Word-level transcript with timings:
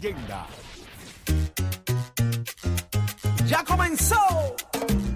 Leyenda. 0.00 0.46
Ya 3.46 3.64
comenzó 3.64 4.14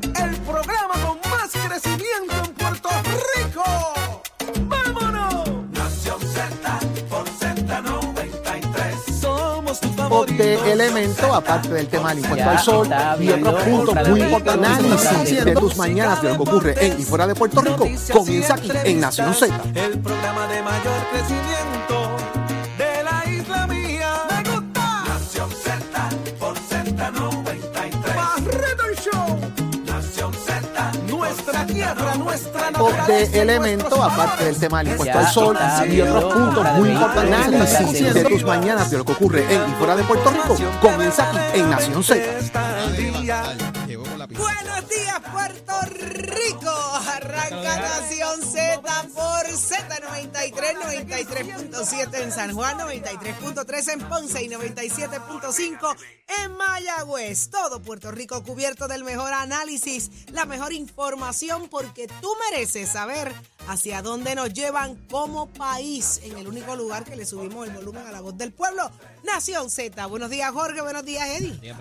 el 0.02 0.36
programa 0.38 0.94
con 1.06 1.30
más 1.30 1.52
crecimiento 1.52 2.34
en 2.44 2.52
Puerto 2.54 2.88
Rico. 3.36 3.62
¡Vámonos! 4.62 5.70
Nación 5.70 6.20
Z 6.20 6.80
por 7.08 7.24
Z93. 7.28 9.20
Somos 9.20 9.80
tu 9.80 9.88
favorito. 9.90 10.42
de 10.42 10.72
elemento, 10.72 11.32
aparte 11.32 11.68
del 11.68 11.86
tema 11.86 12.08
del 12.08 12.24
impuesto 12.24 12.50
al 12.50 12.58
sol 12.58 12.88
y 13.20 13.30
otros 13.30 13.62
puntos 13.62 14.08
muy 14.08 14.20
importantes. 14.22 15.06
Análisis 15.06 15.44
de 15.44 15.54
tus 15.54 15.76
mañanas 15.76 16.20
de 16.22 16.30
lo 16.30 16.34
que 16.34 16.42
ocurre 16.42 16.86
en 16.86 17.00
y 17.00 17.04
fuera 17.04 17.28
de 17.28 17.36
Puerto 17.36 17.60
Rico 17.60 17.88
comienza 18.12 18.54
aquí 18.54 18.72
en 18.84 18.98
Nación 18.98 19.32
Z. 19.32 19.54
El 19.76 20.00
programa 20.00 20.48
de 20.48 20.60
mayor 20.60 21.06
crecimiento 21.12 21.61
de 33.06 33.40
elemento, 33.40 34.02
aparte 34.02 34.44
del 34.44 34.56
tema 34.58 34.78
del 34.78 34.92
impuesto 34.92 35.18
al 35.18 35.28
sol 35.28 35.58
y 35.88 36.00
otros 36.00 36.32
puntos 36.32 36.66
muy 36.74 36.90
importantes. 36.90 37.22
Análisis 37.32 38.14
de 38.14 38.24
tus 38.24 38.44
mañanas 38.44 38.90
de 38.90 38.98
lo 38.98 39.04
que 39.04 39.12
ocurre 39.12 39.44
en 39.54 39.70
y 39.70 39.74
fuera 39.74 39.96
de 39.96 40.02
Puerto 40.04 40.30
Rico 40.30 40.56
comienza 40.80 41.28
aquí 41.28 41.60
en 41.60 41.70
Nación 41.70 42.02
Z. 42.02 42.22
Buenos 44.30 44.88
días, 44.88 45.20
Puerto 45.30 45.74
Rico. 45.90 46.72
Arranca 47.52 47.76
Nación 47.76 48.42
Z 48.42 48.82
por 49.14 49.46
Z93, 49.46 50.52
93.7 50.52 52.22
en 52.22 52.32
San 52.32 52.54
Juan, 52.54 52.78
93.3 52.78 53.92
en 53.92 54.08
Ponce 54.08 54.42
y 54.42 54.48
97.5 54.48 55.96
en 56.44 56.52
Mayagüez. 56.56 57.50
Todo 57.50 57.82
Puerto 57.82 58.10
Rico 58.10 58.42
cubierto 58.42 58.88
del 58.88 59.04
mejor 59.04 59.32
análisis, 59.32 60.10
la 60.32 60.46
mejor 60.46 60.72
información, 60.72 61.68
porque 61.68 62.08
tú 62.20 62.28
mereces 62.50 62.88
saber 62.88 63.32
hacia 63.68 64.02
dónde 64.02 64.34
nos 64.34 64.52
llevan 64.52 64.96
como 65.08 65.46
país 65.48 66.20
en 66.24 66.38
el 66.38 66.48
único 66.48 66.74
lugar 66.74 67.04
que 67.04 67.16
le 67.16 67.26
subimos 67.26 67.68
el 67.68 67.74
volumen 67.74 68.06
a 68.06 68.12
la 68.12 68.20
voz 68.20 68.36
del 68.36 68.52
pueblo, 68.52 68.90
Nación 69.24 69.70
Z. 69.70 70.06
Buenos 70.06 70.30
días, 70.30 70.50
Jorge. 70.52 70.80
Buenos 70.80 71.04
días, 71.04 71.28
Eddie. 71.28 71.72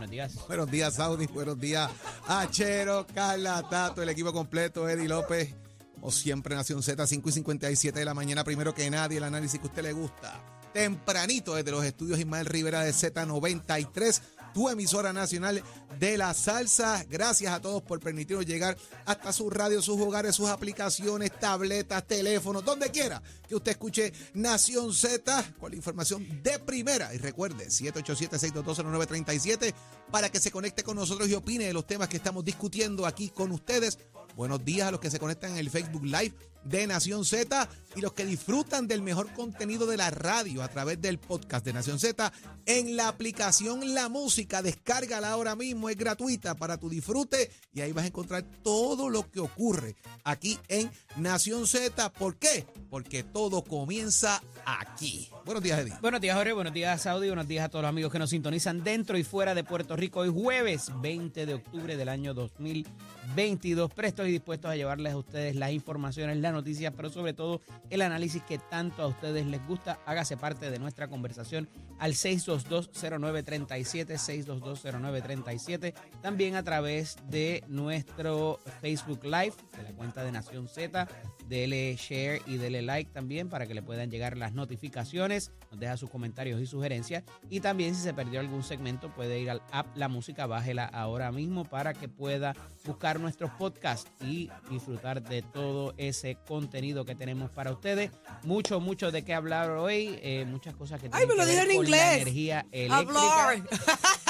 Buenos 0.48 0.70
días, 0.70 0.96
Saudi. 0.96 1.28
Buenos 1.28 1.60
días, 1.60 1.90
Achero, 2.28 3.08
Carla, 3.14 3.64
Tato, 3.70 4.02
el 4.04 4.10
equipo 4.10 4.34
completo, 4.34 4.88
Eddie 4.90 5.08
López. 5.08 5.61
Como 6.02 6.12
siempre, 6.12 6.56
Nación 6.56 6.82
Z, 6.82 7.06
5 7.06 7.30
y 7.30 7.32
57 7.32 8.00
de 8.00 8.06
la 8.06 8.16
mañana. 8.16 8.44
Primero 8.44 8.74
que 8.74 8.90
nadie, 8.90 9.20
el 9.20 9.24
análisis 9.24 9.60
que 9.60 9.68
a 9.68 9.70
usted 9.70 9.84
le 9.84 9.94
gusta. 9.94 10.44
Tempranito 10.74 11.54
desde 11.54 11.70
los 11.70 11.86
estudios 11.86 12.18
Ismael 12.18 12.48
Rivera 12.48 12.82
de 12.82 12.92
Z93, 12.92 14.20
tu 14.52 14.68
emisora 14.68 15.14
nacional 15.14 15.62
de 16.00 16.18
la 16.18 16.34
salsa. 16.34 17.06
Gracias 17.08 17.54
a 17.54 17.62
todos 17.62 17.84
por 17.84 18.00
permitirnos 18.00 18.48
llegar 18.48 18.76
hasta 19.06 19.32
sus 19.32 19.54
radios, 19.54 19.86
sus 19.86 20.02
hogares, 20.02 20.36
sus 20.36 20.50
aplicaciones, 20.50 21.40
tabletas, 21.40 22.08
teléfonos, 22.08 22.66
donde 22.66 22.90
quiera 22.90 23.22
que 23.48 23.54
usted 23.54 23.74
escuche 23.74 24.12
Nación 24.34 24.96
Z 24.96 25.54
con 25.60 25.70
la 25.70 25.78
información 25.78 26.42
de 26.42 26.58
primera. 26.58 27.14
Y 27.14 27.20
recuerde, 27.20 27.68
787-622-0937 27.68 29.72
para 30.10 30.32
que 30.32 30.40
se 30.40 30.50
conecte 30.50 30.82
con 30.82 30.96
nosotros 30.96 31.30
y 31.30 31.36
opine 31.36 31.66
de 31.66 31.74
los 31.74 31.86
temas 31.86 32.08
que 32.08 32.18
estamos 32.18 32.44
discutiendo 32.44 33.06
aquí 33.06 33.30
con 33.30 33.52
ustedes. 33.52 34.00
Buenos 34.36 34.64
días 34.64 34.88
a 34.88 34.92
los 34.92 35.00
que 35.00 35.12
se 35.12 35.20
conectan 35.20 35.52
en 35.52 35.58
el 35.58 35.70
Facebook 35.70 36.06
Live 36.06 36.34
de 36.64 36.88
Nación 36.88 37.26
Z 37.26 37.68
y 37.96 38.02
los 38.02 38.14
que 38.14 38.26
disfrutan 38.26 38.88
del 38.88 39.02
mejor 39.02 39.34
contenido 39.34 39.86
de 39.88 39.98
la 39.98 40.10
radio 40.10 40.64
a 40.64 40.68
través 40.68 41.02
del 41.02 41.20
podcast 41.20 41.66
de 41.66 41.74
Nación 41.74 42.00
Z 42.00 42.32
en 42.66 42.96
la 42.96 43.08
aplicación 43.08 43.94
La 43.94 44.10
Música. 44.10 44.62
Descárgala 44.62 45.32
ahora 45.32 45.56
mismo, 45.56 45.90
es 45.90 45.98
gratuita 45.98 46.56
para 46.56 46.78
tu 46.78 46.90
disfrute 46.90 47.52
y 47.74 47.82
ahí 47.82 47.92
vas 47.92 48.06
a 48.06 48.08
encontrar 48.08 48.44
todo 48.64 49.10
lo 49.10 49.30
que 49.30 49.40
ocurre 49.40 49.96
aquí 50.24 50.60
en 50.68 50.92
Nación 51.18 51.68
Z. 51.68 52.14
¿Por 52.14 52.38
qué? 52.38 52.66
Porque 52.90 53.24
todo 53.24 53.64
comienza 53.64 54.42
aquí. 54.66 55.30
Buenos 55.46 55.64
días, 55.64 55.80
Eddie. 55.80 55.94
Buenos 56.02 56.22
días, 56.22 56.36
Jorge. 56.36 56.54
Buenos 56.54 56.74
días, 56.74 57.02
Saudi. 57.02 57.28
Buenos 57.28 57.48
días 57.48 57.66
a 57.66 57.70
todos 57.70 57.84
los 57.84 57.90
amigos 57.90 58.12
que 58.12 58.20
nos 58.20 58.30
sintonizan 58.30 58.84
dentro 58.84 59.18
y 59.18 59.24
fuera 59.24 59.56
de 59.56 59.64
Puerto 59.64 59.96
Rico. 59.96 60.22
Hoy 60.22 60.30
jueves 60.30 60.92
20 61.02 61.46
de 61.46 61.54
octubre 61.54 61.98
del 61.98 62.10
año 62.10 62.34
2022. 62.34 63.94
Prestos 63.94 64.28
y 64.28 64.32
dispuestos 64.32 64.72
a 64.72 64.76
llevarles 64.76 65.14
a 65.14 65.18
ustedes 65.18 65.56
las 65.56 65.72
informaciones, 65.72 66.38
las 66.38 66.54
noticias, 66.54 66.94
pero 66.96 67.10
sobre 67.10 67.34
todo 67.34 67.62
el 67.90 68.02
análisis 68.02 68.42
que 68.44 68.58
tanto 68.58 69.04
a 69.04 69.08
ustedes 69.08 69.46
les 69.46 69.66
gusta. 69.68 70.00
Hágase 70.06 70.38
parte 70.38 70.70
de 70.70 70.80
nuestra 70.80 71.08
conversación 71.08 71.70
al 72.00 72.14
6220937, 72.14 74.18
6220937. 74.18 75.94
También 76.22 76.56
a 76.56 76.64
través 76.64 77.18
de 77.30 77.64
nuestro 77.68 78.60
Facebook 78.82 79.24
Live, 79.24 79.54
de 79.78 79.84
la 79.84 79.92
cuenta 79.94 80.24
de 80.24 80.32
Nación 80.32 80.68
Z. 80.68 81.08
Dele 81.52 81.98
share 81.98 82.42
y 82.46 82.56
dele 82.56 82.82
like 82.82 83.12
también 83.12 83.50
para 83.50 83.68
que 83.68 83.74
le 83.74 83.82
puedan 83.82 84.10
llegar 84.10 84.38
las 84.38 84.54
notificaciones. 84.54 85.52
Nos 85.70 85.82
deja 85.82 85.98
sus 85.98 86.10
comentarios 86.10 86.62
y 86.62 86.66
sugerencias. 86.66 87.26
Y 87.50 87.60
también 87.60 87.94
si 87.94 88.02
se 88.02 88.14
perdió 88.14 88.40
algún 88.40 88.64
segmento 88.64 89.14
puede 89.14 89.38
ir 89.38 89.50
al 89.50 89.62
app 89.74 89.86
La 89.98 90.08
Música, 90.08 90.46
bájela 90.46 90.86
ahora 90.86 91.30
mismo 91.34 91.66
para 91.66 91.94
que 91.94 92.08
pueda 92.08 92.56
buscar 92.86 93.20
nuestros 93.20 93.52
podcasts 93.52 94.10
y 94.22 94.50
disfrutar 94.70 95.22
de 95.22 95.42
todo 95.42 95.94
ese 95.98 96.38
contenido 96.48 97.04
que 97.04 97.16
tenemos 97.16 97.52
para 97.52 97.74
ustedes. 97.74 98.12
Mucho, 98.44 98.80
mucho 98.80 99.12
de 99.12 99.26
qué 99.26 99.34
hablar 99.34 99.72
hoy. 99.72 100.18
eh, 100.22 100.46
muchas 100.48 100.74
cosas 100.76 101.02
que 101.02 101.10
Ay, 101.12 101.28
me 101.28 101.36
lo 101.36 101.46
ver 101.46 101.70
en 101.70 101.76
inglés. 101.76 102.14
Energía 102.22 102.66
eléctrica. 102.72 103.50
Hablar. 103.50 103.64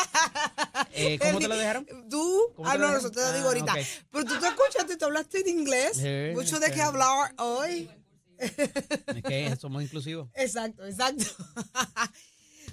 Eh, 0.93 1.17
¿Cómo 1.21 1.39
te 1.39 1.47
lo 1.47 1.55
dejaron? 1.57 1.85
¿Tú? 2.09 2.53
¿Cómo 2.55 2.69
Ah, 2.69 2.77
no, 2.77 2.95
eso 2.95 3.11
te 3.11 3.19
lo 3.19 3.31
digo 3.33 3.45
Ah, 3.45 3.47
ahorita. 3.49 3.73
Pero 4.11 4.25
tú 4.25 4.39
te 4.39 4.47
escuchaste, 4.47 4.97
tú 4.97 5.05
hablaste 5.05 5.39
en 5.41 5.47
inglés. 5.59 5.97
Sí, 5.97 6.33
Mucho 6.35 6.59
de 6.59 6.67
sí. 6.67 6.73
qué 6.73 6.81
hablar 6.81 7.33
hoy. 7.37 7.89
Es 8.37 8.51
que 9.23 9.55
somos 9.59 9.83
inclusivos. 9.83 10.29
Exacto, 10.35 10.85
exacto. 10.85 11.25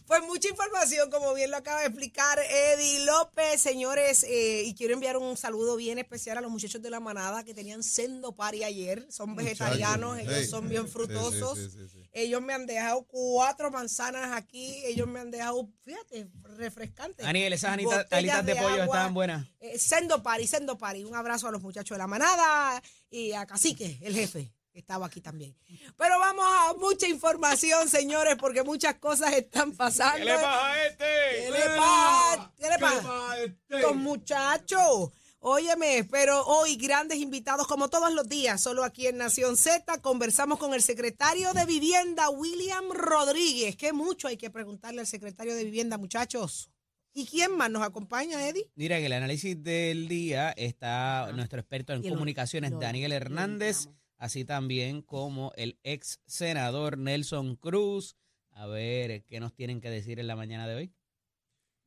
Pues 0.08 0.22
mucha 0.22 0.48
información, 0.48 1.10
como 1.10 1.34
bien 1.34 1.50
lo 1.50 1.58
acaba 1.58 1.80
de 1.80 1.88
explicar 1.88 2.38
Eddie 2.38 3.04
López, 3.04 3.60
señores, 3.60 4.24
eh, 4.24 4.62
y 4.64 4.74
quiero 4.74 4.94
enviar 4.94 5.19
un 5.19 5.36
saludo 5.36 5.76
bien 5.76 5.98
especial 5.98 6.38
a 6.38 6.41
los 6.41 6.50
muchachos 6.50 6.80
de 6.80 6.88
la 6.88 6.98
manada 6.98 7.44
que 7.44 7.52
tenían 7.52 7.82
sendo 7.82 8.34
party 8.34 8.64
ayer, 8.64 9.06
son 9.12 9.36
vegetarianos, 9.36 10.12
Muchachos, 10.16 10.32
ellos 10.32 10.44
sí. 10.47 10.50
son 10.50 10.68
bien 10.70 10.88
frutosos, 10.88 11.58
sí, 11.58 11.64
sí, 11.70 11.76
sí, 11.76 11.88
sí. 11.92 12.08
ellos 12.12 12.41
me 12.41 12.54
han 12.54 12.64
dejado 12.64 13.04
cuatro 13.06 13.70
manzanas 13.70 14.32
aquí, 14.34 14.82
ellos 14.86 15.06
me 15.06 15.20
han 15.20 15.30
dejado, 15.30 15.68
fíjate, 15.82 16.30
refrescantes. 16.56 17.26
Daniel, 17.26 17.52
esas 17.52 17.72
anita- 17.72 17.98
Botellas 17.98 18.12
alitas 18.12 18.47
de, 18.47 18.54
pollo 18.56 18.68
agua. 18.68 18.84
estaban 18.86 19.12
buenas. 19.12 19.47
Eh, 19.60 19.78
sendo 19.78 20.22
party, 20.22 20.47
sendo 20.47 20.78
party, 20.78 21.04
un 21.04 21.14
abrazo 21.16 21.48
a 21.48 21.52
los 21.52 21.60
muchachos 21.60 21.94
de 21.97 21.98
la 21.98 22.06
manada 22.06 22.82
y 23.10 23.32
a 23.32 23.44
Cacique, 23.44 23.98
el 24.00 24.14
jefe. 24.14 24.54
Que 24.78 24.83
Estaba 24.83 25.06
aquí 25.06 25.21
también. 25.21 25.56
Pero 25.97 26.19
vamos 26.21 26.44
a 26.47 26.75
mucha 26.78 27.09
información, 27.09 27.89
señores, 27.89 28.37
porque 28.39 28.62
muchas 28.62 28.94
cosas 28.94 29.33
están 29.34 29.72
pasando. 29.72 30.31
a 30.33 30.87
este? 30.87 31.05
¿Qué 31.05 31.50
le 31.50 31.77
pasa? 31.77 32.53
¿Qué 32.56 32.69
le 32.71 32.78
pasa? 32.78 33.37
Estos 33.69 33.97
muchachos. 33.97 35.11
Óyeme, 35.41 36.05
pero 36.11 36.44
hoy 36.47 36.77
grandes 36.77 37.19
invitados 37.19 37.66
como 37.66 37.89
todos 37.89 38.12
los 38.12 38.28
días, 38.28 38.61
solo 38.61 38.83
aquí 38.84 39.06
en 39.09 39.19
Nación 39.19 39.56
Z, 39.56 40.00
conversamos 40.00 40.59
con 40.59 40.75
el 40.75 40.83
secretario 40.83 41.53
de 41.55 41.65
Vivienda, 41.65 42.28
William 42.31 42.91
Rodríguez. 42.93 43.77
Que 43.77 43.93
mucho 43.93 44.28
hay 44.28 44.37
que 44.37 44.50
preguntarle 44.50 45.00
al 45.00 45.06
secretario 45.06 45.55
de 45.56 45.65
Vivienda, 45.65 45.99
muchachos. 45.99 46.71
¿Y 47.15 47.27
quién 47.27 47.56
más 47.56 47.69
nos 47.71 47.83
acompaña, 47.83 48.47
Eddie? 48.49 48.71
Mira, 48.77 48.97
en 48.99 49.05
el 49.05 49.12
análisis 49.12 49.60
del 49.62 50.06
día 50.09 50.50
está 50.53 51.31
nuestro 51.34 51.59
experto 51.59 51.93
en 51.93 52.03
comunicaciones, 52.09 52.71
lo- 52.71 52.78
Daniel 52.78 53.10
lo 53.10 53.16
Hernández. 53.16 53.89
Así 54.18 54.44
también 54.44 55.02
como 55.02 55.52
el 55.56 55.78
ex 55.82 56.20
senador 56.26 56.98
Nelson 56.98 57.56
Cruz. 57.56 58.16
A 58.50 58.66
ver 58.66 59.24
qué 59.24 59.40
nos 59.40 59.54
tienen 59.54 59.80
que 59.80 59.88
decir 59.88 60.18
en 60.18 60.26
la 60.26 60.36
mañana 60.36 60.66
de 60.66 60.74
hoy. 60.74 60.94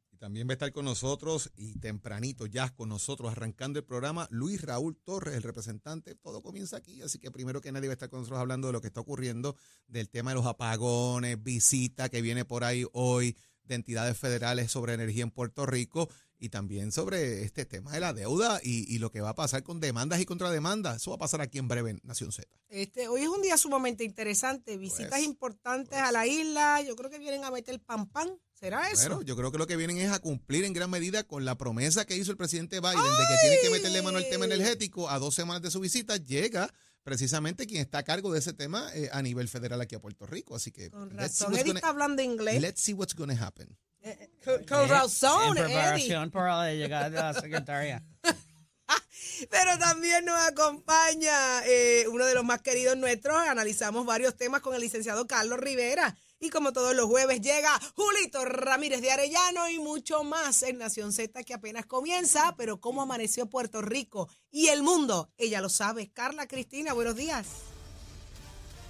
Y 0.09 0.17
también 0.17 0.47
va 0.47 0.51
a 0.51 0.53
estar 0.53 0.71
con 0.71 0.85
nosotros 0.85 1.51
y 1.55 1.79
tempranito 1.79 2.45
ya 2.45 2.69
con 2.73 2.89
nosotros 2.89 3.31
arrancando 3.31 3.79
el 3.79 3.85
programa 3.85 4.27
Luis 4.31 4.61
Raúl 4.61 4.97
Torres, 4.97 5.35
el 5.35 5.43
representante. 5.43 6.15
Todo 6.15 6.41
comienza 6.41 6.77
aquí, 6.77 7.01
así 7.01 7.19
que 7.19 7.31
primero 7.31 7.61
que 7.61 7.71
nadie 7.71 7.87
va 7.87 7.93
a 7.93 7.95
estar 7.95 8.09
con 8.09 8.19
nosotros 8.19 8.39
hablando 8.39 8.67
de 8.67 8.73
lo 8.73 8.81
que 8.81 8.87
está 8.87 9.01
ocurriendo, 9.01 9.55
del 9.87 10.09
tema 10.09 10.31
de 10.31 10.35
los 10.35 10.45
apagones, 10.45 11.41
visita 11.41 12.09
que 12.09 12.21
viene 12.21 12.45
por 12.45 12.63
ahí 12.63 12.85
hoy 12.93 13.35
de 13.63 13.75
entidades 13.75 14.17
federales 14.17 14.71
sobre 14.71 14.93
energía 14.93 15.23
en 15.23 15.31
Puerto 15.31 15.65
Rico 15.65 16.09
y 16.37 16.49
también 16.49 16.91
sobre 16.91 17.43
este 17.43 17.65
tema 17.65 17.91
de 17.91 17.99
la 17.99 18.13
deuda 18.13 18.59
y, 18.63 18.91
y 18.93 18.97
lo 18.97 19.11
que 19.11 19.21
va 19.21 19.29
a 19.29 19.35
pasar 19.35 19.61
con 19.61 19.79
demandas 19.79 20.19
y 20.19 20.25
contrademandas. 20.25 20.97
Eso 20.97 21.11
va 21.11 21.15
a 21.15 21.19
pasar 21.19 21.39
aquí 21.39 21.59
en 21.59 21.67
breve 21.67 21.91
en 21.91 22.01
Nación 22.03 22.31
Z. 22.31 22.47
Este, 22.69 23.07
hoy 23.07 23.21
es 23.21 23.27
un 23.27 23.43
día 23.43 23.57
sumamente 23.57 24.03
interesante, 24.03 24.77
visitas 24.77 25.11
Pues, 25.11 25.23
importantes 25.23 25.99
a 25.99 26.11
la 26.11 26.25
isla, 26.25 26.81
yo 26.81 26.95
creo 26.95 27.11
que 27.11 27.19
vienen 27.19 27.43
a 27.43 27.51
meter 27.51 27.79
pan 27.79 28.09
pan, 28.09 28.29
¿será 28.53 28.89
eso? 28.89 29.09
Bueno, 29.09 29.21
yo 29.21 29.35
creo 29.35 29.51
que 29.51 29.59
lo 29.59 29.67
que 29.67 29.75
vienen 29.75 29.97
es 29.97 30.11
a 30.11 30.19
cumplir 30.19 30.63
en 30.63 30.73
gran 30.73 30.89
medida 30.89 31.23
con 31.23 31.45
la 31.45 31.55
promesa 31.55 32.05
que 32.05 32.17
hizo 32.17 32.31
el 32.31 32.37
presidente 32.37 32.79
Biden 32.79 32.95
de 32.95 33.27
que 33.27 33.41
tiene 33.41 33.61
que 33.61 33.69
meterle 33.69 34.01
mano 34.01 34.17
al 34.17 34.29
tema 34.29 34.45
energético. 34.45 35.09
A 35.09 35.19
dos 35.19 35.35
semanas 35.35 35.61
de 35.61 35.69
su 35.69 35.79
visita 35.79 36.17
llega 36.17 36.73
precisamente 37.03 37.65
quien 37.67 37.81
está 37.81 37.99
a 37.99 38.03
cargo 38.03 38.31
de 38.31 38.39
ese 38.39 38.53
tema 38.53 38.89
eh, 38.93 39.09
a 39.11 39.21
nivel 39.21 39.47
federal 39.47 39.81
aquí 39.81 39.95
a 39.95 39.99
Puerto 39.99 40.25
Rico. 40.25 40.55
Así 40.55 40.71
que 40.71 40.89
Con 40.91 41.09
let's 41.15 41.35
see 41.35 41.43
razón. 41.45 41.47
what's 41.51 41.59
Eddie 41.61 41.69
gonna- 41.69 41.79
está 41.79 41.89
hablando 41.89 42.21
inglés. 42.21 42.61
let's 42.61 42.81
see 42.81 42.93
what's 42.93 43.15
gonna 43.15 43.33
happen. 43.41 43.77
Eh, 44.03 44.31
con, 44.43 44.63
con 44.65 44.89
razón, 44.89 45.57
En 45.57 45.63
Eddie. 45.63 45.73
preparación 45.75 46.31
para 46.31 46.57
la 46.57 46.73
llegada 46.73 47.09
de 47.09 47.17
la 47.17 47.33
secretaria. 47.39 48.03
Pero 49.49 49.77
también 49.79 50.25
nos 50.25 50.39
acompaña 50.47 51.65
eh, 51.65 52.05
uno 52.11 52.25
de 52.25 52.33
los 52.35 52.43
más 52.43 52.61
queridos 52.61 52.97
nuestros. 52.97 53.35
Analizamos 53.47 54.05
varios 54.05 54.35
temas 54.35 54.61
con 54.61 54.75
el 54.75 54.81
licenciado 54.81 55.25
Carlos 55.27 55.59
Rivera. 55.59 56.15
Y 56.43 56.49
como 56.49 56.73
todos 56.73 56.95
los 56.95 57.05
jueves 57.05 57.39
llega 57.39 57.79
Julito 57.95 58.43
Ramírez 58.45 58.99
de 59.01 59.11
Arellano 59.11 59.69
y 59.69 59.77
mucho 59.77 60.23
más 60.23 60.63
en 60.63 60.79
Nación 60.79 61.13
Z 61.13 61.43
que 61.43 61.53
apenas 61.53 61.85
comienza. 61.85 62.55
Pero 62.57 62.81
cómo 62.81 63.03
amaneció 63.03 63.45
Puerto 63.45 63.83
Rico 63.83 64.27
y 64.49 64.69
el 64.69 64.81
mundo, 64.81 65.29
ella 65.37 65.61
lo 65.61 65.69
sabe. 65.69 66.11
Carla 66.11 66.47
Cristina, 66.47 66.93
buenos 66.93 67.15
días. 67.15 67.47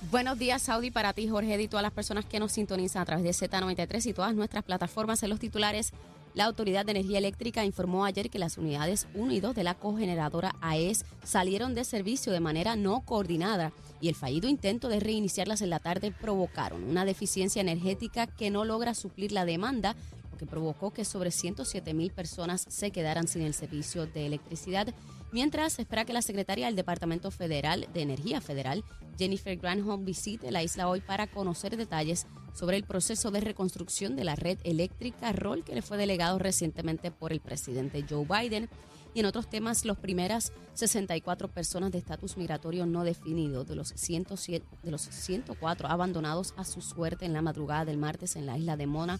Buenos 0.10 0.40
días, 0.40 0.62
Saudi, 0.62 0.92
para 0.92 1.12
ti, 1.12 1.28
Jorge, 1.28 1.62
y 1.62 1.68
todas 1.68 1.84
las 1.84 1.92
personas 1.92 2.26
que 2.26 2.40
nos 2.40 2.54
sintonizan 2.54 3.02
a 3.02 3.06
través 3.06 3.24
de 3.26 3.48
Z93 3.48 4.06
y 4.06 4.14
todas 4.14 4.34
nuestras 4.34 4.64
plataformas 4.64 5.22
en 5.22 5.30
los 5.30 5.40
titulares. 5.40 5.92
La 6.34 6.46
Autoridad 6.46 6.86
de 6.86 6.92
Energía 6.92 7.18
Eléctrica 7.18 7.66
informó 7.66 8.06
ayer 8.06 8.30
que 8.30 8.40
las 8.40 8.58
unidades 8.58 9.08
1 9.14 9.34
y 9.34 9.42
2 9.42 9.54
de 9.54 9.66
la 9.66 9.74
cogeneradora 9.74 10.56
AES 10.62 11.04
salieron 11.26 11.76
de 11.76 11.84
servicio 11.84 12.32
de 12.32 12.40
manera 12.40 12.78
no 12.78 13.02
coordinada 13.02 13.74
y 14.02 14.10
el 14.10 14.16
fallido 14.16 14.50
intento 14.50 14.90
de 14.90 15.00
reiniciarlas 15.00 15.62
en 15.62 15.70
la 15.70 15.80
tarde 15.80 16.12
provocaron 16.12 16.84
una 16.84 17.06
deficiencia 17.06 17.62
energética 17.62 18.28
que 18.28 18.50
no 18.50 18.66
logra 18.66 18.94
suplir 18.94 19.32
la 19.32 19.46
demanda, 19.46 19.96
lo 20.32 20.38
que 20.38 20.46
provocó 20.46 20.92
que 20.92 21.06
sobre 21.06 21.32
107 21.32 21.94
mil 21.94 22.12
personas 22.12 22.66
se 22.68 22.92
quedaran 22.92 23.28
sin 23.28 23.44
el 23.44 23.54
servicio 23.54 24.08
de 24.08 24.26
electricidad 24.26 24.94
Mientras 25.32 25.80
espera 25.80 26.04
que 26.04 26.12
la 26.12 26.22
secretaria 26.22 26.66
del 26.66 26.76
Departamento 26.76 27.32
Federal 27.32 27.88
de 27.94 28.02
Energía 28.02 28.42
Federal, 28.42 28.84
Jennifer 29.18 29.56
Granholm, 29.56 30.04
visite 30.04 30.52
la 30.52 30.62
isla 30.62 30.90
hoy 30.90 31.00
para 31.00 31.28
conocer 31.28 31.78
detalles 31.78 32.28
sobre 32.54 32.76
el 32.76 32.84
proceso 32.84 33.32
de 33.32 33.40
reconstrucción 33.40 34.18
de 34.18 34.26
la 34.26 34.36
red 34.36 34.60
eléctrica, 34.66 35.32
rol 35.32 35.64
que 35.64 35.74
le 35.74 35.82
fue 35.82 35.96
delegado 35.96 36.38
recientemente 36.38 37.12
por 37.12 37.32
el 37.32 37.40
presidente 37.40 38.04
Joe 38.10 38.26
Biden. 38.26 38.70
Y 39.14 39.20
en 39.20 39.26
otros 39.26 39.50
temas, 39.50 39.84
las 39.86 39.98
primeras 39.98 40.54
64 40.74 41.50
personas 41.50 41.92
de 41.92 41.98
estatus 41.98 42.38
migratorio 42.38 42.86
no 42.86 43.04
definido 43.04 43.66
de 43.66 43.76
los, 43.76 43.90
107, 43.90 44.66
de 44.84 44.92
los 44.92 45.02
104 45.02 45.90
abandonados 45.90 46.54
a 46.58 46.64
su 46.64 46.82
suerte 46.82 47.26
en 47.26 47.34
la 47.34 47.42
madrugada 47.42 47.86
del 47.86 47.98
martes 47.98 48.36
en 48.36 48.46
la 48.46 48.58
isla 48.58 48.78
de 48.78 48.88
Mona 48.88 49.20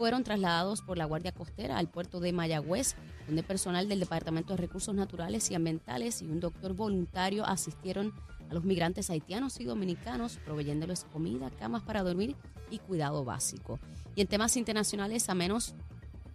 fueron 0.00 0.24
trasladados 0.24 0.80
por 0.80 0.96
la 0.96 1.04
Guardia 1.04 1.30
Costera 1.30 1.76
al 1.76 1.86
puerto 1.86 2.20
de 2.20 2.32
Mayagüez, 2.32 2.94
donde 3.26 3.42
personal 3.42 3.86
del 3.86 4.00
Departamento 4.00 4.54
de 4.54 4.62
Recursos 4.62 4.94
Naturales 4.94 5.50
y 5.50 5.54
Ambientales 5.54 6.22
y 6.22 6.24
un 6.24 6.40
doctor 6.40 6.72
voluntario 6.72 7.44
asistieron 7.44 8.14
a 8.48 8.54
los 8.54 8.64
migrantes 8.64 9.10
haitianos 9.10 9.60
y 9.60 9.64
dominicanos, 9.64 10.38
proveyéndoles 10.42 11.04
comida, 11.12 11.50
camas 11.50 11.82
para 11.82 12.02
dormir 12.02 12.34
y 12.70 12.78
cuidado 12.78 13.26
básico. 13.26 13.78
Y 14.14 14.22
en 14.22 14.26
temas 14.26 14.56
internacionales, 14.56 15.28
a 15.28 15.34
menos 15.34 15.74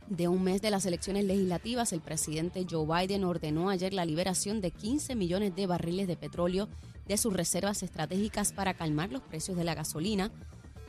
de 0.10 0.28
un 0.28 0.44
mes 0.44 0.62
de 0.62 0.70
las 0.70 0.86
elecciones 0.86 1.26
legislativas, 1.26 1.94
el 1.94 2.02
presidente 2.02 2.66
Joe 2.70 2.86
Biden 2.86 3.24
ordenó 3.24 3.70
ayer 3.70 3.94
la 3.94 4.06
liberación 4.06 4.62
de 4.62 4.72
15 4.72 5.16
millones 5.16 5.56
de 5.56 5.68
barriles 5.68 6.08
de 6.08 6.16
petróleo 6.16 6.68
de 7.08 7.18
sus 7.18 7.34
reservas 7.34 7.84
estratégicas 7.84 8.54
para 8.54 8.74
calmar 8.74 9.12
los 9.12 9.22
precios 9.22 9.58
de 9.58 9.64
la 9.64 9.76
gasolina 9.76 10.32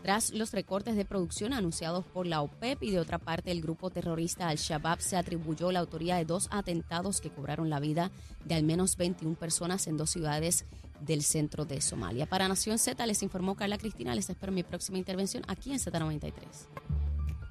tras 0.02 0.32
los 0.32 0.52
recortes 0.52 0.94
de 0.94 1.04
producción 1.04 1.52
anunciados 1.52 2.04
por 2.04 2.26
la 2.26 2.40
OPEP 2.40 2.82
y 2.84 2.90
de 2.92 3.00
otra 3.00 3.18
parte 3.18 3.50
el 3.50 3.60
grupo 3.60 3.90
terrorista 3.90 4.48
Al-Shabaab 4.48 5.00
se 5.00 5.16
atribuyó 5.16 5.72
la 5.72 5.80
autoría 5.80 6.16
de 6.16 6.24
dos 6.24 6.48
atentados 6.52 7.20
que 7.20 7.30
cobraron 7.30 7.70
la 7.70 7.80
vida 7.80 8.12
de 8.44 8.54
al 8.54 8.62
menos 8.62 8.96
21 8.96 9.34
personas 9.34 9.86
en 9.88 9.96
dos 9.96 10.10
ciudades 10.10 10.64
del 11.00 11.22
centro 11.22 11.64
de 11.64 11.80
Somalia. 11.80 12.26
Para 12.26 12.46
Nación 12.46 12.78
Z 12.78 13.04
les 13.04 13.22
informó 13.22 13.56
Carla 13.56 13.78
Cristina, 13.78 14.14
les 14.14 14.30
espero 14.30 14.52
mi 14.52 14.62
próxima 14.62 14.98
intervención 14.98 15.42
aquí 15.48 15.72
en 15.72 15.78
Z93. 15.78 16.32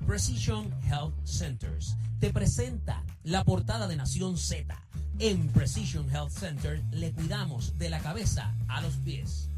Precision 0.08 0.72
Health 0.84 1.16
Centers 1.26 1.96
te 2.20 2.32
presenta 2.32 3.04
la 3.24 3.44
portada 3.44 3.88
de 3.88 3.96
Nación 3.96 4.38
Z. 4.38 4.80
En 5.18 5.48
Precision 5.50 6.08
Health 6.12 6.30
Center 6.30 6.80
le 6.92 7.12
cuidamos 7.12 7.76
de 7.80 7.90
la 7.90 8.00
cabeza 8.00 8.56
a 8.68 8.82
los 8.82 8.98
pies. 8.98 9.50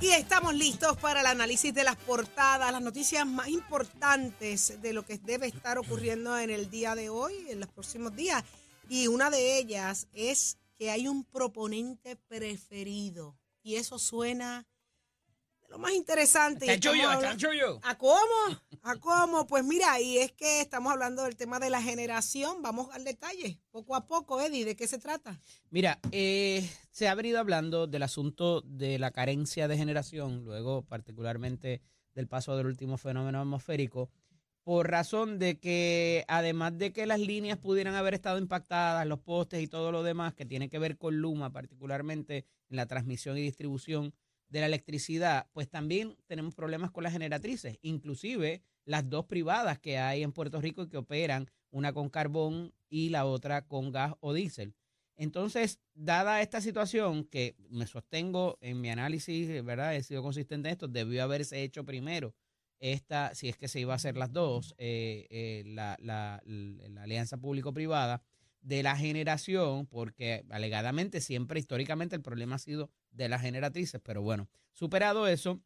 Y 0.00 0.08
estamos 0.08 0.54
listos 0.54 0.96
para 0.96 1.20
el 1.20 1.26
análisis 1.26 1.74
de 1.74 1.84
las 1.84 1.96
portadas, 1.96 2.72
las 2.72 2.82
noticias 2.82 3.26
más 3.26 3.48
importantes 3.48 4.80
de 4.80 4.94
lo 4.94 5.04
que 5.04 5.18
debe 5.18 5.46
estar 5.46 5.76
ocurriendo 5.76 6.38
en 6.38 6.48
el 6.48 6.70
día 6.70 6.94
de 6.94 7.10
hoy, 7.10 7.34
en 7.50 7.60
los 7.60 7.68
próximos 7.68 8.16
días. 8.16 8.42
Y 8.88 9.06
una 9.06 9.28
de 9.28 9.58
ellas 9.58 10.08
es 10.14 10.56
que 10.78 10.90
hay 10.90 11.08
un 11.08 11.24
proponente 11.24 12.16
preferido. 12.16 13.36
Y 13.62 13.76
eso 13.76 13.98
suena 13.98 14.66
lo 15.72 15.78
más 15.78 15.92
interesante. 15.94 16.66
Habla- 16.70 17.28
chanchullo. 17.30 17.80
¿A 17.82 17.96
cómo? 17.96 18.60
¿A 18.82 18.96
cómo? 18.96 19.46
Pues 19.46 19.64
mira, 19.64 19.98
y 20.02 20.18
es 20.18 20.30
que 20.30 20.60
estamos 20.60 20.92
hablando 20.92 21.22
del 21.24 21.34
tema 21.34 21.58
de 21.58 21.70
la 21.70 21.80
generación. 21.80 22.60
Vamos 22.60 22.88
al 22.92 23.04
detalle, 23.04 23.58
poco 23.70 23.96
a 23.96 24.06
poco, 24.06 24.38
Eddie. 24.42 24.66
¿De 24.66 24.76
qué 24.76 24.86
se 24.86 24.98
trata? 24.98 25.40
Mira, 25.70 25.98
eh, 26.10 26.68
se 26.90 27.08
ha 27.08 27.14
venido 27.14 27.38
hablando 27.38 27.86
del 27.86 28.02
asunto 28.02 28.60
de 28.66 28.98
la 28.98 29.12
carencia 29.12 29.66
de 29.66 29.78
generación, 29.78 30.44
luego 30.44 30.82
particularmente 30.82 31.80
del 32.14 32.28
paso 32.28 32.54
del 32.54 32.66
último 32.66 32.98
fenómeno 32.98 33.40
atmosférico, 33.40 34.10
por 34.64 34.90
razón 34.90 35.38
de 35.38 35.58
que 35.58 36.26
además 36.28 36.76
de 36.76 36.92
que 36.92 37.06
las 37.06 37.18
líneas 37.18 37.56
pudieran 37.56 37.94
haber 37.94 38.12
estado 38.12 38.36
impactadas, 38.36 39.06
los 39.06 39.20
postes 39.20 39.62
y 39.62 39.68
todo 39.68 39.90
lo 39.90 40.02
demás 40.02 40.34
que 40.34 40.44
tiene 40.44 40.68
que 40.68 40.78
ver 40.78 40.98
con 40.98 41.16
Luma, 41.16 41.50
particularmente 41.50 42.44
en 42.68 42.76
la 42.76 42.84
transmisión 42.84 43.38
y 43.38 43.40
distribución 43.40 44.12
de 44.52 44.60
la 44.60 44.66
electricidad, 44.66 45.48
pues 45.52 45.68
también 45.68 46.16
tenemos 46.26 46.54
problemas 46.54 46.90
con 46.90 47.02
las 47.04 47.12
generatrices, 47.14 47.78
inclusive 47.82 48.62
las 48.84 49.08
dos 49.08 49.24
privadas 49.24 49.78
que 49.78 49.98
hay 49.98 50.22
en 50.22 50.32
Puerto 50.32 50.60
Rico 50.60 50.88
que 50.88 50.98
operan, 50.98 51.48
una 51.70 51.92
con 51.94 52.10
carbón 52.10 52.74
y 52.90 53.08
la 53.08 53.24
otra 53.24 53.66
con 53.66 53.90
gas 53.92 54.14
o 54.20 54.34
diésel. 54.34 54.74
Entonces, 55.16 55.80
dada 55.94 56.42
esta 56.42 56.60
situación 56.60 57.24
que 57.24 57.56
me 57.70 57.86
sostengo 57.86 58.58
en 58.60 58.80
mi 58.80 58.90
análisis, 58.90 59.64
¿verdad? 59.64 59.94
He 59.96 60.02
sido 60.02 60.22
consistente 60.22 60.68
en 60.68 60.72
esto, 60.72 60.86
debió 60.88 61.22
haberse 61.22 61.62
hecho 61.62 61.84
primero 61.84 62.34
esta, 62.80 63.34
si 63.34 63.48
es 63.48 63.56
que 63.56 63.68
se 63.68 63.80
iba 63.80 63.92
a 63.92 63.96
hacer 63.96 64.16
las 64.16 64.32
dos, 64.32 64.74
eh, 64.76 65.26
eh, 65.30 65.62
la- 65.66 65.96
la- 66.00 66.42
la 66.44 67.02
alianza 67.02 67.38
público-privada 67.38 68.22
de 68.62 68.82
la 68.82 68.96
generación, 68.96 69.86
porque 69.86 70.44
alegadamente 70.50 71.20
siempre 71.20 71.60
históricamente 71.60 72.16
el 72.16 72.22
problema 72.22 72.56
ha 72.56 72.58
sido 72.58 72.90
de 73.10 73.28
las 73.28 73.42
generatrices, 73.42 74.00
pero 74.02 74.22
bueno, 74.22 74.48
superado 74.72 75.26
eso, 75.26 75.60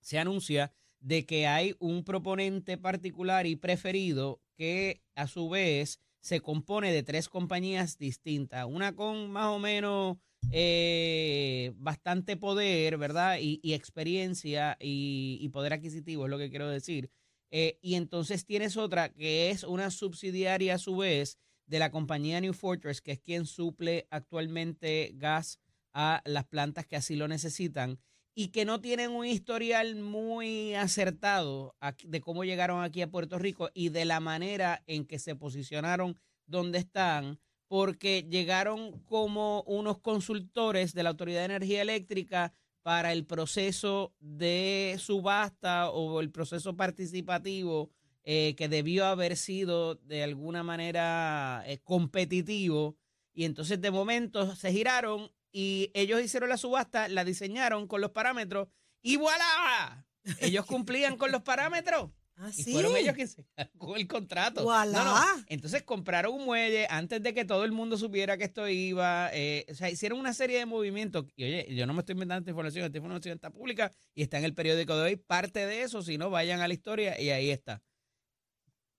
se 0.00 0.18
anuncia 0.18 0.72
de 1.00 1.26
que 1.26 1.46
hay 1.46 1.74
un 1.78 2.04
proponente 2.04 2.78
particular 2.78 3.46
y 3.46 3.56
preferido 3.56 4.40
que 4.54 5.02
a 5.14 5.26
su 5.26 5.48
vez 5.48 6.00
se 6.20 6.40
compone 6.40 6.92
de 6.92 7.02
tres 7.02 7.28
compañías 7.28 7.98
distintas, 7.98 8.66
una 8.68 8.94
con 8.94 9.30
más 9.30 9.46
o 9.46 9.58
menos 9.58 10.16
eh, 10.52 11.72
bastante 11.76 12.36
poder, 12.36 12.98
¿verdad? 12.98 13.38
Y, 13.40 13.60
experiencia 13.72 14.76
y, 14.80 15.38
y 15.40 15.48
poder 15.48 15.72
adquisitivo, 15.72 16.24
es 16.24 16.30
lo 16.30 16.38
que 16.38 16.50
quiero 16.50 16.68
decir. 16.68 17.10
Eh, 17.50 17.78
y 17.80 17.94
entonces 17.94 18.44
tienes 18.44 18.76
otra 18.76 19.10
que 19.10 19.50
es 19.50 19.62
una 19.62 19.90
subsidiaria 19.90 20.74
a 20.74 20.78
su 20.78 20.96
vez 20.96 21.38
de 21.66 21.78
la 21.78 21.90
compañía 21.90 22.40
New 22.40 22.52
Fortress, 22.52 23.00
que 23.00 23.12
es 23.12 23.20
quien 23.20 23.46
suple 23.46 24.06
actualmente 24.10 25.12
gas 25.14 25.58
a 25.92 26.22
las 26.24 26.44
plantas 26.44 26.86
que 26.86 26.96
así 26.96 27.16
lo 27.16 27.28
necesitan 27.28 27.98
y 28.34 28.48
que 28.48 28.66
no 28.66 28.82
tienen 28.82 29.12
un 29.12 29.24
historial 29.24 29.96
muy 29.96 30.74
acertado 30.74 31.74
de 32.04 32.20
cómo 32.20 32.44
llegaron 32.44 32.82
aquí 32.82 33.00
a 33.00 33.10
Puerto 33.10 33.38
Rico 33.38 33.70
y 33.72 33.88
de 33.88 34.04
la 34.04 34.20
manera 34.20 34.82
en 34.86 35.06
que 35.06 35.18
se 35.18 35.34
posicionaron 35.34 36.18
donde 36.44 36.78
están, 36.78 37.40
porque 37.66 38.26
llegaron 38.28 39.00
como 39.04 39.62
unos 39.62 39.98
consultores 40.00 40.92
de 40.92 41.02
la 41.02 41.10
Autoridad 41.10 41.40
de 41.40 41.46
Energía 41.46 41.80
Eléctrica 41.80 42.52
para 42.82 43.12
el 43.12 43.24
proceso 43.24 44.14
de 44.20 44.96
subasta 44.98 45.90
o 45.90 46.20
el 46.20 46.30
proceso 46.30 46.76
participativo 46.76 47.90
eh, 48.28 48.54
que 48.56 48.68
debió 48.68 49.06
haber 49.06 49.36
sido 49.36 49.94
de 49.94 50.22
alguna 50.24 50.62
manera 50.64 51.62
eh, 51.66 51.78
competitivo. 51.84 52.98
Y 53.32 53.44
entonces 53.44 53.80
de 53.80 53.90
momento 53.90 54.54
se 54.56 54.72
giraron 54.72 55.30
y 55.52 55.90
ellos 55.94 56.20
hicieron 56.20 56.48
la 56.48 56.56
subasta, 56.56 57.08
la 57.08 57.24
diseñaron 57.24 57.86
con 57.86 58.00
los 58.00 58.10
parámetros 58.10 58.68
y 59.00 59.16
voilà, 59.16 60.04
ellos 60.40 60.66
cumplían 60.66 61.16
con 61.16 61.30
los 61.30 61.42
parámetros. 61.42 62.10
Ah, 62.38 62.50
Y 62.54 62.64
sí. 62.64 62.72
fueron 62.72 62.94
ellos 62.96 63.14
quienes 63.14 63.32
se 63.32 63.46
con 63.78 63.96
el 63.96 64.06
contrato. 64.06 64.62
Voilà. 64.64 64.92
No, 64.92 65.04
no. 65.04 65.44
Entonces 65.46 65.84
compraron 65.84 66.34
un 66.34 66.44
muelle 66.44 66.86
antes 66.90 67.22
de 67.22 67.32
que 67.32 67.46
todo 67.46 67.64
el 67.64 67.72
mundo 67.72 67.96
supiera 67.96 68.36
que 68.36 68.44
esto 68.44 68.68
iba. 68.68 69.30
eh, 69.32 69.64
o 69.70 69.74
sea, 69.74 69.88
hicieron 69.88 70.18
una 70.18 70.34
serie 70.34 70.58
de 70.58 70.66
movimientos. 70.66 71.24
Y 71.36 71.44
oye, 71.44 71.74
yo 71.74 71.86
no 71.86 71.94
me 71.94 72.00
estoy 72.00 72.12
inventando 72.14 72.40
esta 72.40 72.50
información, 72.50 72.84
esta 72.84 72.98
información 72.98 73.34
está 73.36 73.50
pública 73.50 73.90
y 74.14 74.22
está 74.22 74.36
en 74.38 74.44
el 74.44 74.52
periódico 74.52 74.96
de 74.96 75.02
hoy. 75.02 75.16
Parte 75.16 75.64
de 75.64 75.82
eso, 75.82 76.02
si 76.02 76.18
no, 76.18 76.28
vayan 76.28 76.60
a 76.60 76.68
la 76.68 76.74
historia 76.74 77.18
y 77.18 77.30
ahí 77.30 77.50
está. 77.50 77.82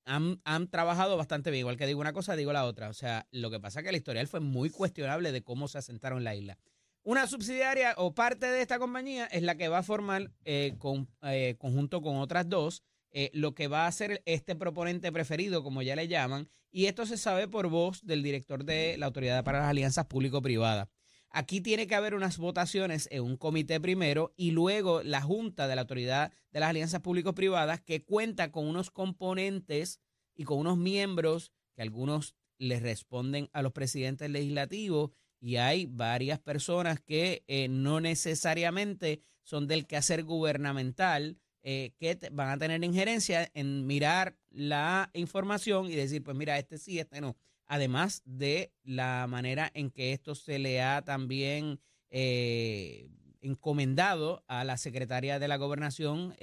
Han, 0.07 0.67
trabajado 0.69 1.17
bastante 1.17 1.51
bien. 1.51 1.59
Igual 1.59 1.77
que 1.77 1.85
digo 1.85 2.01
una 2.01 2.13
cosa, 2.13 2.35
digo 2.35 2.53
la 2.53 2.65
otra. 2.65 2.89
O 2.89 2.93
sea, 2.93 3.27
lo 3.31 3.51
que 3.51 3.59
pasa 3.59 3.79
es 3.79 3.83
que 3.83 3.89
el 3.89 3.95
historial 3.95 4.27
fue 4.27 4.39
muy 4.39 4.69
cuestionable 4.69 5.31
de 5.31 5.43
cómo 5.43 5.67
se 5.67 5.77
asentaron 5.77 6.19
en 6.19 6.23
la 6.23 6.35
isla. 6.35 6.57
Una 7.03 7.27
subsidiaria 7.27 7.93
o 7.97 8.15
parte 8.15 8.47
de 8.47 8.61
esta 8.61 8.79
compañía 8.79 9.25
es 9.27 9.43
la 9.43 9.55
que 9.55 9.69
va 9.69 9.79
a 9.79 9.83
formar 9.83 10.31
eh, 10.45 10.75
con, 10.77 11.07
eh, 11.21 11.55
conjunto 11.59 12.01
con 12.01 12.17
otras 12.17 12.49
dos 12.49 12.83
eh, 13.11 13.31
lo 13.33 13.55
que 13.55 13.67
va 13.67 13.87
a 13.87 13.91
ser 13.91 14.21
este 14.25 14.55
proponente 14.55 15.11
preferido, 15.11 15.63
como 15.63 15.81
ya 15.81 15.95
le 15.95 16.07
llaman, 16.07 16.49
y 16.71 16.85
esto 16.85 17.05
se 17.05 17.17
sabe 17.17 17.47
por 17.47 17.67
voz 17.67 18.05
del 18.05 18.21
director 18.21 18.63
de 18.63 18.95
la 18.97 19.05
Autoridad 19.05 19.43
para 19.43 19.59
las 19.59 19.69
Alianzas 19.69 20.05
Público-Privadas. 20.05 20.89
Aquí 21.29 21.61
tiene 21.61 21.87
que 21.87 21.95
haber 21.95 22.15
unas 22.15 22.37
votaciones 22.37 23.07
en 23.11 23.23
un 23.23 23.37
comité 23.37 23.79
primero 23.79 24.33
y 24.37 24.51
luego 24.51 25.03
la 25.03 25.21
Junta 25.21 25.67
de 25.67 25.75
la 25.75 25.81
Autoridad 25.81 26.31
de 26.51 26.59
las 26.59 26.69
Alianzas 26.69 27.01
Público-Privadas 27.01 27.81
que 27.81 28.03
cuenta 28.03 28.51
con 28.51 28.67
unos 28.67 28.91
componentes 28.91 29.99
y 30.35 30.45
con 30.45 30.59
unos 30.59 30.77
miembros 30.77 31.51
que 31.75 31.81
algunos 31.81 32.35
les 32.57 32.81
responden 32.81 33.49
a 33.53 33.61
los 33.61 33.73
presidentes 33.73 34.29
legislativos 34.29 35.11
y 35.39 35.57
hay 35.57 35.85
varias 35.85 36.39
personas 36.39 36.99
que 37.01 37.43
eh, 37.47 37.67
no 37.67 37.99
necesariamente 37.99 39.21
son 39.43 39.67
del 39.67 39.85
quehacer 39.85 40.23
gubernamental 40.23 41.37
eh, 41.63 41.93
que 41.99 42.17
van 42.31 42.49
a 42.49 42.57
tener 42.57 42.83
injerencia 42.83 43.51
en 43.53 43.85
mirar 43.85 44.37
la 44.49 45.09
información 45.13 45.87
y 45.87 45.95
decir, 45.95 46.23
pues 46.23 46.35
mira, 46.35 46.57
este 46.57 46.77
sí, 46.77 46.97
este 46.97 47.19
no. 47.21 47.35
Además 47.67 48.21
de 48.25 48.71
la 48.83 49.27
manera 49.27 49.69
en 49.73 49.91
que 49.91 50.13
esto 50.13 50.35
se 50.35 50.59
le 50.59 50.81
ha 50.81 51.03
también 51.03 51.79
eh, 52.09 53.09
encomendado 53.41 54.43
a 54.47 54.63
la 54.63 54.77
secretaria 54.77 55.39
de 55.39 55.47
la 55.47 55.57
gobernación, 55.57 56.35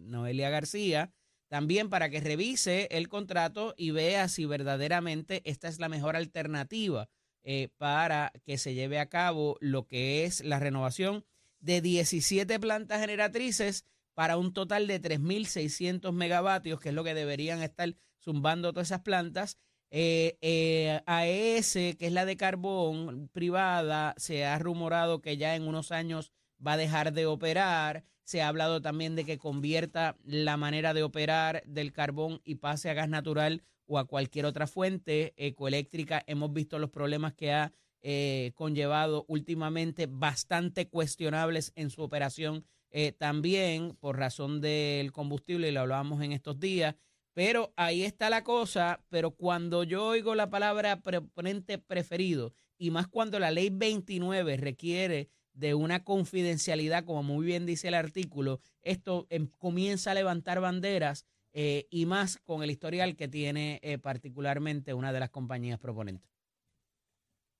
Noelia 0.00 0.50
García, 0.50 1.12
también 1.50 1.90
para 1.90 2.08
que 2.10 2.20
revise 2.20 2.86
el 2.92 3.08
contrato 3.08 3.74
y 3.76 3.90
vea 3.90 4.28
si 4.28 4.44
verdaderamente 4.44 5.42
esta 5.44 5.66
es 5.66 5.80
la 5.80 5.88
mejor 5.88 6.14
alternativa 6.14 7.08
eh, 7.42 7.70
para 7.76 8.32
que 8.44 8.56
se 8.56 8.74
lleve 8.74 9.00
a 9.00 9.08
cabo 9.08 9.56
lo 9.60 9.86
que 9.86 10.24
es 10.24 10.44
la 10.44 10.60
renovación 10.60 11.24
de 11.58 11.80
17 11.80 12.60
plantas 12.60 13.00
generatrices 13.00 13.84
para 14.14 14.36
un 14.36 14.52
total 14.52 14.86
de 14.86 15.00
3.600 15.00 16.12
megavatios, 16.12 16.78
que 16.78 16.90
es 16.90 16.94
lo 16.94 17.02
que 17.02 17.14
deberían 17.14 17.62
estar 17.62 17.96
zumbando 18.22 18.72
todas 18.72 18.88
esas 18.88 19.00
plantas. 19.00 19.58
Eh, 19.90 20.38
eh, 20.40 21.00
AES, 21.06 21.72
que 21.72 22.06
es 22.06 22.12
la 22.12 22.24
de 22.24 22.36
carbón 22.36 23.28
privada, 23.32 24.14
se 24.16 24.44
ha 24.44 24.58
rumorado 24.58 25.20
que 25.20 25.36
ya 25.36 25.56
en 25.56 25.66
unos 25.66 25.90
años 25.92 26.32
va 26.64 26.74
a 26.74 26.76
dejar 26.76 27.12
de 27.12 27.26
operar. 27.26 28.04
Se 28.22 28.42
ha 28.42 28.48
hablado 28.48 28.80
también 28.80 29.16
de 29.16 29.24
que 29.24 29.38
convierta 29.38 30.16
la 30.24 30.56
manera 30.56 30.94
de 30.94 31.02
operar 31.02 31.62
del 31.66 31.92
carbón 31.92 32.40
y 32.44 32.56
pase 32.56 32.88
a 32.88 32.94
gas 32.94 33.08
natural 33.08 33.62
o 33.86 33.98
a 33.98 34.06
cualquier 34.06 34.46
otra 34.46 34.68
fuente 34.68 35.34
ecoeléctrica. 35.36 36.22
Hemos 36.26 36.52
visto 36.52 36.78
los 36.78 36.90
problemas 36.90 37.34
que 37.34 37.52
ha 37.52 37.72
eh, 38.02 38.52
conllevado 38.54 39.24
últimamente 39.28 40.06
bastante 40.08 40.88
cuestionables 40.88 41.72
en 41.74 41.90
su 41.90 42.02
operación 42.02 42.64
eh, 42.92 43.12
también 43.12 43.96
por 44.00 44.18
razón 44.18 44.60
del 44.60 45.12
combustible 45.12 45.68
y 45.68 45.72
lo 45.72 45.80
hablábamos 45.80 46.22
en 46.22 46.32
estos 46.32 46.58
días. 46.58 46.94
Pero 47.32 47.72
ahí 47.76 48.02
está 48.02 48.28
la 48.28 48.42
cosa, 48.42 49.04
pero 49.08 49.30
cuando 49.30 49.84
yo 49.84 50.04
oigo 50.04 50.34
la 50.34 50.50
palabra 50.50 51.00
proponente 51.00 51.78
preferido 51.78 52.52
y 52.76 52.90
más 52.90 53.06
cuando 53.06 53.38
la 53.38 53.50
ley 53.50 53.70
29 53.70 54.56
requiere 54.56 55.28
de 55.52 55.74
una 55.74 56.04
confidencialidad, 56.04 57.04
como 57.04 57.22
muy 57.22 57.46
bien 57.46 57.66
dice 57.66 57.88
el 57.88 57.94
artículo, 57.94 58.60
esto 58.82 59.26
em, 59.30 59.46
comienza 59.58 60.10
a 60.10 60.14
levantar 60.14 60.60
banderas 60.60 61.26
eh, 61.52 61.86
y 61.90 62.06
más 62.06 62.38
con 62.38 62.62
el 62.62 62.70
historial 62.70 63.16
que 63.16 63.28
tiene 63.28 63.80
eh, 63.82 63.98
particularmente 63.98 64.94
una 64.94 65.12
de 65.12 65.20
las 65.20 65.30
compañías 65.30 65.78
proponentes. 65.78 66.30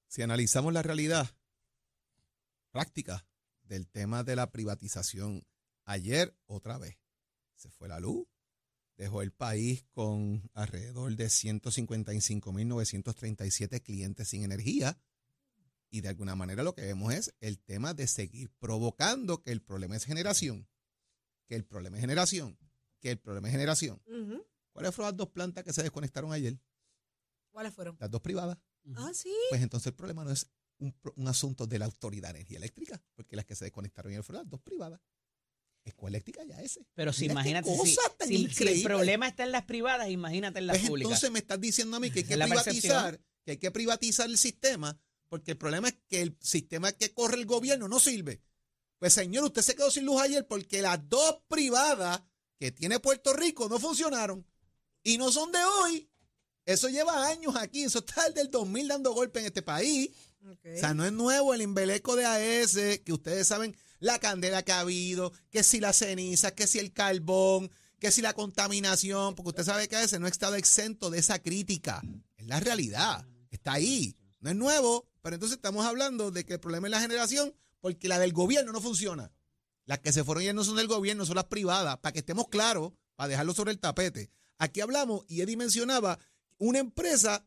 Si 0.06 0.22
analizamos 0.22 0.72
la 0.72 0.82
realidad 0.82 1.28
práctica 2.70 3.26
del 3.62 3.88
tema 3.88 4.24
de 4.24 4.36
la 4.36 4.50
privatización, 4.50 5.44
ayer 5.84 6.34
otra 6.46 6.78
vez 6.78 6.98
se 7.54 7.70
fue 7.70 7.88
la 7.88 8.00
luz, 8.00 8.26
dejó 9.00 9.22
el 9.22 9.32
país 9.32 9.84
con 9.92 10.48
alrededor 10.54 11.16
de 11.16 11.26
155.937 11.26 13.82
clientes 13.82 14.28
sin 14.28 14.44
energía. 14.44 14.96
Y 15.90 16.02
de 16.02 16.08
alguna 16.08 16.36
manera 16.36 16.62
lo 16.62 16.74
que 16.74 16.82
vemos 16.82 17.12
es 17.12 17.34
el 17.40 17.58
tema 17.58 17.94
de 17.94 18.06
seguir 18.06 18.52
provocando 18.58 19.42
que 19.42 19.50
el 19.50 19.60
problema 19.60 19.96
es 19.96 20.04
generación, 20.04 20.68
que 21.48 21.56
el 21.56 21.64
problema 21.64 21.96
es 21.96 22.02
generación 22.02 22.56
que 23.00 23.10
el 23.10 23.18
problema 23.18 23.48
es 23.48 23.52
generación. 23.52 24.00
¿Cuáles 24.72 24.94
fueron 24.94 25.10
las 25.10 25.16
dos 25.16 25.30
plantas 25.30 25.64
que 25.64 25.72
se 25.72 25.82
desconectaron 25.82 26.32
ayer? 26.32 26.58
¿Cuáles 27.50 27.74
fueron? 27.74 27.96
Las 27.98 28.10
dos 28.10 28.20
privadas. 28.20 28.58
Ah, 28.94 29.10
sí. 29.12 29.34
Pues 29.48 29.62
entonces 29.62 29.88
el 29.88 29.94
problema 29.94 30.24
no 30.24 30.30
es 30.30 30.48
un, 30.78 30.94
asunto 31.26 31.66
de 31.66 31.78
la 31.78 31.86
Autoridad 31.86 32.28
de 32.28 32.38
Energía 32.38 32.58
Eléctrica, 32.58 33.02
porque 33.14 33.36
las 33.36 33.44
que 33.44 33.56
se 33.56 33.64
desconectaron 33.64 34.12
ayer 34.12 34.22
fueron 34.22 34.44
las 34.44 34.50
dos 34.50 34.60
privadas. 34.60 35.00
Ecoeléctrica 35.84 36.44
ya 36.44 36.60
ese. 36.60 36.86
Pero 36.94 37.12
si 37.12 37.26
imagínate, 37.26 37.70
si, 38.26 38.66
el 38.66 38.82
problema 38.82 39.28
está 39.28 39.44
en 39.44 39.52
las 39.52 39.64
privadas, 39.64 40.08
imagínate 40.10 40.58
en 40.58 40.66
las 40.66 40.78
pues 40.78 40.88
públicas. 40.88 41.10
Entonces 41.10 41.30
me 41.30 41.38
estás 41.38 41.60
diciendo 41.60 41.96
a 41.96 42.00
mí 42.00 42.10
que 42.10 42.20
hay 42.20 42.24
que 42.24 42.36
privatizar, 42.36 43.20
que 43.44 43.50
hay 43.52 43.56
que 43.56 43.70
privatizar 43.70 44.28
el 44.28 44.38
sistema, 44.38 44.98
porque 45.28 45.52
el 45.52 45.56
problema 45.56 45.88
es 45.88 45.96
que 46.08 46.20
el 46.20 46.36
sistema 46.40 46.92
que 46.92 47.12
corre 47.12 47.38
el 47.38 47.46
gobierno 47.46 47.88
no 47.88 47.98
sirve. 47.98 48.42
Pues 48.98 49.14
señor, 49.14 49.44
usted 49.44 49.62
se 49.62 49.74
quedó 49.74 49.90
sin 49.90 50.04
luz 50.04 50.20
ayer 50.20 50.46
porque 50.46 50.82
las 50.82 51.08
dos 51.08 51.42
privadas 51.48 52.22
que 52.58 52.70
tiene 52.70 53.00
Puerto 53.00 53.32
Rico 53.32 53.68
no 53.68 53.78
funcionaron 53.78 54.46
y 55.02 55.16
no 55.16 55.32
son 55.32 55.50
de 55.50 55.64
hoy. 55.64 56.10
Eso 56.66 56.88
lleva 56.90 57.26
años 57.26 57.56
aquí, 57.56 57.84
eso 57.84 58.00
está 58.00 58.26
el 58.26 58.34
del 58.34 58.50
2000 58.50 58.88
dando 58.88 59.14
golpe 59.14 59.40
en 59.40 59.46
este 59.46 59.62
país. 59.62 60.10
O 60.44 60.78
sea, 60.78 60.94
no 60.94 61.04
es 61.04 61.12
nuevo 61.12 61.54
el 61.54 61.62
embeleco 61.62 62.16
de 62.16 62.26
AES, 62.26 63.00
que 63.04 63.12
ustedes 63.12 63.46
saben 63.46 63.76
la 64.00 64.18
candela 64.18 64.62
que 64.62 64.72
ha 64.72 64.80
habido, 64.80 65.32
que 65.50 65.62
si 65.62 65.78
la 65.78 65.92
ceniza, 65.92 66.54
que 66.54 66.66
si 66.66 66.78
el 66.78 66.92
carbón, 66.92 67.70
que 67.98 68.10
si 68.10 68.22
la 68.22 68.32
contaminación, 68.32 69.34
porque 69.34 69.50
usted 69.50 69.64
sabe 69.64 69.88
que 69.88 69.96
AES 69.96 70.18
no 70.18 70.26
ha 70.26 70.30
estado 70.30 70.56
exento 70.56 71.10
de 71.10 71.18
esa 71.18 71.38
crítica. 71.38 72.02
Es 72.36 72.46
la 72.46 72.58
realidad, 72.58 73.26
está 73.50 73.74
ahí. 73.74 74.16
No 74.40 74.50
es 74.50 74.56
nuevo, 74.56 75.06
pero 75.22 75.34
entonces 75.34 75.56
estamos 75.56 75.84
hablando 75.86 76.30
de 76.30 76.44
que 76.44 76.54
el 76.54 76.60
problema 76.60 76.86
es 76.86 76.92
la 76.92 77.00
generación 77.00 77.54
porque 77.80 78.08
la 78.08 78.18
del 78.18 78.32
gobierno 78.32 78.72
no 78.72 78.80
funciona. 78.80 79.30
Las 79.84 79.98
que 79.98 80.12
se 80.12 80.24
fueron 80.24 80.44
ya 80.44 80.52
no 80.52 80.64
son 80.64 80.76
del 80.76 80.86
gobierno, 80.86 81.26
son 81.26 81.36
las 81.36 81.44
privadas, 81.44 81.98
para 81.98 82.12
que 82.12 82.20
estemos 82.20 82.48
claros, 82.48 82.92
para 83.16 83.28
dejarlo 83.28 83.52
sobre 83.54 83.72
el 83.72 83.78
tapete. 83.78 84.30
Aquí 84.58 84.80
hablamos, 84.80 85.24
y 85.28 85.40
Eddie 85.40 85.56
mencionaba, 85.56 86.18
una 86.58 86.78
empresa 86.78 87.46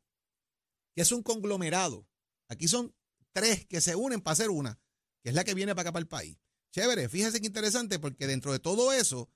que 0.94 1.02
es 1.02 1.12
un 1.12 1.24
conglomerado. 1.24 2.08
Aquí 2.48 2.68
son 2.68 2.94
tres 3.32 3.66
que 3.66 3.82
se 3.82 3.96
unen 3.96 4.22
para 4.22 4.34
hacer 4.34 4.50
una, 4.50 4.80
que 5.24 5.30
es 5.30 5.36
la 5.36 5.44
que 5.44 5.56
viene 5.56 5.74
para 5.74 5.90
acá 5.90 5.94
para 5.94 6.02
el 6.02 6.08
país. 6.08 6.38
Chévere, 6.72 7.10
fíjese 7.10 7.42
qué 7.42 7.48
interesante, 7.48 7.98
porque 7.98 8.28
dentro 8.28 8.52
de 8.52 8.60
todo 8.60 8.94
eso, 8.94 9.30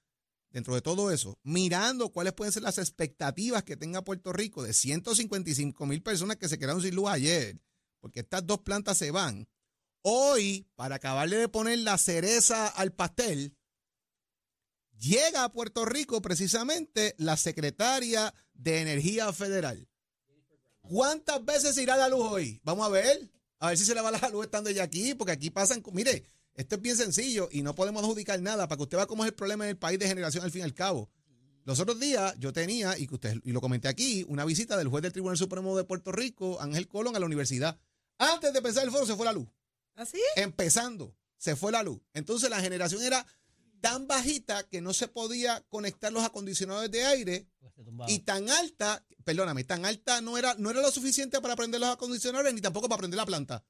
dentro 0.51 0.75
de 0.75 0.81
todo 0.81 1.09
eso, 1.09 1.39
mirando 1.41 2.09
cuáles 2.09 2.33
pueden 2.33 2.51
ser 2.51 2.61
las 2.61 2.77
expectativas 2.77 3.63
que 3.63 3.77
tenga 3.77 4.03
Puerto 4.03 4.33
Rico 4.33 4.61
de 4.61 4.73
155 4.73 5.85
mil 5.85 6.03
personas 6.03 6.37
que 6.37 6.49
se 6.49 6.59
quedaron 6.59 6.81
sin 6.81 6.93
luz 6.93 7.09
ayer, 7.09 7.59
porque 7.99 8.19
estas 8.19 8.45
dos 8.45 8.59
plantas 8.59 8.97
se 8.97 9.09
van, 9.09 9.47
Hoy, 10.09 10.65
para 10.75 10.95
acabarle 10.95 11.35
de 11.35 11.49
poner 11.49 11.79
la 11.79 11.97
cereza 11.97 12.67
al 12.67 12.93
pastel, 12.93 13.57
llega 14.97 15.43
a 15.43 15.51
Puerto 15.51 15.83
Rico 15.83 16.21
precisamente 16.21 17.13
la 17.17 17.35
secretaria 17.35 18.33
de 18.53 18.79
Energía 18.79 19.33
Federal. 19.33 19.89
¿Cuántas 20.79 21.43
veces 21.43 21.77
irá 21.77 21.97
la 21.97 22.07
luz 22.07 22.21
hoy? 22.21 22.61
Vamos 22.63 22.85
a 22.85 22.89
ver. 22.89 23.29
A 23.59 23.69
ver 23.69 23.77
si 23.77 23.85
se 23.85 23.95
le 23.95 24.01
va 24.01 24.11
la 24.11 24.29
luz 24.29 24.45
estando 24.45 24.69
ella 24.69 24.83
aquí, 24.83 25.15
porque 25.15 25.31
aquí 25.31 25.49
pasan. 25.49 25.83
Mire, 25.91 26.23
esto 26.53 26.75
es 26.75 26.81
bien 26.81 26.95
sencillo 26.95 27.49
y 27.51 27.61
no 27.61 27.73
podemos 27.75 28.03
adjudicar 28.03 28.41
nada 28.41 28.67
para 28.67 28.77
que 28.77 28.83
usted 28.83 28.97
vea 28.97 29.07
cómo 29.07 29.23
es 29.23 29.29
el 29.29 29.35
problema 29.35 29.65
en 29.65 29.71
el 29.71 29.77
país 29.77 29.99
de 29.99 30.07
generación 30.07 30.43
al 30.43 30.51
fin 30.51 30.61
y 30.61 30.63
al 30.63 30.73
cabo. 30.73 31.09
Los 31.65 31.79
otros 31.79 31.99
días 31.99 32.33
yo 32.39 32.53
tenía, 32.53 32.97
y, 32.97 33.07
que 33.07 33.15
usted, 33.15 33.41
y 33.43 33.51
lo 33.51 33.59
comenté 33.59 33.89
aquí, 33.89 34.25
una 34.29 34.45
visita 34.45 34.77
del 34.77 34.87
juez 34.87 35.01
del 35.01 35.11
Tribunal 35.11 35.37
Supremo 35.37 35.75
de 35.75 35.83
Puerto 35.83 36.13
Rico, 36.13 36.61
Ángel 36.61 36.87
Colón, 36.87 37.15
a 37.15 37.19
la 37.19 37.25
universidad. 37.25 37.77
Antes 38.17 38.53
de 38.53 38.59
empezar 38.59 38.85
el 38.85 38.91
foro 38.91 39.05
se 39.05 39.15
fue 39.15 39.25
la 39.25 39.33
luz. 39.33 39.49
¿Así? 39.95 40.17
¿Ah, 40.37 40.41
Empezando, 40.41 41.13
se 41.37 41.55
fue 41.55 41.71
la 41.71 41.83
luz. 41.83 41.99
Entonces 42.13 42.49
la 42.49 42.61
generación 42.61 43.03
era 43.03 43.25
tan 43.81 44.07
bajita 44.07 44.67
que 44.67 44.81
no 44.81 44.93
se 44.93 45.07
podía 45.07 45.61
conectar 45.69 46.11
los 46.11 46.23
acondicionadores 46.23 46.91
de 46.91 47.05
aire 47.05 47.47
pues 47.59 47.73
y 48.07 48.19
tan 48.19 48.49
alta, 48.49 49.05
perdóname, 49.23 49.63
tan 49.63 49.85
alta 49.85 50.21
no 50.21 50.37
era, 50.37 50.55
no 50.55 50.71
era 50.71 50.81
lo 50.81 50.91
suficiente 50.91 51.41
para 51.41 51.55
prender 51.55 51.79
los 51.79 51.89
acondicionadores 51.89 52.53
ni 52.53 52.61
tampoco 52.61 52.89
para 52.89 52.99
prender 52.99 53.17
la 53.17 53.25
planta. 53.25 53.63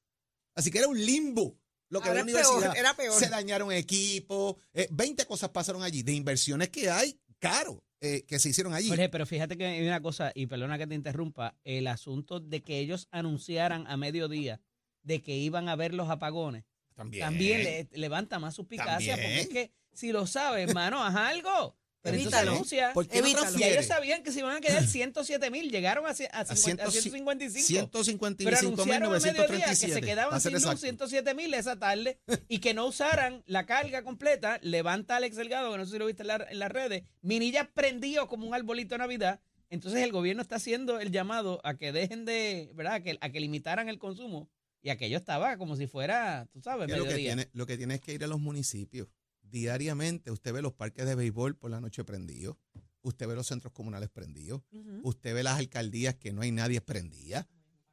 Así 0.54 0.70
que 0.70 0.78
era 0.78 0.88
un 0.88 0.98
limbo 0.98 1.58
lo 1.90 2.00
que 2.00 2.08
era 2.08 2.16
la 2.16 2.22
universidad. 2.22 2.76
era 2.76 2.94
peor. 2.94 3.18
Se 3.18 3.28
dañaron 3.28 3.72
equipos, 3.72 4.56
20 4.90 5.22
eh, 5.22 5.26
cosas 5.26 5.50
pasaron 5.50 5.82
allí 5.82 6.02
de 6.02 6.12
inversiones 6.12 6.68
que 6.68 6.90
hay, 6.90 7.18
caro. 7.38 7.82
Eh, 8.00 8.24
que 8.28 8.38
se 8.38 8.50
hicieron 8.50 8.74
allí. 8.74 8.88
Jorge, 8.88 9.08
pero 9.08 9.26
fíjate 9.26 9.58
que 9.58 9.66
hay 9.66 9.84
una 9.84 10.00
cosa, 10.00 10.30
y 10.32 10.46
perdona 10.46 10.78
que 10.78 10.86
te 10.86 10.94
interrumpa, 10.94 11.56
el 11.64 11.88
asunto 11.88 12.38
de 12.38 12.62
que 12.62 12.78
ellos 12.78 13.08
anunciaran 13.10 13.88
a 13.88 13.96
mediodía 13.96 14.60
de 15.02 15.20
que 15.20 15.36
iban 15.36 15.68
a 15.68 15.74
ver 15.74 15.94
los 15.94 16.08
apagones, 16.08 16.64
también, 16.94 17.64
le, 17.64 17.88
levanta 17.92 18.38
más 18.38 18.54
suspicacia, 18.54 19.14
porque 19.14 19.40
es 19.40 19.48
que 19.48 19.72
si 19.98 20.12
lo 20.12 20.26
sabes, 20.26 20.68
hermano, 20.68 21.02
haz 21.04 21.16
algo. 21.16 21.76
Pero 22.00 22.14
Evítalo. 22.16 22.52
anuncia. 22.52 22.92
¿Por 22.94 23.08
qué 23.08 23.18
no 23.20 23.26
Evítalo. 23.26 23.42
Y 23.46 23.48
transfiere? 23.48 23.72
ellos 23.74 23.86
sabían 23.86 24.22
que 24.22 24.30
se 24.30 24.38
iban 24.38 24.56
a 24.56 24.60
quedar 24.60 24.86
107 24.86 25.50
mil. 25.50 25.68
Llegaron 25.70 26.06
a, 26.06 26.10
a, 26.10 26.12
A 26.12 26.14
50 26.14 26.84
a 26.84 26.90
155. 26.92 27.66
155. 27.66 28.44
Pero 28.44 28.56
anunciaron 28.58 29.14
a 29.14 29.18
mediodía 29.18 29.66
que 29.66 29.74
se 29.74 29.88
155.937. 29.88 30.04
quedaban 30.06 30.40
sin 30.40 30.52
luz 30.52 30.62
exacto. 30.62 30.80
107 30.80 31.34
mil 31.34 31.52
esa 31.54 31.76
tarde 31.76 32.20
y 32.48 32.60
que 32.60 32.72
no 32.72 32.86
usaran 32.86 33.42
la 33.46 33.66
carga 33.66 34.04
completa. 34.04 34.58
Levanta 34.62 35.16
Alex 35.16 35.34
Delgado, 35.36 35.72
que 35.72 35.78
no 35.78 35.84
sé 35.86 35.92
si 35.92 35.98
lo 35.98 36.06
viste 36.06 36.22
en, 36.22 36.28
la- 36.28 36.46
en 36.48 36.58
las 36.60 36.70
redes. 36.70 37.02
Minillas 37.20 37.66
prendido 37.74 38.28
como 38.28 38.46
un 38.46 38.54
arbolito 38.54 38.94
de 38.94 38.98
Navidad. 38.98 39.40
Entonces 39.68 40.00
el 40.02 40.12
gobierno 40.12 40.40
está 40.40 40.54
haciendo 40.56 41.00
el 41.00 41.10
llamado 41.10 41.60
a 41.64 41.74
que 41.74 41.90
dejen 41.92 42.24
de, 42.24 42.70
¿verdad? 42.74 42.94
A 42.94 43.00
que, 43.00 43.18
a 43.20 43.28
que 43.30 43.40
limitaran 43.40 43.88
el 43.88 43.98
consumo. 43.98 44.48
Y 44.82 44.90
aquello 44.90 45.16
estaba 45.18 45.58
como 45.58 45.74
si 45.74 45.88
fuera, 45.88 46.46
tú 46.52 46.62
sabes, 46.62 46.86
Que 46.86 46.92
lo, 46.96 47.02
que 47.02 47.08
mediodía. 47.10 47.34
tiene, 47.34 47.50
lo 47.52 47.66
que 47.66 47.76
tiene 47.76 47.96
es 47.96 48.00
que 48.00 48.12
ir 48.14 48.22
a 48.22 48.28
los 48.28 48.38
municipios. 48.38 49.08
Diariamente 49.50 50.30
usted 50.30 50.52
ve 50.52 50.62
los 50.62 50.72
parques 50.72 51.06
de 51.06 51.14
béisbol 51.14 51.56
por 51.56 51.70
la 51.70 51.80
noche 51.80 52.04
prendidos. 52.04 52.56
Usted 53.02 53.26
ve 53.28 53.34
los 53.34 53.46
centros 53.46 53.72
comunales 53.72 54.08
prendidos. 54.10 54.62
Usted 55.02 55.34
ve 55.34 55.42
las 55.42 55.58
alcaldías 55.58 56.16
que 56.16 56.32
no 56.32 56.42
hay 56.42 56.50
nadie 56.52 56.80
prendida. 56.80 57.46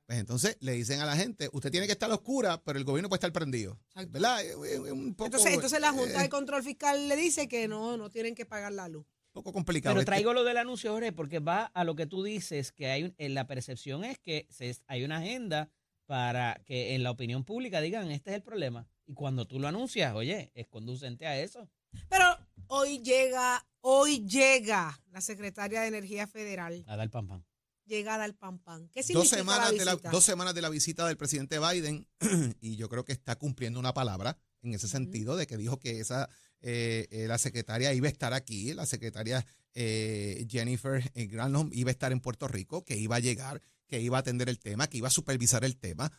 Pues 0.05 0.19
entonces 0.19 0.57
le 0.59 0.74
dicen 0.74 1.00
a 1.00 1.05
la 1.05 1.15
gente, 1.15 1.50
usted 1.51 1.71
tiene 1.71 1.88
que 1.88 1.93
estar 1.93 2.05
a 2.07 2.09
la 2.09 2.15
oscura, 2.15 2.62
pero 2.63 2.77
el 2.77 2.85
gobierno 2.85 3.09
puede 3.09 3.17
estar 3.17 3.31
prendido. 3.33 3.79
Entonces, 3.95 5.45
entonces 5.53 5.79
la 5.81 5.91
Junta 5.91 6.19
eh, 6.19 6.24
de 6.24 6.29
Control 6.29 6.63
Fiscal 6.63 7.07
le 7.07 7.15
dice 7.15 7.47
que 7.47 7.67
no, 7.67 7.97
no 7.97 8.09
tienen 8.09 8.35
que 8.35 8.45
pagar 8.45 8.71
la 8.74 8.88
luz. 8.88 9.05
un 9.33 9.41
poco 9.41 9.51
complicado. 9.51 9.93
Pero 9.93 10.01
Este- 10.01 10.12
traigo 10.12 10.33
lo 10.33 10.45
del 10.45 10.55
anuncio, 10.57 10.93
Jorge, 10.93 11.12
porque 11.12 11.39
va 11.39 11.65
a 11.65 11.83
lo 11.83 11.95
que 11.97 12.05
tú 12.05 12.24
dices, 12.24 12.71
que 12.71 12.88
hay 12.88 13.03
un- 13.03 13.15
en 13.17 13.33
la 13.33 13.47
percepción 13.47 14.05
es 14.05 14.17
que 14.17 14.47
se- 14.50 14.77
hay 14.88 15.03
una 15.03 15.17
agenda 15.17 15.69
para 16.05 16.62
que 16.65 16.95
en 16.95 17.03
la 17.03 17.12
opinión 17.12 17.43
pública 17.43 17.81
digan, 17.81 18.09
este 18.12 18.29
es 18.29 18.38
el 18.38 18.43
problema. 18.43 18.88
Y 19.07 19.13
cuando 19.13 19.45
tú 19.45 19.59
lo 19.59 19.67
anuncias, 19.67 20.13
oye, 20.15 20.51
es 20.55 20.67
conducente 20.67 21.27
a 21.27 21.39
eso. 21.39 21.69
Pero 22.09 22.25
hoy 22.67 23.00
llega, 23.00 23.65
hoy 23.81 24.25
llega 24.27 25.00
la 25.12 25.21
secretaria 25.21 25.81
de 25.81 25.88
Energía 25.88 26.27
Federal, 26.27 26.83
A 26.88 26.95
dar 26.95 27.09
pan 27.09 27.27
pan. 27.27 27.45
llegada 27.85 28.24
al 28.24 28.35
pan 28.35 28.59
pan. 28.59 28.89
¿Qué 28.89 29.03
dos 29.13 29.29
semanas, 29.29 29.71
la 29.71 29.77
de 29.77 29.85
la, 29.85 29.91
visita? 29.93 30.09
dos 30.09 30.24
semanas 30.24 30.55
de 30.55 30.62
la 30.62 30.69
visita 30.69 31.07
del 31.07 31.17
presidente 31.17 31.59
Biden 31.59 32.07
y 32.62 32.75
yo 32.77 32.89
creo 32.89 33.05
que 33.05 33.13
está 33.13 33.35
cumpliendo 33.35 33.79
una 33.79 33.93
palabra 33.93 34.38
en 34.63 34.74
ese 34.74 34.88
sentido 34.88 35.38
de 35.38 35.45
que 35.45 35.57
dijo 35.57 35.77
que 35.77 36.00
esa 36.00 36.29
eh, 36.62 37.07
eh, 37.12 37.27
la 37.27 37.38
secretaria 37.38 37.93
iba 37.93 38.07
a 38.07 38.12
estar 38.12 38.33
aquí, 38.33 38.74
la 38.74 38.88
secretaria 38.88 39.45
eh, 39.75 40.47
Jennifer 40.50 41.12
Granholm 41.13 41.69
iba 41.74 41.89
a 41.89 41.91
estar 41.91 42.12
en 42.12 42.21
Puerto 42.21 42.47
Rico, 42.47 42.83
que 42.83 42.97
iba 42.97 43.17
a 43.17 43.19
llegar, 43.19 43.62
que 43.88 44.01
iba 44.01 44.17
a 44.17 44.21
atender 44.21 44.50
el 44.50 44.59
tema, 44.59 44.88
que 44.88 44.97
iba 44.97 45.07
a 45.07 45.12
supervisar 45.12 45.63
el 45.63 45.77
tema. 45.77 46.12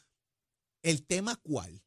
¿El 0.82 1.04
tema 1.04 1.34
cuál? 1.36 1.82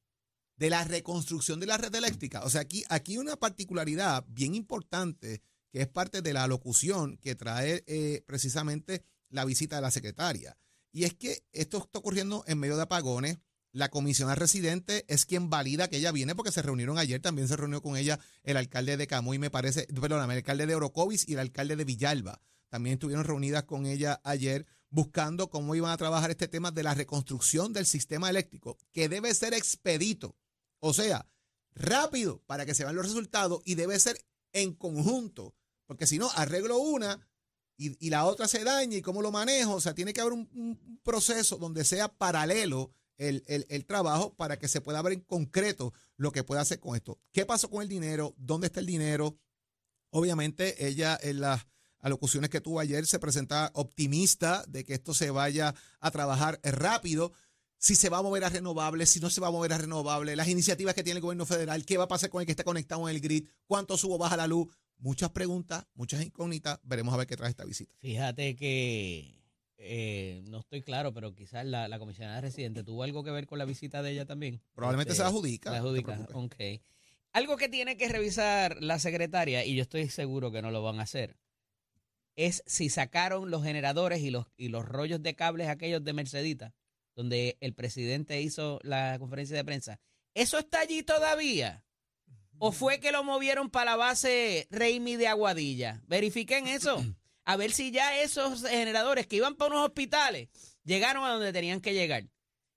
De 0.59 0.69
la 0.69 0.83
reconstrucción 0.83 1.61
de 1.61 1.67
la 1.67 1.77
red 1.77 1.95
eléctrica. 1.95 2.43
O 2.43 2.49
sea, 2.49 2.61
aquí, 2.61 2.83
aquí 2.89 3.17
una 3.17 3.37
particularidad 3.37 4.25
bien 4.27 4.55
importante 4.55 5.41
que 5.71 5.81
es 5.81 5.87
parte 5.87 6.21
de 6.21 6.33
la 6.33 6.47
locución 6.47 7.17
que 7.17 7.35
trae 7.35 7.83
eh, 7.87 8.23
precisamente 8.25 9.05
la 9.29 9.45
visita 9.45 9.77
de 9.77 9.81
la 9.81 9.91
secretaria. 9.91 10.57
Y 10.91 11.05
es 11.05 11.13
que 11.13 11.45
esto 11.53 11.77
está 11.77 11.99
ocurriendo 11.99 12.43
en 12.45 12.59
medio 12.59 12.75
de 12.75 12.83
apagones. 12.83 13.37
La 13.71 13.89
comisionada 13.89 14.35
residente 14.35 15.05
es 15.07 15.25
quien 15.25 15.49
valida 15.49 15.87
que 15.87 15.97
ella 15.97 16.11
viene 16.11 16.35
porque 16.35 16.51
se 16.51 16.61
reunieron 16.61 16.97
ayer, 16.97 17.21
también 17.21 17.47
se 17.47 17.55
reunió 17.55 17.81
con 17.81 17.95
ella 17.95 18.19
el 18.43 18.57
alcalde 18.57 18.97
de 18.97 19.07
Camuy, 19.07 19.37
me 19.37 19.51
parece, 19.51 19.85
perdóname, 19.85 20.33
el 20.33 20.39
alcalde 20.39 20.65
de 20.65 20.75
Orocovis 20.75 21.25
y 21.29 21.33
el 21.33 21.39
alcalde 21.39 21.75
de 21.75 21.85
Villalba. 21.85 22.41
También 22.69 22.95
estuvieron 22.95 23.25
reunidas 23.25 23.63
con 23.63 23.85
ella 23.85 24.19
ayer 24.23 24.65
buscando 24.89 25.49
cómo 25.49 25.75
iban 25.75 25.91
a 25.91 25.97
trabajar 25.97 26.31
este 26.31 26.47
tema 26.47 26.71
de 26.71 26.83
la 26.83 26.95
reconstrucción 26.95 27.73
del 27.73 27.85
sistema 27.85 28.29
eléctrico, 28.29 28.77
que 28.91 29.07
debe 29.07 29.33
ser 29.35 29.53
expedito, 29.53 30.35
o 30.79 30.93
sea, 30.93 31.25
rápido 31.73 32.41
para 32.45 32.65
que 32.65 32.73
se 32.73 32.83
vean 32.83 32.95
los 32.95 33.05
resultados 33.05 33.61
y 33.65 33.75
debe 33.75 33.99
ser 33.99 34.17
en 34.53 34.73
conjunto, 34.73 35.55
porque 35.85 36.07
si 36.07 36.17
no, 36.17 36.29
arreglo 36.35 36.77
una 36.79 37.19
y, 37.77 38.09
la 38.09 38.25
otra 38.25 38.47
se 38.47 38.63
daña 38.63 38.97
y 38.97 39.01
cómo 39.01 39.21
lo 39.21 39.31
manejo, 39.31 39.75
o 39.75 39.81
sea, 39.81 39.93
tiene 39.95 40.11
que 40.13 40.19
haber 40.21 40.33
un, 40.33 40.99
proceso 41.03 41.57
donde 41.57 41.85
sea 41.85 42.09
paralelo 42.09 42.91
el, 43.17 43.43
el- 43.47 43.65
el 43.69 43.85
trabajo 43.85 44.33
para 44.35 44.59
que 44.59 44.67
se 44.67 44.81
pueda 44.81 45.01
ver 45.01 45.13
en 45.13 45.21
concreto 45.21 45.93
lo 46.17 46.31
que 46.31 46.43
puede 46.43 46.61
hacer 46.61 46.79
con 46.79 46.95
esto. 46.95 47.19
¿Qué 47.31 47.45
pasó 47.45 47.69
con 47.69 47.81
el 47.81 47.87
dinero? 47.87 48.33
¿Dónde 48.37 48.67
está 48.67 48.79
el 48.81 48.85
dinero? 48.85 49.37
Obviamente 50.11 50.87
ella 50.87 51.17
en 51.21 51.39
las 51.41 51.67
alocuciones 51.99 52.49
que 52.49 52.61
tuvo 52.61 52.79
ayer 52.79 53.05
se 53.05 53.19
presenta 53.19 53.71
optimista 53.73 54.63
de 54.67 54.83
que 54.83 54.93
esto 54.93 55.13
se 55.13 55.31
vaya 55.31 55.75
a 55.99 56.11
trabajar 56.11 56.59
rápido. 56.63 57.31
Si 57.81 57.95
se 57.95 58.09
va 58.09 58.17
a 58.17 58.21
mover 58.21 58.43
a 58.43 58.49
renovables, 58.49 59.09
si 59.09 59.21
no 59.21 59.29
se 59.29 59.39
va 59.39 59.47
a 59.47 59.51
mover 59.51 59.71
a 59.71 59.77
renovables, 59.77 60.35
las 60.35 60.49
iniciativas 60.49 60.93
que 60.93 61.01
tiene 61.01 61.17
el 61.17 61.21
gobierno 61.21 61.45
federal, 61.45 61.85
qué 61.85 61.97
va 61.97 62.03
a 62.03 62.07
pasar 62.09 62.29
con 62.29 62.41
el 62.41 62.45
que 62.45 62.51
está 62.51 62.65
conectado 62.65 63.07
en 63.07 63.15
el 63.15 63.21
grid, 63.21 63.47
cuánto 63.67 63.97
subo 63.97 64.17
baja 64.17 64.35
la 64.35 64.47
luz. 64.47 64.67
Muchas 64.97 65.29
preguntas, 65.29 65.85
muchas 65.93 66.21
incógnitas. 66.21 66.79
Veremos 66.83 67.13
a 67.13 67.17
ver 67.17 67.25
qué 67.25 67.37
trae 67.37 67.49
esta 67.49 67.63
visita. 67.63 67.95
Fíjate 67.99 68.57
que 68.57 69.41
eh, 69.77 70.43
no 70.49 70.59
estoy 70.59 70.81
claro, 70.81 71.13
pero 71.13 71.33
quizás 71.33 71.65
la, 71.65 71.87
la 71.87 71.99
comisionada 71.99 72.41
residente 72.41 72.83
tuvo 72.83 73.03
algo 73.03 73.23
que 73.23 73.31
ver 73.31 73.47
con 73.47 73.59
la 73.59 73.63
visita 73.65 74.01
de 74.01 74.11
ella 74.11 74.25
también. 74.25 74.61
Probablemente 74.73 75.13
Este, 75.13 75.19
se 75.19 75.23
la 75.23 75.29
adjudica. 75.29 75.71
La 75.71 75.77
adjudica, 75.77 76.27
ok. 76.33 76.55
Algo 77.31 77.55
que 77.55 77.69
tiene 77.69 77.95
que 77.95 78.09
revisar 78.09 78.81
la 78.81 78.99
secretaria, 78.99 79.63
y 79.63 79.75
yo 79.75 79.83
estoy 79.83 80.09
seguro 80.09 80.51
que 80.51 80.61
no 80.61 80.69
lo 80.69 80.83
van 80.83 80.99
a 80.99 81.03
hacer, 81.03 81.37
es 82.35 82.61
si 82.65 82.89
sacaron 82.89 83.51
los 83.51 83.63
generadores 83.63 84.19
y 84.21 84.31
los, 84.31 84.47
y 84.57 84.67
los 84.67 84.83
rollos 84.85 85.23
de 85.23 85.35
cables 85.35 85.69
aquellos 85.69 86.03
de 86.03 86.11
Mercedita, 86.11 86.73
donde 87.19 87.57
el 87.59 87.73
presidente 87.73 88.41
hizo 88.41 88.79
la 88.81 89.19
conferencia 89.19 89.57
de 89.57 89.65
prensa. 89.65 89.99
¿Eso 90.33 90.57
está 90.57 90.79
allí 90.79 91.03
todavía? 91.03 91.83
¿O 92.59 92.71
fue 92.71 93.01
que 93.01 93.11
lo 93.11 93.25
movieron 93.25 93.69
para 93.69 93.91
la 93.91 93.97
base 93.97 94.69
Reimi 94.71 95.17
de 95.17 95.27
Aguadilla? 95.27 96.01
Verifiquen 96.07 96.67
eso. 96.67 97.03
A 97.43 97.57
ver 97.57 97.71
si 97.73 97.91
ya 97.91 98.21
esos 98.21 98.65
generadores 98.65 99.27
que 99.27 99.35
iban 99.35 99.55
para 99.55 99.71
unos 99.71 99.87
hospitales 99.87 100.47
llegaron 100.85 101.25
a 101.25 101.33
donde 101.33 101.51
tenían 101.51 101.81
que 101.81 101.93
llegar. 101.93 102.23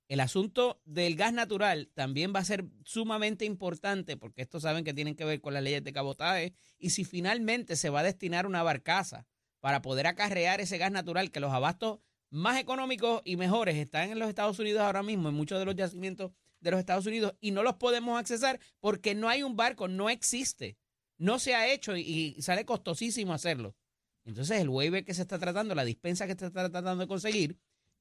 El 0.09 0.19
asunto 0.19 0.83
del 0.85 1.15
gas 1.15 1.33
natural 1.33 1.93
también 1.95 2.33
va 2.35 2.41
a 2.41 2.45
ser 2.45 2.65
sumamente 2.85 3.45
importante 3.45 4.17
porque 4.17 4.43
estos 4.43 4.65
saben 4.65 4.83
que 4.83 4.93
tienen 4.93 5.15
que 5.15 5.25
ver 5.25 5.41
con 5.41 5.55
las 5.55 5.63
leyes 5.63 5.85
de 5.85 5.93
cabotaje 5.93 6.53
y 6.79 6.91
si 6.91 7.05
finalmente 7.05 7.77
se 7.77 7.91
va 7.91 8.01
a 8.01 8.05
destinar 8.05 8.47
una 8.47 8.65
barcaza 8.65 9.25
para 9.61 9.83
poder 9.83 10.09
acarrear 10.09 10.61
ese 10.61 10.79
gas 10.79 10.91
natural 10.91 11.31
que 11.31 11.39
los 11.39 11.53
abastos 11.53 12.01
más 12.33 12.59
económicos 12.59 13.21
y 13.27 13.37
mejores 13.37 13.77
están 13.77 14.11
en 14.11 14.19
los 14.19 14.29
Estados 14.29 14.59
Unidos 14.59 14.81
ahora 14.81 15.03
mismo, 15.03 15.29
en 15.29 15.35
muchos 15.35 15.59
de 15.59 15.67
los 15.67 15.77
yacimientos 15.77 16.33
de 16.61 16.71
los 16.71 16.81
Estados 16.81 17.05
Unidos 17.05 17.35
y 17.41 17.51
no 17.51 17.63
los 17.63 17.75
podemos 17.75 18.19
accesar 18.19 18.59
porque 18.81 19.15
no 19.15 19.29
hay 19.29 19.43
un 19.43 19.55
barco, 19.55 19.87
no 19.87 20.09
existe, 20.09 20.79
no 21.19 21.39
se 21.39 21.55
ha 21.55 21.71
hecho 21.71 21.95
y, 21.95 22.41
sale 22.41 22.65
costosísimo 22.65 23.35
hacerlo. 23.35 23.77
Entonces 24.25 24.61
el 24.61 24.71
waiver 24.71 25.05
que 25.05 25.13
se 25.13 25.23
está 25.23 25.39
tratando, 25.39 25.75
la 25.75 25.85
dispensa 25.85 26.27
que 26.27 26.35
se 26.35 26.47
está 26.47 26.71
tratando 26.71 27.03
de 27.03 27.07
conseguir, 27.07 27.59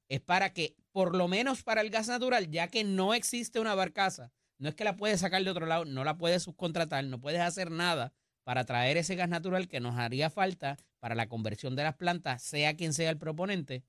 es 0.08 0.22
para 0.22 0.54
que, 0.54 0.76
por 0.92 1.14
lo 1.14 1.28
menos 1.28 1.62
para 1.62 1.82
el 1.82 1.90
gas 1.90 2.08
natural, 2.08 2.50
ya 2.50 2.68
que 2.68 2.84
no 2.84 3.12
existe 3.12 3.60
una 3.60 3.74
barcaza, 3.74 4.32
no 4.58 4.70
es 4.70 4.74
que 4.74 4.84
la 4.84 4.96
puedes 4.96 5.20
sacar 5.20 5.44
de 5.44 5.50
otro 5.50 5.66
lado, 5.66 5.84
no 5.84 6.04
la 6.04 6.16
puedes 6.16 6.44
subcontratar, 6.44 7.04
no 7.04 7.20
puedes 7.20 7.40
hacer 7.40 7.70
nada 7.70 8.14
para 8.44 8.64
traer 8.64 8.96
ese 8.96 9.14
gas 9.14 9.28
natural 9.28 9.68
que 9.68 9.80
nos 9.80 9.98
haría 9.98 10.30
falta 10.30 10.78
para 11.00 11.14
la 11.14 11.28
conversión 11.28 11.76
de 11.76 11.82
las 11.82 11.96
plantas, 11.96 12.42
sea 12.42 12.76
quien 12.76 12.94
sea 12.94 13.10
el 13.10 13.18
proponente. 13.18 13.84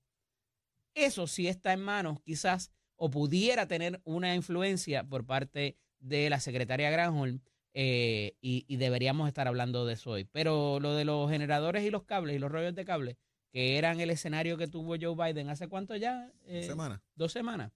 Eso 0.95 1.27
sí 1.27 1.47
está 1.47 1.73
en 1.73 1.81
manos, 1.81 2.19
quizás, 2.21 2.71
o 2.95 3.09
pudiera 3.09 3.67
tener 3.67 4.01
una 4.03 4.35
influencia 4.35 5.03
por 5.03 5.25
parte 5.25 5.77
de 5.99 6.29
la 6.29 6.39
secretaria 6.39 6.89
Granholm, 6.91 7.39
eh, 7.75 8.35
y, 8.41 8.65
y 8.67 8.75
deberíamos 8.77 9.27
estar 9.27 9.47
hablando 9.47 9.85
de 9.85 9.93
eso 9.93 10.11
hoy. 10.11 10.25
Pero 10.25 10.79
lo 10.79 10.93
de 10.93 11.05
los 11.05 11.29
generadores 11.31 11.83
y 11.83 11.89
los 11.89 12.03
cables 12.03 12.35
y 12.35 12.39
los 12.39 12.51
rollos 12.51 12.75
de 12.75 12.85
cables, 12.85 13.17
que 13.51 13.77
eran 13.77 13.99
el 13.99 14.09
escenario 14.11 14.57
que 14.57 14.67
tuvo 14.67 14.95
Joe 14.99 15.15
Biden 15.15 15.49
hace 15.49 15.67
cuánto 15.67 15.95
ya? 15.95 16.31
Eh, 16.45 16.63
Semana. 16.67 17.01
Dos 17.15 17.31
semanas. 17.31 17.71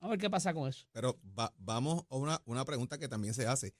A 0.00 0.08
ver 0.08 0.18
qué 0.18 0.28
pasa 0.28 0.52
con 0.52 0.68
eso. 0.68 0.86
Pero 0.92 1.18
va- 1.38 1.52
vamos 1.56 2.04
a 2.10 2.16
una, 2.16 2.42
una 2.44 2.64
pregunta 2.64 2.98
que 2.98 3.08
también 3.08 3.32
se 3.34 3.46
hace. 3.46 3.74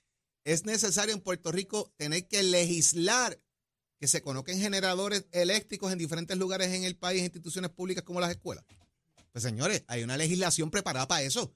¿Es 0.44 0.64
necesario 0.64 1.14
en 1.14 1.20
Puerto 1.20 1.52
Rico 1.52 1.92
tener 1.96 2.26
que 2.26 2.42
legislar 2.42 3.38
que 3.98 4.08
se 4.08 4.22
coloquen 4.22 4.58
generadores 4.60 5.26
eléctricos 5.32 5.92
en 5.92 5.98
diferentes 5.98 6.36
lugares 6.36 6.68
en 6.68 6.84
el 6.84 6.96
país, 6.96 7.22
instituciones 7.22 7.70
públicas 7.70 8.04
como 8.04 8.20
las 8.20 8.30
escuelas? 8.30 8.64
Pues 9.32 9.42
señores, 9.42 9.84
hay 9.88 10.02
una 10.02 10.16
legislación 10.16 10.70
preparada 10.70 11.06
para 11.08 11.22
eso. 11.22 11.52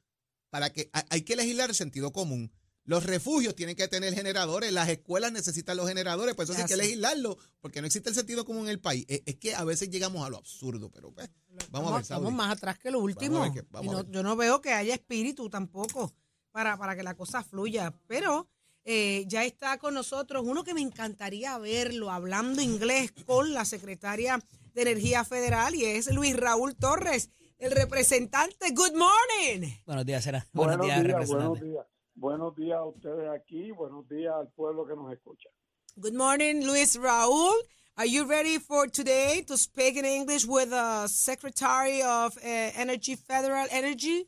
Para 0.51 0.71
que 0.71 0.91
hay- 1.09 1.23
que 1.23 1.37
legislar 1.37 1.71
el 1.71 1.75
sentido 1.77 2.13
común. 2.13 2.53
Los 2.85 3.05
refugios 3.05 3.55
tienen 3.55 3.77
que 3.77 3.87
tener 3.87 4.13
generadores, 4.13 4.73
las 4.73 4.89
escuelas 4.89 5.31
necesitan 5.33 5.77
los 5.77 5.87
generadores, 5.89 6.35
por 6.35 6.43
eso 6.45 6.53
sí 6.53 6.61
hay 6.61 6.67
que 6.67 6.77
legislarlo, 6.77 7.39
porque 7.61 7.81
no 7.81 7.87
existe 7.87 8.09
el 8.09 8.15
sentido 8.17 8.45
común 8.45 8.65
en 8.65 8.71
el 8.71 8.81
país. 8.81 9.05
Es, 9.09 9.23
es 9.25 9.37
que 9.37 9.55
a 9.55 9.63
veces 9.63 9.89
llegamos 9.89 10.27
a 10.27 10.29
lo 10.31 10.37
absurdo, 10.37 10.91
pero 10.91 11.13
pues, 11.13 11.31
vamos 11.71 11.91
a 11.93 11.95
ver, 11.95 12.03
Estamos 12.03 12.33
más 12.33 12.51
atrás 12.57 12.79
que 12.81 12.91
lo 12.91 12.99
último. 12.99 13.47
Y 13.85 13.87
no- 13.93 14.11
yo 14.11 14.23
no 14.25 14.35
veo 14.37 14.61
que 14.61 14.73
haya 14.73 14.95
espíritu 14.95 15.49
tampoco 15.49 16.13
para, 16.51 16.77
para 16.77 16.97
que 16.97 17.05
la 17.05 17.15
cosa 17.15 17.43
fluya. 17.45 17.95
Pero 18.09 18.51
eh, 18.85 19.25
ya 19.29 19.45
está 19.45 19.79
con 19.79 19.95
nosotros 19.95 20.43
uno 20.45 20.65
que 20.65 20.75
me 20.75 20.81
encantaría 20.81 21.57
verlo 21.59 22.11
hablando 22.11 22.61
inglés 22.61 23.13
con 23.27 23.53
la 23.53 23.65
secretaria 23.65 24.39
de 24.75 24.83
Energía 24.83 25.25
Federal 25.25 25.75
y 25.75 25.85
es 25.85 26.13
Luis 26.13 26.37
Raúl 26.37 26.75
Torres, 26.75 27.31
el 27.59 27.71
representante. 27.73 28.71
Good 28.75 28.95
morning. 28.97 29.69
Buenos 29.87 30.05
días, 30.07 30.25
Sera. 30.25 30.47
Buenos, 30.53 30.79
Buenos 30.79 30.87
días, 30.87 30.97
días, 31.05 31.13
representante. 31.13 31.61
buenos 31.61 31.75
días. 31.75 31.87
Buenos 32.15 32.57
días 32.57 32.79
a 32.79 32.85
ustedes 32.85 33.31
aquí, 33.31 33.71
buenos 33.71 34.09
días 34.09 34.35
al 34.35 34.49
pueblo 34.53 34.87
que 34.87 34.95
nos 34.95 35.13
escucha. 35.13 35.49
Good 35.97 36.15
morning, 36.15 36.65
Luis 36.65 36.97
Raúl. 36.97 37.55
Are 37.97 38.07
you 38.09 38.25
ready 38.25 38.59
for 38.59 38.89
today 38.91 39.43
to 39.47 39.57
speak 39.59 39.97
in 39.97 40.05
English 40.07 40.47
with 40.47 40.71
the 40.71 41.07
Secretary 41.09 42.03
of 42.03 42.37
uh, 42.39 42.41
Energy, 42.75 43.17
Federal 43.17 43.67
Energy? 43.71 44.27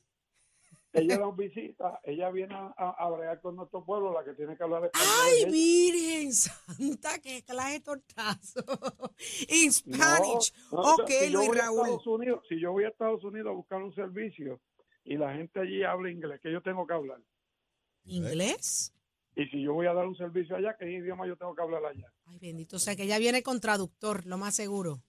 Ella 0.95 1.19
nos 1.19 1.37
visita, 1.37 2.01
ella 2.05 2.31
viene 2.31 2.55
a, 2.55 2.73
a 2.77 3.11
bregar 3.11 3.41
con 3.41 3.57
nuestro 3.57 3.85
pueblo, 3.85 4.13
la 4.13 4.25
que 4.25 4.33
tiene 4.35 4.57
que 4.57 4.63
hablar 4.63 4.85
español. 4.85 5.09
¡Ay, 5.25 5.51
miren, 5.51 6.33
santa, 6.33 7.19
qué 7.21 7.43
clase 7.43 7.73
de 7.73 7.81
tortazo! 7.81 8.61
In 9.49 9.73
Spanish. 9.73 10.53
No, 10.71 10.83
no, 10.83 10.95
ok, 10.95 11.11
si 11.11 11.31
Luis 11.31 11.51
Raúl. 11.53 12.01
Unidos, 12.07 12.45
si 12.49 12.61
yo 12.61 12.71
voy 12.73 12.85
a 12.85 12.89
Estados 12.89 13.25
Unidos 13.25 13.49
a 13.51 13.55
buscar 13.55 13.83
un 13.83 13.93
servicio 13.95 14.61
y 15.05 15.17
la 15.17 15.35
gente 15.35 15.61
allí 15.61 15.83
habla 15.83 16.11
inglés, 16.11 16.41
que 16.41 16.53
yo 16.53 16.63
tengo 16.63 16.87
que 16.87 16.95
hablar. 16.95 17.21
¿Inglés? 18.05 18.95
Y 19.35 19.47
si 19.47 19.63
yo 19.63 19.75
voy 19.75 19.87
a 19.87 19.95
dar 19.95 20.07
un 20.07 20.17
servicio 20.17 20.55
allá, 20.55 20.77
¿qué 20.79 20.89
idioma 20.89 21.27
yo 21.27 21.37
tengo 21.37 21.57
que 21.57 21.63
hablar 21.63 21.85
allá? 21.85 22.13
Ay, 22.27 22.39
bendito. 22.39 22.77
O 22.77 22.79
sea, 22.79 22.95
que 22.95 23.03
ella 23.03 23.19
viene 23.19 23.43
con 23.43 23.61
traductor, 23.61 24.27
lo 24.27 24.39
más 24.39 24.55
seguro. 24.55 25.03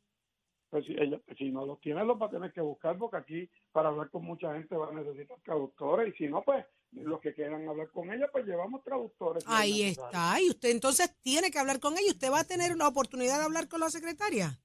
Pues 0.75 0.87
si, 0.87 0.91
ella, 0.91 1.21
si 1.37 1.51
no 1.53 1.65
los 1.65 1.79
tiene, 1.79 2.03
los 2.03 2.21
va 2.21 2.25
a 2.25 2.29
tener 2.29 2.51
que 2.51 2.59
buscar, 2.59 2.97
porque 2.97 3.15
aquí 3.15 3.49
para 3.71 3.87
hablar 3.87 4.09
con 4.09 4.25
mucha 4.25 4.53
gente 4.53 4.75
va 4.75 4.89
a 4.89 4.91
necesitar 4.91 5.37
traductores. 5.41 6.13
Y 6.13 6.17
si 6.17 6.27
no, 6.27 6.41
pues 6.41 6.65
los 6.91 7.21
que 7.21 7.33
quieran 7.33 7.65
hablar 7.65 7.89
con 7.91 8.11
ella, 8.11 8.27
pues 8.29 8.45
llevamos 8.45 8.83
traductores. 8.83 9.45
Ahí 9.47 9.83
está. 9.83 10.35
Y 10.41 10.49
usted 10.49 10.71
entonces 10.71 11.15
tiene 11.21 11.49
que 11.49 11.59
hablar 11.59 11.79
con 11.79 11.93
ella. 11.93 12.11
¿Usted 12.11 12.29
va 12.29 12.41
a 12.41 12.43
tener 12.43 12.73
una 12.73 12.89
oportunidad 12.89 13.37
de 13.37 13.45
hablar 13.45 13.69
con 13.69 13.79
la 13.79 13.89
secretaria? 13.89 14.59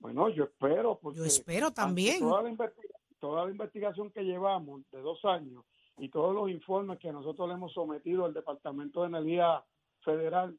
Bueno, 0.00 0.30
yo 0.30 0.42
espero. 0.42 0.98
Porque 1.00 1.20
Yo 1.20 1.24
espero 1.24 1.70
también. 1.70 2.18
Toda 2.18 2.42
la, 2.42 2.72
toda 3.20 3.44
la 3.44 3.52
investigación 3.52 4.10
que 4.10 4.24
llevamos 4.24 4.82
de 4.90 5.00
dos 5.00 5.24
años 5.24 5.64
y 5.98 6.08
todos 6.08 6.34
los 6.34 6.50
informes 6.50 6.98
que 6.98 7.12
nosotros 7.12 7.46
le 7.46 7.54
hemos 7.54 7.72
sometido 7.72 8.24
al 8.24 8.34
Departamento 8.34 9.02
de 9.02 9.06
Energía 9.06 9.64
Federal, 10.00 10.58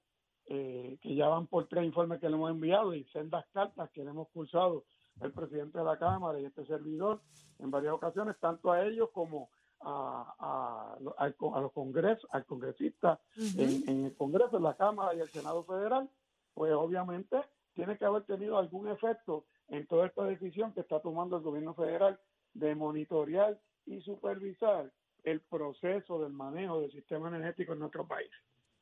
eh, 0.54 0.98
que 1.02 1.16
ya 1.16 1.30
van 1.30 1.48
por 1.48 1.70
tres 1.70 1.86
informes 1.86 2.20
que 2.20 2.28
le 2.28 2.36
hemos 2.36 2.52
enviado 2.52 2.94
y 2.94 3.06
sendas 3.06 3.46
cartas 3.54 3.90
que 3.92 4.04
le 4.04 4.10
hemos 4.10 4.28
cursado 4.30 4.84
el 5.22 5.32
presidente 5.32 5.78
de 5.78 5.86
la 5.86 5.98
Cámara 5.98 6.42
y 6.42 6.44
este 6.44 6.66
servidor 6.66 7.22
en 7.60 7.72
varias 7.72 7.94
ocasiones, 7.94 8.36
tanto 8.38 8.70
a 8.70 8.84
ellos 8.86 9.08
como 9.14 9.50
a, 9.80 10.98
los 11.00 11.72
congresos, 11.72 12.30
al 12.34 12.46
congresista 12.46 13.18
en, 13.38 13.88
en 13.88 14.06
el 14.08 14.16
Congreso, 14.18 14.58
en 14.58 14.64
la 14.64 14.76
Cámara 14.76 15.16
y 15.16 15.22
el 15.22 15.30
Senado 15.30 15.64
Federal, 15.64 16.10
pues 16.54 16.74
obviamente 16.74 17.38
tiene 17.74 17.98
que 17.98 18.04
haber 18.04 18.24
tenido 18.24 18.58
algún 18.58 18.90
efecto 18.90 19.46
en 19.70 19.88
toda 19.88 20.08
esta 20.08 20.26
decisión 20.26 20.74
que 20.74 20.82
está 20.82 21.00
tomando 21.00 21.38
el 21.38 21.44
gobierno 21.44 21.74
federal 21.76 22.20
de 22.54 22.76
monitorear 22.76 23.58
y 23.86 24.02
supervisar 24.02 24.92
el 25.24 25.40
proceso 25.40 26.22
del 26.22 26.34
manejo 26.34 26.82
del 26.82 26.92
sistema 26.92 27.30
energético 27.30 27.72
en 27.72 27.80
nuestro 27.80 28.06
país. 28.06 28.32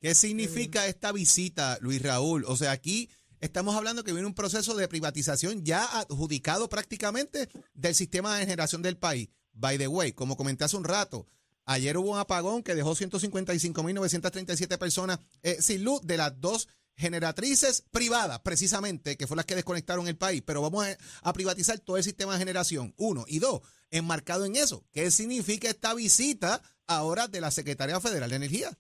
¿Qué 0.02 0.16
significa 0.16 0.88
esta 0.88 1.12
visita, 1.12 1.78
Luis 1.82 2.02
Raúl? 2.02 2.46
O 2.48 2.56
sea, 2.56 2.72
aquí 2.72 3.10
estamos 3.42 3.76
hablando 3.76 4.06
que 4.06 4.14
viene 4.14 4.28
un 4.28 4.34
proceso 4.34 4.74
de 4.76 4.88
privatización 4.88 5.66
ya 5.66 5.84
adjudicado 5.84 6.70
prácticamente 6.70 7.50
del 7.74 7.94
sistema 7.96 8.38
de 8.38 8.46
generación 8.46 8.82
del 8.82 8.98
país. 8.98 9.28
By 9.52 9.78
the 9.78 9.90
way, 9.90 10.14
como 10.14 10.38
comenté 10.38 10.64
hace 10.64 10.78
un 10.78 10.86
rato, 10.86 11.28
ayer 11.66 11.98
hubo 11.98 12.12
un 12.12 12.18
apagón 12.18 12.64
que 12.64 12.76
dejó 12.76 12.96
155.937 12.96 14.78
personas 14.78 15.20
eh, 15.44 15.58
sin 15.62 15.84
luz 15.84 16.02
de 16.04 16.16
las 16.16 16.40
dos 16.40 16.70
generatrices 16.96 17.84
privadas, 17.92 18.40
precisamente, 18.40 19.18
que 19.18 19.28
fueron 19.28 19.40
las 19.40 19.48
que 19.48 19.56
desconectaron 19.56 20.08
el 20.08 20.18
país. 20.18 20.42
Pero 20.46 20.62
vamos 20.62 20.86
a, 20.86 20.98
a 21.24 21.34
privatizar 21.34 21.78
todo 21.80 21.98
el 21.98 22.06
sistema 22.06 22.34
de 22.34 22.40
generación, 22.40 22.94
uno. 22.96 23.26
Y 23.28 23.40
dos, 23.40 23.62
enmarcado 23.92 24.46
en 24.46 24.56
eso, 24.56 24.86
¿qué 24.94 25.12
significa 25.12 25.70
esta 25.70 25.94
visita 25.94 26.62
ahora 26.88 27.28
de 27.28 27.42
la 27.42 27.52
Secretaría 27.52 28.00
Federal 28.00 28.30
de 28.30 28.36
Energía? 28.38 28.78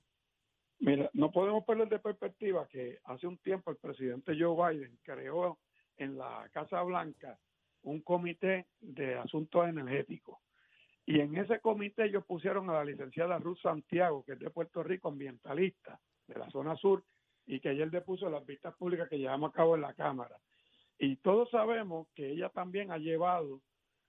Mira, 0.79 1.09
no 1.13 1.31
podemos 1.31 1.65
perder 1.65 1.89
de 1.89 1.99
perspectiva 1.99 2.67
que 2.67 2.99
hace 3.03 3.27
un 3.27 3.37
tiempo 3.39 3.71
el 3.71 3.77
presidente 3.77 4.37
Joe 4.39 4.73
Biden 4.73 4.97
creó 5.03 5.59
en 5.97 6.17
la 6.17 6.49
Casa 6.53 6.81
Blanca 6.83 7.37
un 7.83 8.01
comité 8.01 8.67
de 8.79 9.15
asuntos 9.15 9.67
energéticos. 9.67 10.37
Y 11.05 11.19
en 11.19 11.35
ese 11.35 11.59
comité 11.59 12.05
ellos 12.05 12.23
pusieron 12.25 12.69
a 12.69 12.73
la 12.73 12.85
licenciada 12.85 13.39
Ruth 13.39 13.59
Santiago, 13.61 14.23
que 14.23 14.33
es 14.33 14.39
de 14.39 14.51
Puerto 14.51 14.83
Rico, 14.83 15.09
ambientalista 15.09 15.99
de 16.27 16.39
la 16.39 16.49
zona 16.49 16.75
sur, 16.77 17.03
y 17.45 17.59
que 17.59 17.69
ayer 17.69 17.89
depuso 17.89 18.29
las 18.29 18.45
vistas 18.45 18.75
públicas 18.75 19.09
que 19.09 19.17
llevamos 19.17 19.49
a 19.49 19.53
cabo 19.53 19.75
en 19.75 19.81
la 19.81 19.93
Cámara. 19.93 20.37
Y 20.99 21.15
todos 21.17 21.49
sabemos 21.49 22.07
que 22.13 22.29
ella 22.29 22.49
también 22.49 22.91
ha 22.91 22.97
llevado 22.97 23.61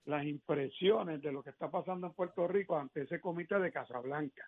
las 0.05 0.25
impresiones 0.25 1.21
de 1.21 1.31
lo 1.31 1.43
que 1.43 1.49
está 1.49 1.69
pasando 1.69 2.07
en 2.07 2.13
Puerto 2.13 2.47
Rico 2.47 2.77
ante 2.77 3.01
ese 3.01 3.19
comité 3.19 3.59
de 3.59 3.71
Casablanca. 3.71 4.47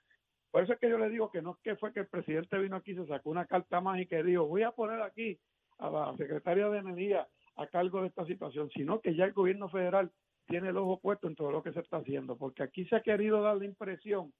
Por 0.53 0.63
eso 0.63 0.73
es 0.73 0.79
que 0.79 0.87
yo 0.87 0.99
le 0.99 1.09
digo 1.09 1.31
que 1.31 1.41
no 1.41 1.53
es 1.53 1.57
que 1.63 1.75
fue 1.77 1.91
que 1.91 2.01
el 2.01 2.07
presidente 2.07 2.59
vino 2.59 2.75
aquí 2.75 2.93
se 2.93 3.07
sacó 3.07 3.31
una 3.31 3.47
carta 3.47 3.81
mágica 3.81 4.19
y 4.19 4.23
dijo, 4.23 4.45
voy 4.45 4.61
a 4.61 4.69
poner 4.71 5.01
aquí 5.01 5.39
a 5.79 5.89
la 5.89 6.15
secretaria 6.15 6.69
de 6.69 6.77
Energía 6.77 7.27
a 7.55 7.65
cargo 7.65 8.01
de 8.01 8.09
esta 8.09 8.23
situación, 8.27 8.69
sino 8.69 9.01
que 9.01 9.15
ya 9.15 9.25
el 9.25 9.33
gobierno 9.33 9.67
federal 9.67 10.11
tiene 10.45 10.69
el 10.69 10.77
ojo 10.77 10.99
puesto 10.99 11.27
en 11.27 11.33
todo 11.35 11.49
lo 11.49 11.63
que 11.63 11.73
se 11.73 11.79
está 11.79 11.97
haciendo, 11.97 12.37
porque 12.37 12.61
aquí 12.61 12.85
se 12.85 12.95
ha 12.95 13.01
querido 13.01 13.41
dar 13.41 13.57
la 13.57 13.65
impresión 13.65 14.31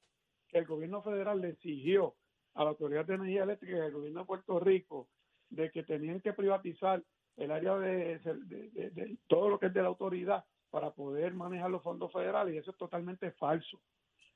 que 0.50 0.60
el 0.60 0.68
gobierno 0.68 1.02
federal 1.02 1.42
le 1.42 1.50
exigió 1.50 2.14
a 2.54 2.64
la 2.64 2.70
Autoridad 2.70 3.06
de 3.08 3.16
Energía 3.16 3.42
Eléctrica 3.46 3.76
y 3.76 3.82
al 3.82 3.92
gobierno 3.92 4.20
de 4.20 4.26
Puerto 4.28 4.60
Rico 4.60 5.08
de 5.50 5.72
que 5.72 5.82
tenían 5.82 6.22
que 6.22 6.34
privatizar 6.34 7.02
el 7.38 7.50
área 7.50 7.76
de- 7.80 8.20
de 8.20 9.18
todo 9.26 9.50
lo 9.50 9.58
que 9.58 9.66
es 9.66 9.74
de 9.74 9.82
la 9.82 9.88
autoridad 9.88 10.46
para 10.70 10.92
poder 10.92 11.34
manejar 11.34 11.72
los 11.72 11.82
fondos 11.82 12.12
federales 12.14 12.54
y 12.54 12.58
eso 12.60 12.70
es 12.70 12.78
totalmente 12.78 13.32
falso. 13.32 13.82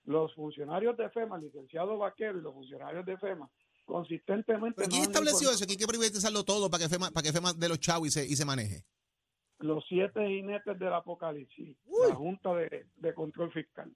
Los 0.08 0.34
funcionarios 0.36 0.96
de 0.96 1.10
FEMA, 1.10 1.36
el 1.36 1.44
licenciado 1.44 1.98
Vaquero 1.98 2.40
y 2.40 2.42
los 2.42 2.54
funcionarios 2.54 3.06
de 3.06 3.18
FEMA, 3.18 3.50
consistentemente... 3.86 4.78
¿Pero 4.78 4.90
quién 4.90 5.04
estableció 5.04 5.52
eso? 5.52 5.66
Que 5.66 5.74
hay 5.74 5.78
que 5.78 5.86
privatizarlo 5.86 6.46
todo 6.46 6.70
para 6.70 6.84
que 6.84 6.90
FEMA, 6.90 7.12
para 7.12 7.24
que 7.26 7.34
FEMA 7.34 7.52
de 7.54 7.68
los 7.68 7.80
chavos 7.80 8.08
y 8.08 8.12
se, 8.12 8.26
y 8.26 8.36
se 8.38 8.46
maneje. 8.46 8.86
Los 9.60 9.84
siete 9.90 10.26
jinetes 10.26 10.80
del 10.80 10.94
apocalipsis, 10.94 11.76
la 12.08 12.16
Junta 12.16 12.54
de, 12.56 12.86
de 12.96 13.14
Control 13.14 13.52
Fiscal. 13.52 13.94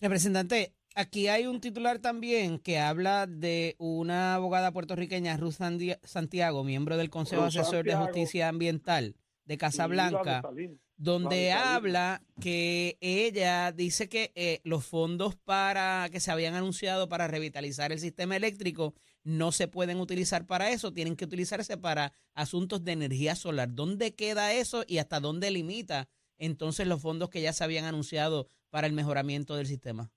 Representante, 0.00 0.74
aquí 0.94 1.28
hay 1.28 1.46
un 1.46 1.60
titular 1.60 1.98
también 1.98 2.58
que 2.58 2.78
habla 2.78 3.26
de 3.26 3.76
una 3.78 4.36
abogada 4.36 4.72
puertorriqueña, 4.72 5.36
Ruth 5.36 5.56
Santiago, 6.02 6.64
miembro 6.64 6.96
del 6.96 7.10
Consejo 7.10 7.42
Ruth 7.42 7.48
Asesor 7.48 7.84
de. 7.84 7.94
Justicia 7.94 8.48
Ambiental 8.48 9.16
de 9.44 9.58
Casablanca, 9.58 10.42
de. 10.54 10.78
Donde 10.96 11.52
habla 11.52 12.22
que 12.40 12.96
ella 13.00 13.72
dice 13.72 14.08
que 14.08 14.32
eh, 14.34 14.60
los 14.64 14.86
fondos 14.86 15.36
para 15.36 16.08
que 16.10 16.20
se 16.20 16.30
habían 16.30 16.54
anunciado 16.54 17.08
para 17.08 17.28
revitalizar 17.28 17.92
el 17.92 17.98
sistema 17.98 18.36
eléctrico 18.36 18.94
no 19.22 19.52
se 19.52 19.68
pueden 19.68 20.00
utilizar 20.00 20.46
para 20.46 20.70
eso, 20.70 20.92
tienen 20.92 21.16
que 21.16 21.24
utilizarse 21.24 21.76
para 21.76 22.12
asuntos 22.34 22.84
de 22.84 22.92
energía 22.92 23.34
solar. 23.34 23.74
¿Dónde 23.74 24.14
queda 24.14 24.52
eso 24.52 24.84
y 24.86 24.98
hasta 24.98 25.20
dónde 25.20 25.50
limita 25.50 26.08
entonces 26.38 26.86
los 26.86 27.02
fondos 27.02 27.28
que 27.30 27.42
ya 27.42 27.52
se 27.52 27.64
habían 27.64 27.84
anunciado 27.86 28.46
para 28.70 28.86
el 28.86 28.92
mejoramiento 28.92 29.56
del 29.56 29.66
sistema? 29.66 30.10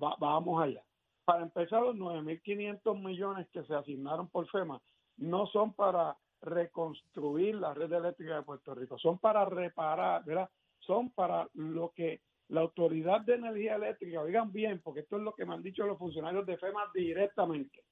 Va- 0.00 0.16
vamos 0.20 0.62
allá. 0.62 0.84
Para 1.24 1.42
empezar, 1.42 1.80
los 1.82 1.96
9.500 1.96 3.02
millones 3.02 3.48
que 3.52 3.62
se 3.64 3.74
asignaron 3.74 4.28
por 4.28 4.48
FEMA 4.50 4.82
no 5.16 5.46
son 5.46 5.72
para 5.74 6.16
reconstruir 6.42 7.54
la 7.56 7.74
red 7.74 7.92
eléctrica 7.92 8.36
de 8.36 8.42
Puerto 8.42 8.74
Rico, 8.74 8.98
son 8.98 9.18
para 9.18 9.44
reparar, 9.44 10.24
¿verdad? 10.24 10.48
Son 10.78 11.10
para 11.10 11.48
lo 11.54 11.92
que 11.92 12.22
la 12.48 12.62
Autoridad 12.62 13.20
de 13.20 13.34
Energía 13.34 13.76
Eléctrica, 13.76 14.20
oigan 14.20 14.52
bien, 14.52 14.80
porque 14.82 15.00
esto 15.00 15.16
es 15.16 15.22
lo 15.22 15.34
que 15.34 15.44
me 15.44 15.54
han 15.54 15.62
dicho 15.62 15.86
los 15.86 15.98
funcionarios 15.98 16.44
de 16.46 16.58
FEMA 16.58 16.90
directamente, 16.92 17.84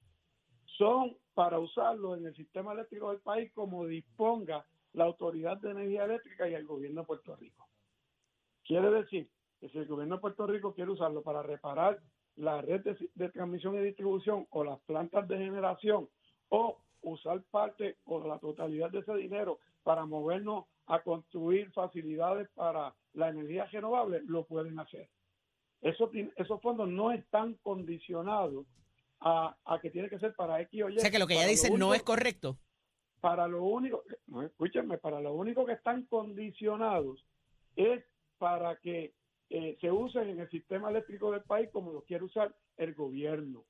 son 0.77 1.15
para 1.33 1.59
usarlo 1.59 2.15
en 2.15 2.25
el 2.25 2.35
sistema 2.35 2.73
eléctrico 2.73 3.09
del 3.09 3.21
país 3.21 3.51
como 3.53 3.85
disponga 3.85 4.65
la 4.93 5.05
Autoridad 5.05 5.57
de 5.57 5.71
Energía 5.71 6.05
Eléctrica 6.05 6.49
y 6.49 6.53
el 6.53 6.65
gobierno 6.65 7.01
de 7.01 7.07
Puerto 7.07 7.35
Rico. 7.35 7.67
Quiere 8.63 8.89
decir 8.91 9.29
que 9.59 9.69
si 9.69 9.77
el 9.77 9.87
gobierno 9.87 10.15
de 10.15 10.21
Puerto 10.21 10.45
Rico 10.47 10.73
quiere 10.73 10.91
usarlo 10.91 11.21
para 11.21 11.41
reparar 11.41 11.99
la 12.35 12.61
red 12.61 12.81
de, 12.81 12.97
de 13.15 13.29
transmisión 13.29 13.75
y 13.75 13.79
distribución 13.79 14.47
o 14.49 14.63
las 14.63 14.79
plantas 14.81 15.27
de 15.27 15.37
generación 15.37 16.09
o 16.49 16.77
usar 17.01 17.41
parte 17.51 17.97
o 18.05 18.25
la 18.25 18.39
totalidad 18.39 18.89
de 18.91 18.99
ese 18.99 19.13
dinero 19.15 19.59
para 19.83 20.05
movernos 20.05 20.65
a 20.87 21.01
construir 21.01 21.71
facilidades 21.71 22.49
para 22.55 22.93
la 23.13 23.29
energía 23.29 23.65
renovable, 23.65 24.21
lo 24.25 24.45
pueden 24.45 24.79
hacer. 24.79 25.09
Eso, 25.81 26.11
esos 26.35 26.61
fondos 26.61 26.89
no 26.89 27.11
están 27.11 27.53
condicionados 27.63 28.65
a, 29.21 29.55
a 29.65 29.79
que 29.79 29.91
tiene 29.91 30.09
que 30.09 30.19
ser 30.19 30.33
para 30.35 30.59
X 30.61 30.83
o 30.83 30.89
Y. 30.89 30.97
O 30.97 30.99
sea 30.99 31.11
que 31.11 31.19
lo 31.19 31.27
que 31.27 31.35
ella 31.35 31.47
dice 31.47 31.69
no 31.77 31.93
es 31.93 32.03
correcto. 32.03 32.57
para 33.21 33.47
lo 33.47 33.63
único, 33.63 34.03
no, 34.27 34.43
escúchenme, 34.43 34.97
para 34.97 35.19
lo 35.19 35.33
único 35.33 35.65
que 35.65 35.73
están 35.73 36.05
condicionados 36.05 37.25
es 37.75 38.03
para 38.37 38.77
que 38.77 39.13
eh, 39.49 39.77
se 39.81 39.91
usen 39.91 40.29
en 40.29 40.39
el 40.39 40.49
sistema 40.49 40.89
eléctrico 40.89 41.31
del 41.31 41.41
país 41.41 41.69
como 41.71 41.91
lo 41.91 42.01
quiere 42.03 42.23
usar 42.23 42.53
el 42.77 42.93
gobierno. 42.93 43.63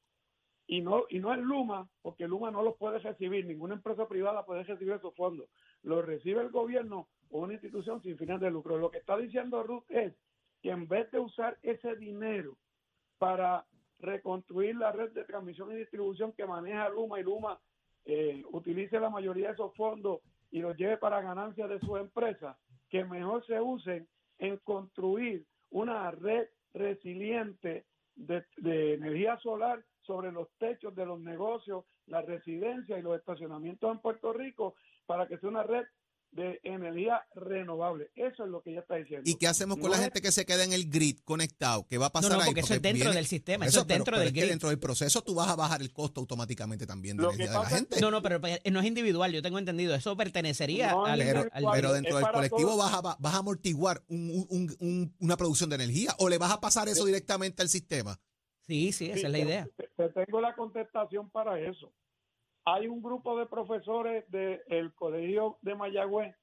Y 0.71 0.81
no, 0.81 1.05
y 1.09 1.17
no 1.17 1.33
es 1.33 1.39
Luma, 1.39 1.89
porque 2.03 2.27
Luma 2.27 2.51
no 2.51 2.61
los 2.61 2.77
puede 2.77 2.99
recibir, 2.99 3.43
ninguna 3.43 3.73
empresa 3.73 4.07
privada 4.07 4.45
puede 4.45 4.61
recibir 4.61 4.93
esos 4.93 5.15
fondos. 5.15 5.49
Los 5.81 6.05
recibe 6.05 6.41
el 6.41 6.51
gobierno 6.51 7.07
o 7.31 7.39
una 7.39 7.53
institución 7.53 8.03
sin 8.03 8.19
fines 8.19 8.39
de 8.39 8.51
lucro. 8.51 8.77
Lo 8.77 8.91
que 8.91 8.99
está 8.99 9.17
diciendo 9.17 9.63
Ruth 9.63 9.89
es 9.89 10.13
que 10.61 10.69
en 10.69 10.87
vez 10.87 11.09
de 11.09 11.17
usar 11.17 11.57
ese 11.63 11.95
dinero 11.95 12.55
para 13.17 13.65
reconstruir 13.97 14.75
la 14.75 14.91
red 14.91 15.09
de 15.13 15.23
transmisión 15.23 15.71
y 15.71 15.75
distribución 15.75 16.33
que 16.33 16.45
maneja 16.45 16.87
Luma 16.89 17.19
y 17.19 17.23
Luma 17.23 17.59
eh, 18.05 18.43
utilice 18.51 18.99
la 18.99 19.09
mayoría 19.09 19.47
de 19.47 19.53
esos 19.53 19.75
fondos 19.75 20.21
y 20.51 20.59
los 20.59 20.77
lleve 20.77 20.97
para 20.97 21.23
ganancias 21.23 21.67
de 21.67 21.79
su 21.79 21.97
empresa, 21.97 22.59
que 22.91 23.03
mejor 23.05 23.43
se 23.47 23.59
usen 23.59 24.07
en 24.37 24.57
construir 24.57 25.47
una 25.71 26.11
red 26.11 26.47
resiliente 26.75 27.85
de, 28.15 28.45
de 28.57 28.93
energía 28.93 29.35
solar 29.39 29.83
sobre 30.05 30.31
los 30.31 30.47
techos 30.59 30.95
de 30.95 31.05
los 31.05 31.19
negocios, 31.19 31.85
las 32.07 32.25
residencias 32.25 32.99
y 32.99 33.01
los 33.01 33.17
estacionamientos 33.19 33.91
en 33.91 33.99
Puerto 33.99 34.33
Rico 34.33 34.75
para 35.05 35.27
que 35.27 35.37
sea 35.37 35.49
una 35.49 35.63
red 35.63 35.83
de 36.31 36.59
energía 36.63 37.23
renovable. 37.33 38.11
Eso 38.15 38.43
es 38.45 38.51
lo 38.51 38.61
que 38.61 38.69
ella 38.69 38.81
está 38.81 38.97
diciendo. 38.97 39.27
¿Y 39.27 39.33
qué 39.33 39.47
hacemos 39.47 39.77
con 39.77 39.85
No 39.85 39.89
la 39.89 39.95
es- 39.95 40.03
gente 40.03 40.21
que 40.21 40.31
se 40.31 40.45
queda 40.45 40.63
en 40.63 40.73
el 40.73 40.87
grid 40.87 41.17
conectado? 41.25 41.87
¿Qué 41.89 41.97
va 41.97 42.05
a 42.07 42.11
pasar 42.11 42.29
No, 42.29 42.37
no, 42.37 42.43
ahí? 42.43 42.49
porque 42.49 42.59
eso 42.59 42.75
es 42.75 42.81
dentro 42.83 43.05
viene- 43.05 43.15
del 43.15 43.25
sistema, 43.25 43.65
eso 43.65 43.79
es 43.81 43.87
dentro 43.87 44.05
pero 44.05 44.19
del 44.19 44.27
es 44.27 44.33
que 44.35 44.39
grid. 44.41 44.49
dentro 44.51 44.69
del 44.69 44.77
proceso 44.77 45.23
tú 45.23 45.33
vas 45.33 45.47
a 45.49 45.55
bajar 45.55 45.81
el 45.81 45.91
costo 45.91 46.19
automáticamente 46.21 46.85
también 46.85 47.17
de 47.17 47.23
Lo 47.23 47.29
que 47.29 47.35
energía 47.37 47.57
de 47.57 47.63
la 47.63 47.69
gente. 47.69 47.99
No, 47.99 48.11
no, 48.11 48.21
pero 48.21 48.39
pues, 48.39 48.59
no 48.71 48.79
es 48.79 48.85
individual, 48.85 49.31
yo 49.31 49.41
tengo 49.41 49.57
entendido. 49.57 49.95
Eso 49.95 50.15
pertenecería 50.15 50.91
No, 50.91 51.05
al, 51.07 51.17
Pero, 51.17 51.39
al- 51.51 51.65
pero 51.73 51.93
dentro 51.93 52.17
del 52.17 52.27
colectivo 52.31 52.69
todos. 52.75 52.77
vas 52.77 52.93
a, 52.93 53.17
vas 53.19 53.33
a 53.33 53.37
amortiguar 53.39 54.03
un- 54.07 54.45
un- 54.51 54.75
un- 54.79 55.15
una 55.19 55.35
producción 55.35 55.71
de 55.71 55.77
energía 55.77 56.13
o 56.19 56.29
le 56.29 56.37
vas 56.37 56.51
a 56.51 56.61
pasar 56.61 56.87
eso 56.89 57.05
directamente 57.05 57.63
al 57.63 57.69
sistema. 57.69 58.19
Sí, 58.69 58.91
sí, 58.91 59.05
esa 59.09 59.15
Sí, 59.21 59.25
es 59.25 59.31
la 59.31 59.39
idea. 59.39 59.67
te- 59.75 59.87
te 59.95 60.09
tengo 60.09 60.39
la 60.41 60.53
contestación 60.53 61.31
para 61.31 61.59
eso. 61.59 61.91
Hay 62.65 62.85
un 62.87 63.01
grupo 63.01 63.35
de 63.35 63.47
profesores 63.47 64.29
del 64.29 64.93
Colegio 64.93 65.57
de 65.63 65.73
Mayagüez, 65.73 66.35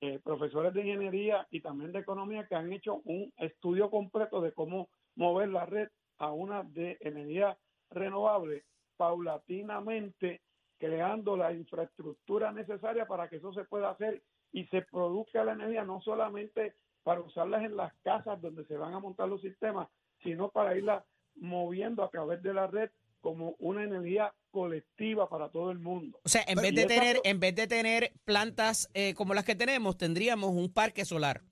eh, 0.00 0.20
profesores 0.20 0.72
de 0.72 0.82
ingeniería 0.82 1.48
y 1.50 1.60
también 1.60 1.90
de 1.90 1.98
economía, 1.98 2.46
que 2.46 2.54
han 2.54 2.72
hecho 2.72 3.00
un 3.04 3.32
estudio 3.36 3.90
completo 3.90 4.40
de 4.40 4.52
cómo 4.52 4.90
mover 5.16 5.48
la 5.48 5.66
red 5.66 5.88
a 6.18 6.30
una 6.30 6.62
de 6.62 6.96
energía 7.00 7.58
renovable 7.90 8.64
paulatinamente, 8.96 10.42
creando 10.78 11.36
la 11.36 11.52
infraestructura 11.52 12.52
necesaria 12.52 13.06
para 13.06 13.28
que 13.28 13.36
eso 13.38 13.52
se 13.52 13.64
pueda 13.64 13.90
hacer 13.90 14.22
y 14.52 14.66
se 14.66 14.82
produzca 14.82 15.42
la 15.42 15.54
energía 15.54 15.82
no 15.84 16.00
solamente 16.00 16.76
para 17.02 17.22
usarlas 17.22 17.64
en 17.64 17.76
las 17.76 17.92
casas 18.04 18.40
donde 18.40 18.64
se 18.66 18.76
van 18.76 18.94
a 18.94 19.00
montar 19.00 19.28
los 19.28 19.40
sistemas, 19.40 19.88
sino 20.22 20.48
para 20.50 20.76
irla 20.76 21.04
moviendo 21.36 22.02
a 22.04 22.10
través 22.10 22.42
de 22.42 22.52
la 22.54 22.66
red 22.66 22.90
como 23.20 23.54
una 23.58 23.84
energía 23.84 24.32
colectiva 24.50 25.28
para 25.28 25.50
todo 25.50 25.70
el 25.70 25.78
mundo. 25.78 26.18
O 26.24 26.28
sea, 26.28 26.40
en 26.42 26.56
Pero- 26.56 26.62
vez 26.62 26.74
de 26.74 26.86
tener, 26.86 27.20
en 27.24 27.38
vez 27.40 27.54
de 27.54 27.66
tener 27.66 28.12
plantas 28.24 28.88
eh, 28.94 29.14
como 29.14 29.34
las 29.34 29.44
que 29.44 29.54
tenemos, 29.54 29.96
tendríamos 29.96 30.50
un 30.54 30.72
parque 30.72 31.04
solar 31.04 31.42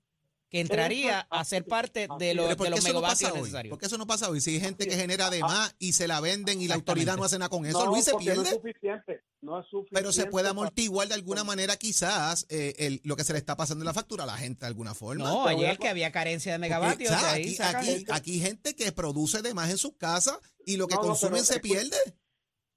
que 0.49 0.59
entraría 0.61 1.27
a 1.29 1.43
ser 1.45 1.63
parte 1.63 2.01
de 2.01 2.07
¿por 2.07 2.17
de 2.17 2.69
los 2.71 2.79
eso 2.79 2.87
no 2.87 2.95
megavatios 2.95 3.29
pasa 3.29 3.33
hoy? 3.33 3.39
necesarios. 3.41 3.69
¿Por 3.69 3.79
qué 3.79 3.85
eso 3.85 3.97
no 3.99 4.07
pasa 4.07 4.29
hoy? 4.29 4.41
Si 4.41 4.55
hay 4.55 4.59
gente 4.59 4.87
que 4.87 4.95
genera 4.95 5.29
de 5.29 5.41
más 5.41 5.75
y 5.77 5.93
se 5.93 6.07
la 6.07 6.19
venden 6.21 6.59
y 6.59 6.67
la 6.67 6.73
autoridad 6.73 7.17
no 7.17 7.23
hace 7.23 7.37
nada 7.37 7.49
con 7.49 7.65
eso, 7.67 7.85
No, 7.85 7.91
Luis 7.91 8.03
se 8.05 8.11
porque 8.13 8.25
No 8.33 8.41
es 8.41 8.49
pierde. 8.49 8.55
suficiente, 8.55 9.21
no 9.41 9.59
es 9.59 9.65
suficiente. 9.67 9.95
Pero 10.01 10.11
se 10.11 10.25
puede 10.27 10.49
amortiguar 10.49 11.07
de 11.07 11.13
alguna 11.13 11.43
manera 11.43 11.77
quizás 11.77 12.45
eh, 12.49 12.73
el- 12.77 13.01
lo 13.03 13.15
que 13.15 13.23
se 13.23 13.33
le 13.33 13.39
está 13.39 13.55
pasando 13.55 13.83
en 13.83 13.87
la 13.87 13.93
factura 13.93 14.23
a 14.23 14.27
la 14.27 14.37
gente 14.37 14.61
de 14.61 14.67
alguna 14.67 14.93
forma. 14.93 15.23
No, 15.23 15.45
ayer 15.47 15.77
que 15.77 15.87
había 15.89 16.11
carencia 16.11 16.51
de 16.53 16.57
Porque, 16.59 16.69
megavatios, 16.69 17.11
ahí 17.11 17.41
aquí, 17.43 17.57
aquí, 17.61 17.89
esto. 17.91 18.13
aquí 18.13 18.31
hay 18.33 18.39
gente 18.39 18.75
que 18.75 18.91
produce 18.91 19.41
de 19.41 19.53
más 19.53 19.69
en 19.69 19.77
sus 19.77 19.95
casas 19.95 20.39
y 20.65 20.77
lo 20.77 20.87
que 20.87 20.95
No, 20.95 21.01
consumen 21.01 21.43
se 21.43 21.59
pierde. 21.59 21.95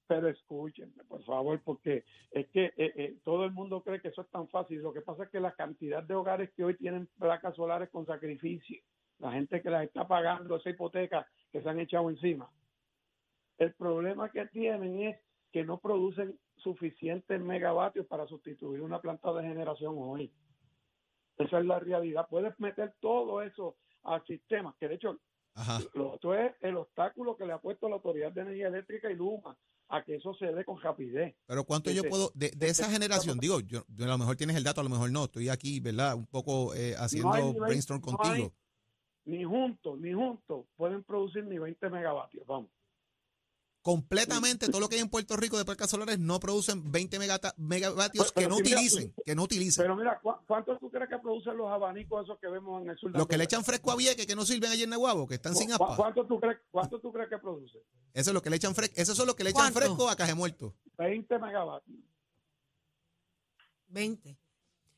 Pero 0.07 0.29
escúchenme, 0.29 1.05
por 1.05 1.25
favor, 1.25 1.61
porque 1.65 2.05
es 2.33 2.47
que 2.51 2.67
eh, 2.67 2.93
eh, 2.97 3.17
todo 3.25 3.45
el 3.45 3.53
mundo 3.53 3.83
cree 3.83 4.01
que 4.03 4.09
eso 4.09 4.21
es 4.23 4.31
tan 4.31 4.47
fácil. 4.49 4.79
Lo 4.83 4.93
que 4.93 5.01
pasa 5.01 5.25
es 5.25 5.31
que 5.31 5.41
la 5.41 5.55
cantidad 5.55 6.03
de 6.03 6.15
hogares 6.15 6.51
que 6.55 6.65
hoy 6.65 6.77
tienen 6.77 7.09
placas 7.19 7.57
solares 7.57 7.89
con 7.91 8.05
sacrificio, 8.07 8.79
la 9.19 9.33
gente 9.33 9.63
que 9.63 9.71
las 9.71 9.85
está 9.85 10.07
pagando 10.07 10.57
esa 10.57 10.69
hipoteca 10.71 11.27
que 11.51 11.63
se 11.63 11.69
han 11.69 11.81
echado 11.81 12.11
encima, 12.11 12.51
el 13.59 13.73
problema 13.75 14.31
que 14.31 14.45
tienen 14.47 15.01
es 15.03 15.17
que 15.53 15.65
no 15.65 15.79
producen 15.79 16.39
suficientes 16.57 17.41
megavatios 17.41 18.07
para 18.07 18.27
sustituir 18.27 18.81
una 18.81 19.01
planta 19.01 19.33
de 19.33 19.43
generación 19.43 19.95
hoy. 19.99 20.33
Esa 21.39 21.59
es 21.59 21.67
la 21.67 21.79
realidad. 21.81 22.27
Puedes 22.29 22.59
meter 22.59 22.95
todo 23.01 23.43
eso 23.43 23.77
al 24.05 24.25
sistema, 24.27 24.75
que 24.79 24.89
de 24.89 24.95
hecho 24.95 25.19
Ajá. 25.55 25.81
lo 25.95 26.13
otro 26.13 26.35
es 26.35 26.53
el 26.61 26.77
obstáculo 26.77 27.37
que 27.37 27.45
le 27.47 27.53
ha 27.53 27.59
puesto 27.61 27.89
la 27.89 27.97
Autoridad 27.97 28.33
de 28.33 28.43
Energía 28.43 28.69
Eléctrica 28.69 29.11
y 29.11 29.15
Luma 29.15 29.57
a 29.89 30.03
que 30.03 30.15
eso 30.17 30.33
se 30.35 30.47
dé 30.47 30.65
con 30.65 30.81
rapidez. 30.81 31.35
Pero 31.47 31.65
cuánto 31.65 31.91
yo 31.91 32.03
puedo, 32.05 32.31
de, 32.35 32.51
de 32.57 32.69
esa 32.69 32.89
generación, 32.91 33.39
digo, 33.39 33.61
yo, 33.61 33.83
yo 33.89 34.05
a 34.07 34.09
lo 34.09 34.19
mejor 34.19 34.37
tienes 34.37 34.57
el 34.57 34.65
dato, 34.65 34.81
a 34.81 34.85
lo 34.85 34.91
mejor 34.91 35.13
no, 35.13 35.25
estoy 35.25 35.51
aquí, 35.51 35.81
¿verdad? 35.81 36.15
Un 36.15 36.27
poco 36.27 36.75
eh, 36.75 36.95
haciendo 36.97 37.33
hay 37.33 37.53
brainstorm 37.53 38.01
no 38.01 38.13
hay- 38.13 38.17
contigo. 38.17 38.53
Ni 39.25 39.45
juntos, 39.45 40.01
ni 40.01 40.13
juntos 40.13 40.67
pueden 40.77 41.05
producir 41.05 41.45
ni 41.45 41.59
20 41.59 41.91
megavatios. 41.91 42.45
Vamos. 42.47 42.71
Completamente 43.83 44.69
todo 44.69 44.81
lo 44.81 44.89
que 44.89 44.95
hay 44.95 45.01
en 45.01 45.09
Puerto 45.09 45.37
Rico 45.37 45.59
de 45.59 45.65
placas 45.65 45.91
solares 45.91 46.17
no 46.21 46.39
producen 46.39 46.93
20 46.93 47.19
megata- 47.19 47.53
megavatios 47.57 48.27
Pues, 48.27 48.33
Pero- 48.33 48.47
que 48.47 48.49
no 48.49 48.57
mira, 48.61 48.77
utilicen, 48.77 49.15
que 49.27 49.35
no 49.35 49.43
utilicen. 49.43 49.83
Pero 49.83 49.97
mira, 49.97 50.21
¿cu- 50.23 50.37
¿cuánto 50.47 50.79
tú 50.79 50.89
crees 50.89 51.09
que 51.09 51.19
producen 51.19 51.57
los 51.57 51.67
abanicos 51.69 52.23
esos 52.25 52.39
que 52.39 52.47
vemos 52.47 52.81
en 52.83 52.91
el 52.91 52.97
sur? 52.97 53.11
de 53.11 53.19
Los 53.19 53.27
que 53.27 53.37
le 53.37 53.43
echan 53.45 53.65
fresco 53.65 53.91
a 53.91 53.97
Vieques 53.97 54.25
que 54.25 54.37
no 54.37 54.45
sirven 54.47 54.71
allí 54.71 54.85
en 54.85 54.91
Nahuabo, 54.91 55.27
que 55.27 55.35
están 55.35 55.57
sin 55.57 55.67
¿Cu- 55.69 55.83
aspa. 55.83 55.97
¿Cuánto 55.97 56.25
tú 56.27 56.39
crees, 56.39 56.59
cuánto 56.71 57.01
tú 57.01 57.13
crees 57.13 57.29
que 57.29 57.39
produce? 57.39 57.79
Eso 58.15 58.31
es 58.31 58.35
lo 58.35 58.41
que 58.41 58.51
le 58.51 58.57
echan 58.57 58.75
fresco, 58.75 58.95
eso 58.97 59.13
es 59.13 59.19
lo 59.27 59.35
que 59.35 59.43
le 59.43 59.51
echan 59.51 59.73
¿Cuánto? 59.73 59.81
fresco 59.81 60.09
a 60.09 60.15
Caje 60.15 60.35
Muerto. 60.37 60.75
20 60.97 61.39
megavatios. 61.41 61.99
20. 63.89 64.39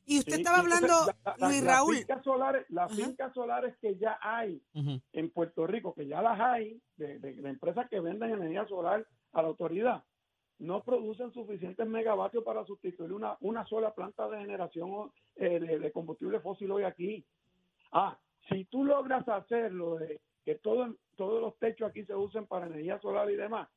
Y 0.06 0.18
usted 0.18 0.34
Sí, 0.34 0.40
estaba 0.40 0.58
hablando, 0.58 0.86
la- 1.24 1.36
la- 1.38 1.48
Luis 1.48 1.62
las 1.62 1.76
Raúl. 1.76 1.96
Fincas 1.96 2.24
solares, 2.24 2.66
las 2.70 2.92
Ajá. 2.92 2.94
fincas 3.04 3.32
solares 3.34 3.76
que 3.78 3.96
ya 3.96 4.18
hay 4.20 4.60
en 5.12 5.30
Puerto 5.30 5.66
Rico, 5.66 5.94
que 5.94 6.06
ya 6.06 6.20
las 6.20 6.38
hay, 6.38 6.80
de, 6.96 7.18
de- 7.18 7.34
de 7.34 7.48
empresas 7.48 7.88
que 7.88 8.00
venden 8.00 8.30
energía 8.32 8.66
solar 8.66 9.06
a 9.32 9.42
la 9.42 9.48
autoridad, 9.48 10.04
no 10.58 10.82
producen 10.82 11.32
suficientes 11.32 11.86
megavatios 11.86 12.44
para 12.44 12.64
sustituir 12.66 13.12
una, 13.12 13.36
una 13.40 13.64
sola 13.66 13.94
planta 13.94 14.28
de 14.28 14.38
generación 14.38 15.10
eh, 15.36 15.58
de, 15.58 15.78
de 15.78 15.92
combustible 15.92 16.38
fósil 16.40 16.70
hoy 16.70 16.84
aquí. 16.84 17.24
Ah, 17.90 18.18
si 18.48 18.64
tú 18.66 18.84
logras 18.84 19.26
hacerlo 19.28 19.96
de 19.96 20.20
que 20.44 20.56
todo, 20.56 20.94
todos 21.16 21.40
los 21.40 21.58
techos 21.58 21.88
aquí 21.88 22.04
se 22.04 22.14
usen 22.14 22.46
para 22.46 22.66
energía 22.66 23.00
solar 23.00 23.30
y 23.30 23.36
demás, 23.36 23.68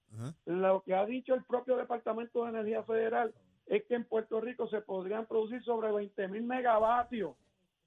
lo 0.45 0.83
que 0.83 0.93
ha 0.93 1.05
dicho 1.05 1.33
el 1.33 1.45
propio 1.45 1.77
Departamento 1.77 2.43
de 2.43 2.49
Energía 2.49 2.83
Federal 2.83 3.33
es 3.67 3.83
que 3.85 3.95
en 3.95 4.05
Puerto 4.05 4.39
Rico 4.41 4.67
se 4.69 4.81
podrían 4.81 5.25
producir 5.25 5.63
sobre 5.63 5.91
20 5.91 6.27
mil 6.29 6.43
megavatios 6.43 7.35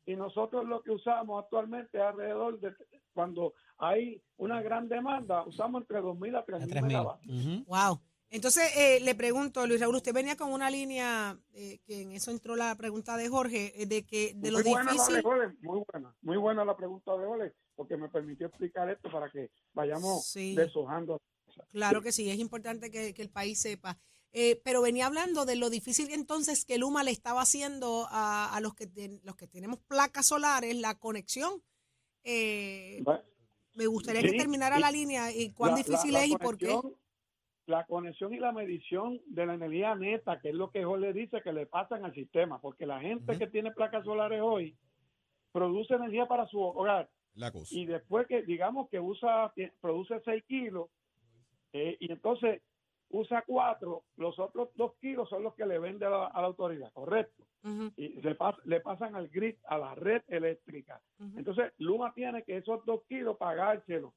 y 0.07 0.17
nosotros 0.17 0.67
lo 0.67 0.83
que 0.83 0.91
usamos 0.91 1.43
actualmente 1.43 1.99
es 1.99 2.05
alrededor 2.05 2.59
de 2.61 2.73
cuando 3.13 3.55
hay 3.79 4.21
una 4.37 4.63
gran 4.63 4.89
demanda 4.89 5.43
usamos 5.45 5.83
entre 5.83 6.01
2 6.01 6.19
mil 6.19 6.35
a 6.37 6.45
3 6.45 6.63
A 6.63 6.67
mil 6.67 6.75
3.000. 6.75 6.83
megavatios. 6.87 7.67
Wow. 7.67 8.01
Entonces, 8.33 8.63
eh, 8.77 9.01
le 9.01 9.17
pregunto, 9.17 9.67
Luis 9.67 9.81
Raúl, 9.81 9.97
usted 9.97 10.15
venía 10.15 10.37
con 10.37 10.53
una 10.53 10.71
línea, 10.71 11.37
eh, 11.53 11.81
que 11.85 12.03
en 12.03 12.13
eso 12.13 12.31
entró 12.31 12.55
la 12.55 12.73
pregunta 12.77 13.17
de 13.17 13.29
Jorge, 13.29 13.73
eh, 13.83 13.87
de 13.87 14.07
que 14.07 14.35
de 14.37 14.53
lo 14.53 14.59
muy 14.61 14.71
buena 14.71 14.85
la 14.85 14.93
difícil. 14.93 15.15
de 15.17 15.23
Ole, 15.29 15.49
muy 15.63 15.83
buena, 15.93 16.15
muy 16.23 16.37
buena 16.37 16.65
la 16.65 16.77
pregunta 16.77 17.17
de 17.19 17.27
Ole, 17.27 17.55
porque 17.75 17.97
me 17.97 18.09
permitió 18.09 18.47
explicar 18.47 18.89
esto 18.89 19.11
para 19.11 19.29
que 19.31 19.51
vayamos 19.73 20.27
Sí. 20.27 20.55
deshojando. 20.55 21.21
Claro 21.73 22.03
que 22.03 22.13
sí, 22.13 22.31
es 22.31 22.39
importante 22.39 22.89
que, 22.93 23.13
que 23.15 23.23
el 23.23 23.31
país 23.31 23.61
sepa. 23.61 23.99
Eh, 24.33 24.61
pero 24.65 24.81
venía 24.81 25.07
hablando 25.07 25.45
de 25.45 25.57
lo 25.57 25.71
difícil 25.71 26.09
entonces 26.13 26.65
que 26.65 26.79
Luma 26.79 27.03
le 27.03 27.11
estaba 27.11 27.41
haciendo 27.43 28.07
a, 28.11 28.55
a 28.55 28.61
los 28.61 28.75
que 28.75 28.87
ten- 28.87 29.21
los 29.25 29.35
que 29.37 29.49
tenemos 29.49 29.81
placas 29.89 30.27
solares, 30.27 30.77
la 30.77 30.95
conexión. 30.99 31.63
Eh, 32.23 33.03
me 33.75 33.87
gustaría 33.87 34.23
que 34.23 34.33
terminara 34.33 34.79
la 34.79 34.91
línea 34.93 35.33
y 35.33 35.51
cuán 35.53 35.73
La- 35.73 35.77
difícil 35.79 36.13
la- 36.13 36.21
la 36.21 36.25
es 36.27 36.31
y 36.31 36.37
por 36.37 36.59
qué. 36.59 36.79
La 37.67 37.85
conexión 37.87 38.33
y 38.35 38.39
la 38.39 38.53
medición 38.53 39.21
de 39.27 39.47
la 39.47 39.55
energía 39.55 39.95
neta, 39.95 40.41
que 40.41 40.49
es 40.51 40.55
lo 40.55 40.71
que 40.71 40.85
Jorge 40.85 41.13
dice 41.13 41.41
que 41.43 41.53
le 41.53 41.67
pasan 41.67 42.05
al 42.05 42.15
sistema, 42.15 42.61
porque 42.61 42.85
la 42.87 43.01
gente 43.01 43.39
que 43.39 43.47
tiene 43.47 43.71
placas 43.73 44.05
solares 44.05 44.41
hoy 44.43 44.77
produce 45.53 45.95
energía 45.95 46.27
para 46.27 46.47
su 46.49 46.61
hogar 46.61 47.09
La 47.35 47.51
cosa. 47.53 47.73
y 47.75 47.87
después 47.87 48.27
que 48.27 48.43
digamos 48.43 48.89
que 48.91 48.99
usa 49.01 49.53
produce 49.81 50.21
6 50.25 50.43
kilos 50.49 50.89
eh, 51.73 51.97
y 52.01 52.11
entonces 52.11 52.61
usa 53.11 53.43
4, 53.47 54.03
los 54.17 54.39
otros 54.39 54.71
2 54.77 54.95
kilos 55.01 55.29
son 55.29 55.43
los 55.43 55.55
que 55.55 55.67
le 55.67 55.79
vende 55.79 56.07
a 56.07 56.11
la, 56.11 56.27
a 56.27 56.41
la 56.41 56.47
autoridad, 56.47 56.93
correcto. 56.93 57.45
Y 57.97 58.21
le, 58.23 58.39
pas- 58.39 58.61
le 58.65 58.81
pasan 58.81 59.15
al 59.15 59.29
grid, 59.29 59.57
a 59.67 59.77
la 59.79 59.95
red 59.95 60.23
eléctrica. 60.29 61.01
Entonces, 61.37 61.73
Luma 61.79 62.13
tiene 62.15 62.43
que 62.45 62.57
esos 62.57 62.85
dos 62.87 63.03
kilos 63.09 63.37
pagárselo. 63.37 64.15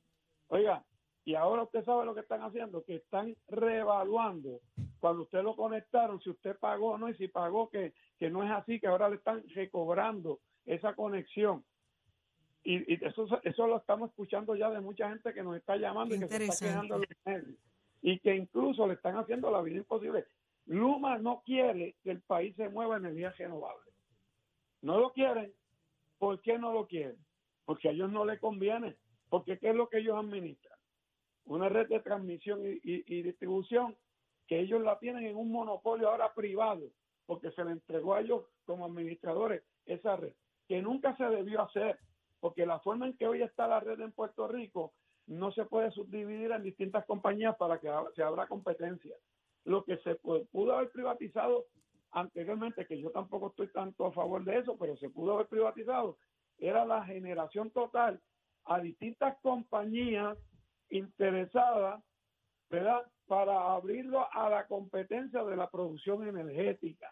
Oiga, 0.48 0.84
y 1.26 1.36
ahora 1.36 1.64
usted 1.64 1.84
sabe 1.86 2.06
lo 2.06 2.14
que 2.14 2.22
están 2.22 2.42
haciendo, 2.42 2.84
que 2.84 2.96
están 2.98 3.36
reevaluando 3.48 4.60
cuando 5.00 5.24
usted 5.24 5.42
lo 5.44 5.56
conectaron, 5.56 6.22
si 6.22 6.30
usted 6.30 6.58
pagó 6.60 6.92
o 6.92 6.98
no, 6.98 7.10
y 7.10 7.16
si 7.16 7.28
pagó, 7.28 7.70
que, 7.70 7.94
que 8.20 8.30
no 8.30 8.44
es 8.44 8.52
así, 8.52 8.80
que 8.80 8.88
ahora 8.88 9.10
le 9.10 9.16
están 9.18 9.44
recobrando 9.56 10.40
esa 10.66 10.94
conexión. 10.96 11.64
Y, 12.64 12.94
y 12.94 13.00
eso, 13.06 13.28
eso 13.44 13.68
lo 13.68 13.78
estamos 13.78 14.10
escuchando 14.12 14.56
ya 14.56 14.70
de 14.70 14.80
mucha 14.80 15.10
gente 15.10 15.34
que 15.34 15.44
nos 15.44 15.58
está 15.58 15.76
llamando 15.76 16.12
Qué 16.12 16.18
y 16.18 16.20
que 16.22 16.28
se 16.28 16.44
está 16.46 16.66
quejando 16.68 16.98
los 17.00 17.08
medios. 17.26 17.60
Y 18.04 18.20
que 18.20 18.36
incluso 18.36 18.86
le 18.86 18.94
están 18.94 19.18
haciendo 19.18 19.50
la 19.50 19.62
vida 19.62 19.78
imposible. 19.78 20.26
Luma 20.66 21.18
no 21.18 21.42
quiere 21.46 21.96
que 22.04 22.12
el 22.12 22.22
país 22.22 22.56
se 22.56 22.70
mueva 22.70 22.98
en 22.98 23.06
energía 23.06 23.32
renovable. 23.32 23.92
No 24.82 25.00
lo 25.00 25.12
quieren. 25.14 25.52
¿Por 26.20 26.40
qué 26.42 26.60
no 26.60 26.72
lo 26.72 26.86
quieren? 26.86 27.18
Porque 27.66 27.90
a 27.90 27.92
ellos 27.92 28.12
no 28.12 28.26
les 28.26 28.40
conviene. 28.40 28.96
Porque 29.30 29.58
¿qué 29.58 29.70
es 29.70 29.76
lo 29.76 29.88
que 29.90 29.98
ellos 30.00 30.18
administran? 30.18 30.78
Una 31.46 31.70
red 31.70 31.88
de 31.88 32.00
transmisión 32.02 32.62
y, 32.66 32.74
y- 32.84 33.04
y 33.08 33.22
distribución 33.24 33.98
que 34.48 34.60
ellos 34.60 34.82
la 34.82 35.00
tienen 35.00 35.26
en 35.26 35.36
un 35.38 35.52
monopolio 35.52 36.10
ahora 36.10 36.34
privado, 36.34 36.84
porque 37.26 37.52
se 37.52 37.64
le 37.64 37.72
entregó 37.72 38.14
a 38.14 38.22
ellos 38.22 38.44
como 38.66 38.86
administradores 38.86 39.64
esa 39.86 40.18
red, 40.18 40.34
que 40.68 40.82
nunca 40.82 41.16
se 41.18 41.24
debió 41.24 41.62
hacer, 41.62 41.98
porque 42.42 42.66
la 42.66 42.80
forma 42.82 43.08
en 43.08 43.18
que 43.18 43.28
hoy 43.28 43.42
está 43.42 43.68
la 43.68 43.80
red 43.80 44.00
en 44.02 44.12
Puerto 44.12 44.48
Rico 44.50 44.94
no 45.28 45.52
se 45.52 45.66
puede 45.66 45.92
subdividir 45.92 46.52
en 46.52 46.64
distintas 46.64 47.06
compañías 47.06 47.56
para 47.58 47.80
que 47.80 47.90
se 48.16 48.24
abra 48.24 48.48
competencia. 48.48 49.16
Lo 49.66 49.84
que 49.84 49.98
se 49.98 50.16
pudo 50.16 50.76
haber 50.76 50.92
privatizado 50.92 51.66
anteriormente, 52.12 52.86
que 52.86 53.00
yo 53.00 53.10
tampoco 53.12 53.48
estoy 53.48 53.68
tanto 53.70 54.06
a 54.06 54.12
favor 54.12 54.44
de 54.44 54.58
eso, 54.60 54.78
pero 54.78 54.96
se 54.98 55.10
pudo 55.10 55.34
haber 55.34 55.48
privatizado, 55.48 56.18
era 56.58 56.86
la 56.86 57.06
generación 57.06 57.72
total 57.72 58.22
a 58.66 58.80
distintas 58.80 59.38
compañías 59.42 60.38
interesadas, 60.90 62.04
¿verdad? 62.70 63.02
Para 63.26 63.74
abrirlo 63.74 64.28
a 64.32 64.50
la 64.50 64.68
competencia 64.68 65.44
de 65.44 65.56
la 65.56 65.70
producción 65.70 66.28
energética. 66.28 67.10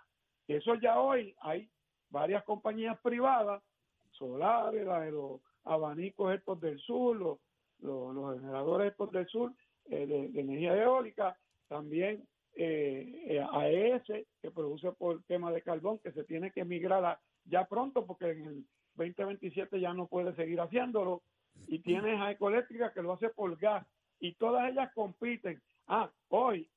Eso 0.48 0.76
ya 0.76 1.00
hoy 1.00 1.36
hay 1.42 1.70
varias 2.10 2.44
compañías 2.44 3.00
privadas, 3.02 3.64
solares, 4.12 4.86
los 5.12 5.42
abanicos 5.64 6.34
estos 6.34 6.60
del 6.60 6.80
sur, 6.80 7.16
los, 7.16 7.40
los, 7.82 8.40
generadores 8.40 8.94
del 9.12 9.28
sur 9.28 9.54
eh, 9.86 10.06
de, 10.06 10.40
energía 10.40 10.76
eólica, 10.76 11.38
también 11.68 12.28
eh, 12.56 13.26
eh 13.28 13.46
AES, 13.52 14.26
que 14.42 14.52
produce 14.52 14.92
por 14.94 15.24
tema 15.24 15.52
de 15.52 15.62
carbón, 15.62 16.00
que 16.00 16.12
se 16.12 16.24
tiene 16.24 16.52
que 16.52 16.66
migrar 16.66 17.20
ya 17.46 17.66
pronto, 17.66 18.06
porque 18.06 18.32
en 18.32 18.46
el 18.46 18.66
2027 18.96 19.80
ya 19.80 19.94
no 19.94 20.08
puede 20.08 20.36
seguir 20.36 20.60
haciéndolo, 20.60 21.24
y 21.68 21.80
tienes 21.80 22.20
a 22.20 22.32
Ecoeléctrica 22.32 22.94
que 22.94 23.02
lo 23.02 23.14
hace 23.14 23.30
por 23.30 23.58
gas, 23.58 23.86
y 24.20 24.34
todas 24.36 24.70
ellas 24.70 24.92
compiten. 24.94 25.62
Ah, 25.88 26.10
hoy 26.30 26.70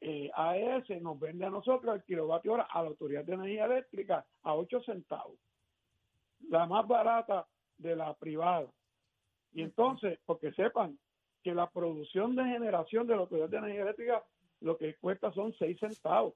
eh, 0.00 0.30
AES 0.34 1.02
nos 1.02 1.18
vende 1.18 1.44
a 1.44 1.50
nosotros 1.50 1.94
el 1.94 2.04
kilovatio 2.04 2.54
hora 2.54 2.68
a 2.70 2.82
la 2.82 2.88
Autoridad 2.88 3.24
de 3.24 3.34
Energía 3.34 3.66
Eléctrica 3.66 4.24
a 4.42 4.54
8 4.54 4.82
centavos, 4.82 5.38
la 6.48 6.66
más 6.66 6.86
barata 6.86 7.46
de 7.76 7.96
la 7.96 8.14
privada. 8.14 8.70
Y 9.52 9.62
entonces, 9.62 10.18
porque 10.26 10.52
sepan 10.52 10.98
que 11.42 11.54
la 11.54 11.70
producción 11.70 12.36
de 12.36 12.44
generación 12.44 13.06
de 13.06 13.14
la 13.14 13.22
Autoridad 13.22 13.48
de 13.48 13.58
Energía 13.58 13.82
Eléctrica 13.82 14.24
lo 14.60 14.76
que 14.76 14.94
cuesta 14.96 15.32
son 15.32 15.54
6 15.58 15.78
centavos. 15.80 16.34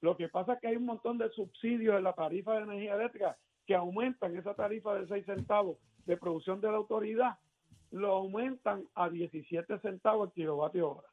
Lo 0.00 0.16
que 0.16 0.28
pasa 0.28 0.54
es 0.54 0.60
que 0.60 0.68
hay 0.68 0.76
un 0.76 0.86
montón 0.86 1.18
de 1.18 1.30
subsidios 1.30 1.96
en 1.96 2.04
la 2.04 2.12
tarifa 2.12 2.54
de 2.54 2.62
energía 2.62 2.94
eléctrica 2.94 3.36
que 3.66 3.74
aumentan 3.74 4.36
esa 4.36 4.54
tarifa 4.54 4.94
de 4.94 5.08
6 5.08 5.26
centavos 5.26 5.78
de 6.04 6.16
producción 6.16 6.60
de 6.60 6.70
la 6.70 6.76
autoridad, 6.76 7.38
lo 7.90 8.12
aumentan 8.12 8.86
a 8.94 9.08
17 9.08 9.80
centavos 9.80 10.28
el 10.28 10.34
kilovatio 10.34 10.90
hora. 10.90 11.08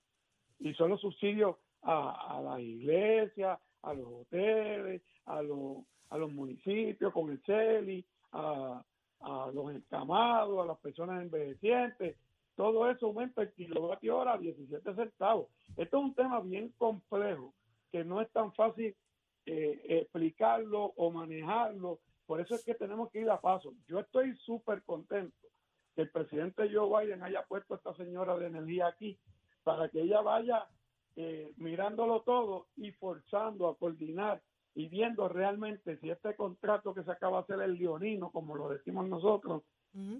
Y 0.59 0.73
son 0.75 0.91
los 0.91 1.01
subsidios 1.01 1.55
a, 1.81 2.37
a 2.37 2.41
las 2.41 2.59
iglesias, 2.59 3.59
a 3.81 3.93
los 3.93 4.07
hoteles, 4.07 5.01
a 5.25 5.41
los, 5.41 5.77
a 6.09 6.17
los 6.17 6.31
municipios 6.31 7.11
con 7.11 7.31
el 7.31 7.41
CELI, 7.43 8.05
a, 8.33 8.83
a 9.23 9.51
los 9.53 9.71
encamados, 9.73 10.63
a 10.63 10.67
las 10.67 10.77
personas 10.79 11.21
envejecientes, 11.21 12.17
todo 12.55 12.89
eso 12.89 13.07
aumenta 13.07 13.41
el 13.41 13.53
kilovatio 13.53 14.17
hora 14.17 14.33
a 14.33 14.37
17 14.37 14.93
centavos. 14.93 15.47
Esto 15.75 15.97
es 15.97 16.03
un 16.03 16.13
tema 16.13 16.39
bien 16.41 16.73
complejo, 16.77 17.53
que 17.91 18.03
no 18.03 18.21
es 18.21 18.29
tan 18.31 18.53
fácil 18.53 18.95
eh, 19.45 19.81
explicarlo 20.01 20.93
o 20.95 21.11
manejarlo. 21.11 21.99
Por 22.25 22.41
eso 22.41 22.55
es 22.55 22.63
que 22.63 22.75
tenemos 22.75 23.09
que 23.11 23.21
ir 23.21 23.29
a 23.29 23.41
paso. 23.41 23.73
Yo 23.87 23.99
estoy 23.99 24.35
súper 24.37 24.83
contento 24.83 25.35
que 25.95 26.03
el 26.03 26.11
presidente 26.11 26.69
Joe 26.71 27.05
Biden 27.05 27.23
haya 27.23 27.43
puesto 27.43 27.73
a 27.73 27.77
esta 27.77 27.93
señora 27.95 28.37
de 28.37 28.47
energía 28.47 28.87
aquí 28.87 29.17
para 29.63 29.89
que 29.89 30.01
ella 30.01 30.21
vaya 30.21 30.67
eh, 31.15 31.53
mirándolo 31.57 32.21
todo 32.21 32.67
y 32.75 32.91
forzando 32.91 33.67
a 33.67 33.77
coordinar 33.77 34.41
y 34.75 34.87
viendo 34.87 35.27
realmente 35.29 35.97
si 35.97 36.09
este 36.09 36.35
contrato 36.35 36.93
que 36.93 37.03
se 37.03 37.11
acaba 37.11 37.37
de 37.37 37.43
hacer 37.43 37.61
el 37.61 37.77
leonino, 37.77 38.31
como 38.31 38.55
lo 38.55 38.69
decimos 38.69 39.07
nosotros, 39.07 39.63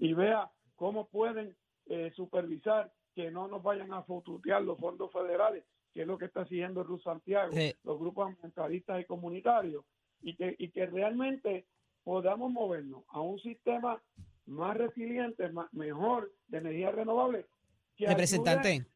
y 0.00 0.12
vea 0.12 0.50
cómo 0.76 1.08
pueden 1.08 1.56
eh, 1.86 2.12
supervisar 2.14 2.92
que 3.14 3.30
no 3.30 3.48
nos 3.48 3.62
vayan 3.62 3.92
a 3.92 4.02
fututear 4.02 4.62
los 4.62 4.78
fondos 4.78 5.12
federales, 5.12 5.64
que 5.92 6.02
es 6.02 6.06
lo 6.06 6.16
que 6.18 6.26
está 6.26 6.42
haciendo 6.42 6.84
Ruz 6.84 7.02
Santiago, 7.02 7.52
los 7.82 7.98
grupos 7.98 8.28
ambientalistas 8.28 9.00
y 9.00 9.04
comunitarios, 9.04 9.84
y 10.22 10.36
que, 10.36 10.54
y 10.58 10.70
que 10.70 10.86
realmente 10.86 11.66
podamos 12.04 12.52
movernos 12.52 13.04
a 13.08 13.20
un 13.20 13.40
sistema 13.40 14.00
más 14.46 14.76
resiliente, 14.76 15.48
más, 15.50 15.72
mejor 15.72 16.32
de 16.48 16.58
energía 16.58 16.90
renovable. 16.92 17.46
Representante, 17.98 18.86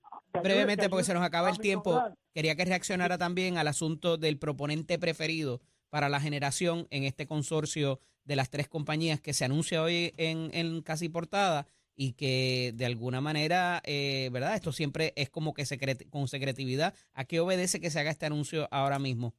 brevemente, 0.42 0.88
porque 0.88 1.04
se 1.04 1.14
nos 1.14 1.22
acaba 1.22 1.50
el 1.50 1.58
tiempo, 1.58 2.02
quería 2.34 2.56
que 2.56 2.64
reaccionara 2.64 3.18
también 3.18 3.58
al 3.58 3.68
asunto 3.68 4.16
del 4.16 4.38
proponente 4.38 4.98
preferido 4.98 5.60
para 5.90 6.08
la 6.08 6.20
generación 6.20 6.86
en 6.90 7.04
este 7.04 7.26
consorcio 7.26 8.00
de 8.24 8.36
las 8.36 8.50
tres 8.50 8.68
compañías 8.68 9.20
que 9.20 9.32
se 9.32 9.44
anuncia 9.44 9.82
hoy 9.82 10.12
en, 10.16 10.50
en 10.52 10.82
Casi 10.82 11.08
Portada 11.08 11.66
y 11.96 12.12
que 12.12 12.72
de 12.74 12.86
alguna 12.86 13.20
manera, 13.20 13.80
eh, 13.84 14.30
¿verdad? 14.32 14.54
Esto 14.54 14.70
siempre 14.70 15.12
es 15.16 15.30
como 15.30 15.52
que 15.52 15.64
con 16.10 16.28
secretividad. 16.28 16.94
¿A 17.12 17.24
qué 17.24 17.40
obedece 17.40 17.80
que 17.80 17.90
se 17.90 17.98
haga 17.98 18.10
este 18.10 18.26
anuncio 18.26 18.68
ahora 18.70 19.00
mismo? 19.00 19.34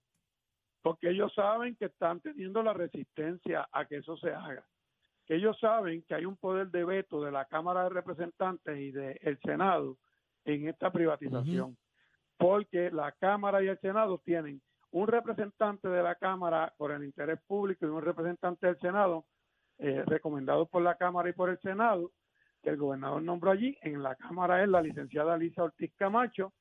Porque 0.82 1.10
ellos 1.10 1.32
saben 1.34 1.78
que 1.78 1.86
están 1.86 2.20
teniendo 2.20 2.62
la 2.62 2.74
resistencia 2.74 3.70
a 3.72 3.86
que 3.86 3.98
eso 3.98 4.18
se 4.18 4.32
haga. 4.32 4.66
Que 5.26 5.36
ellos 5.36 5.58
saben 5.60 6.04
que 6.04 6.16
hay 6.16 6.26
un 6.26 6.36
poder 6.36 6.70
de 6.70 6.84
veto 6.84 7.24
de 7.24 7.32
la 7.32 7.46
Cámara 7.46 7.84
de 7.84 7.90
Representantes 7.92 8.78
y 8.78 8.92
del 8.92 9.40
Senado 9.46 9.98
en 10.46 10.68
esta 10.68 10.92
privatización. 10.92 11.78
Porque 12.38 12.90
la 12.92 13.12
Cámara 13.14 13.62
y 13.62 13.68
el 13.68 13.80
Senado 13.80 14.20
tienen 14.20 14.62
un 14.92 15.08
representante 15.08 15.88
de 15.88 16.02
la 16.02 16.16
Cámara 16.16 16.74
por 16.78 16.92
el 16.92 17.04
interés 17.04 17.40
público 17.48 17.86
y 17.86 17.90
un 17.90 18.02
representante 18.02 18.68
del 18.68 18.80
Senado 18.80 19.26
eh, 19.78 20.04
recomendado 20.06 20.66
por 20.66 20.82
la 20.82 20.96
Cámara 20.96 21.30
y 21.30 21.34
por 21.34 21.50
el 21.50 21.60
Senado 21.60 22.12
que 22.62 22.70
el 22.70 22.78
gobernador 22.78 23.22
nombró 23.22 23.52
allí. 23.52 23.78
En 23.82 24.04
la 24.04 24.16
Cámara 24.16 24.64
es 24.64 24.70
la 24.70 24.82
licenciada 24.82 25.38
Lisa 25.38 25.64
Ortiz 25.64 25.94
Camacho, 25.96 26.54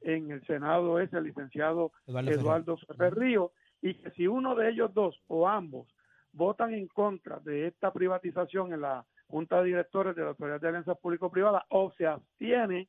en 0.00 0.30
el 0.30 0.44
Senado 0.46 0.98
es 0.98 1.12
el 1.12 1.24
licenciado 1.24 1.92
Eduardo, 2.06 2.76
Ferrío, 2.96 3.52
y 3.80 3.94
que 3.94 4.10
si 4.12 4.26
uno 4.26 4.54
de 4.54 4.70
ellos 4.70 4.92
dos 4.92 5.20
o 5.28 5.48
ambos 5.48 5.88
votan 6.32 6.74
en 6.74 6.88
contra 6.88 7.38
de 7.40 7.68
esta 7.68 7.92
privatización 7.92 8.72
en 8.72 8.80
la 8.80 9.04
Junta 9.28 9.58
de 9.58 9.66
Directores 9.66 10.14
de 10.14 10.22
la 10.22 10.28
Autoridad 10.28 10.60
de 10.60 10.68
Alianzas 10.68 10.98
Público-Privadas 10.98 11.62
o 11.70 11.92
se 11.96 12.06
abstiene, 12.06 12.88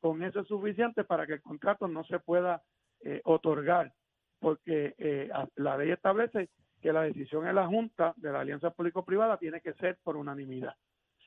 con 0.00 0.22
eso 0.22 0.40
es 0.40 0.48
suficiente 0.48 1.04
para 1.04 1.26
que 1.26 1.34
el 1.34 1.42
contrato 1.42 1.88
no 1.88 2.04
se 2.04 2.18
pueda 2.18 2.62
eh, 3.02 3.20
otorgar, 3.24 3.92
porque 4.38 4.94
eh, 4.98 5.30
la 5.56 5.76
ley 5.76 5.90
establece 5.90 6.48
que 6.80 6.92
la 6.92 7.02
decisión 7.02 7.46
en 7.46 7.54
la 7.54 7.66
Junta 7.66 8.14
de 8.16 8.32
la 8.32 8.40
Alianza 8.40 8.70
Público-Privada 8.70 9.36
tiene 9.36 9.60
que 9.60 9.74
ser 9.74 9.98
por 10.02 10.16
unanimidad 10.16 10.74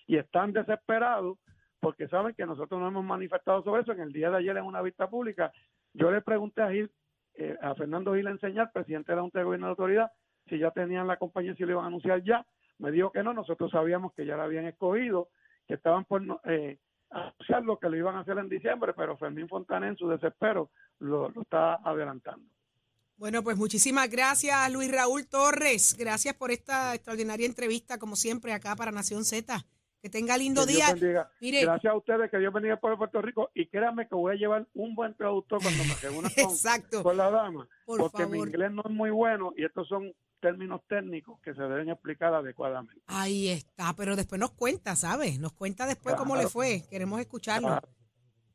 y 0.07 0.17
están 0.17 0.51
desesperados 0.53 1.37
porque 1.79 2.07
saben 2.07 2.33
que 2.33 2.45
nosotros 2.45 2.79
no 2.79 2.87
hemos 2.87 3.03
manifestado 3.03 3.61
sobre 3.61 3.81
eso. 3.81 3.91
En 3.91 3.99
el 3.99 4.13
día 4.13 4.29
de 4.29 4.37
ayer 4.37 4.55
en 4.55 4.63
una 4.63 4.81
vista 4.81 5.09
pública, 5.09 5.51
yo 5.93 6.11
le 6.11 6.21
pregunté 6.21 6.61
a 6.61 6.71
Gil, 6.71 6.89
eh, 7.35 7.57
a 7.61 7.75
Fernando 7.75 8.13
Gil 8.13 8.27
Enseñar, 8.27 8.71
presidente 8.71 9.11
de 9.11 9.17
la 9.17 9.21
Junta 9.21 9.39
de 9.39 9.45
Gobierno 9.45 9.67
de 9.67 9.71
Autoridad, 9.71 10.11
si 10.47 10.57
ya 10.57 10.71
tenían 10.71 11.07
la 11.07 11.17
compañía, 11.17 11.55
si 11.55 11.63
lo 11.63 11.71
iban 11.71 11.83
a 11.83 11.87
anunciar 11.87 12.23
ya. 12.23 12.45
Me 12.79 12.91
dijo 12.91 13.11
que 13.11 13.21
no, 13.21 13.33
nosotros 13.33 13.69
sabíamos 13.69 14.13
que 14.13 14.25
ya 14.25 14.37
la 14.37 14.43
habían 14.43 14.65
escogido, 14.65 15.27
que 15.67 15.73
estaban 15.73 16.05
por 16.05 16.21
eh, 16.45 16.77
anunciar 17.13 17.63
lo 17.63 17.77
que 17.77 17.89
lo 17.89 17.97
iban 17.97 18.15
a 18.15 18.21
hacer 18.21 18.37
en 18.37 18.49
diciembre, 18.49 18.93
pero 18.95 19.17
Fermín 19.17 19.47
Fontana 19.47 19.87
en 19.87 19.97
su 19.97 20.07
desespero 20.07 20.69
lo, 20.99 21.29
lo 21.29 21.41
está 21.41 21.75
adelantando. 21.75 22.45
Bueno, 23.15 23.43
pues 23.43 23.57
muchísimas 23.57 24.09
gracias, 24.09 24.71
Luis 24.71 24.91
Raúl 24.91 25.27
Torres. 25.27 25.95
Gracias 25.97 26.33
por 26.35 26.51
esta 26.51 26.95
extraordinaria 26.95 27.45
entrevista, 27.45 27.99
como 27.99 28.15
siempre, 28.15 28.53
acá 28.53 28.75
para 28.75 28.91
Nación 28.91 29.23
Z. 29.23 29.63
Que 30.03 30.09
tenga 30.09 30.37
lindo 30.37 30.65
día. 30.65 30.93
Gracias 31.39 31.85
a 31.85 31.95
ustedes, 31.95 32.29
que 32.29 32.37
Dios 32.37 32.51
bendiga 32.51 32.75
por 32.75 32.97
Puerto 32.97 33.21
Rico. 33.21 33.51
Y 33.53 33.67
créanme 33.67 34.05
que 34.05 34.15
voy 34.15 34.33
a 34.33 34.35
llevar 34.35 34.67
un 34.73 34.95
buen 34.95 35.15
traductor 35.15 35.61
cuando 35.61 35.81
me 35.85 35.95
reúna 35.95 36.29
con, 36.91 37.03
con 37.03 37.15
la 37.15 37.31
dama. 37.31 37.69
porque 37.85 38.25
mi 38.25 38.39
inglés 38.39 38.69
no 38.73 38.81
es 38.83 38.91
muy 38.91 39.11
bueno 39.11 39.53
y 39.55 39.63
estos 39.63 39.87
son 39.87 40.13
términos 40.41 40.81
técnicos 40.89 41.39
que 41.39 41.53
se 41.53 41.61
deben 41.61 41.87
explicar 41.87 42.33
adecuadamente. 42.33 43.01
Ahí 43.07 43.47
está, 43.47 43.93
pero 43.95 44.17
después 44.17 44.41
nos 44.41 44.51
cuenta, 44.51 44.97
¿sabes? 44.97 45.39
Nos 45.39 45.53
cuenta 45.53 45.87
después 45.87 46.15
cómo 46.15 46.35
le 46.35 46.49
fue. 46.49 46.83
Queremos 46.89 47.21
escucharlo. 47.21 47.79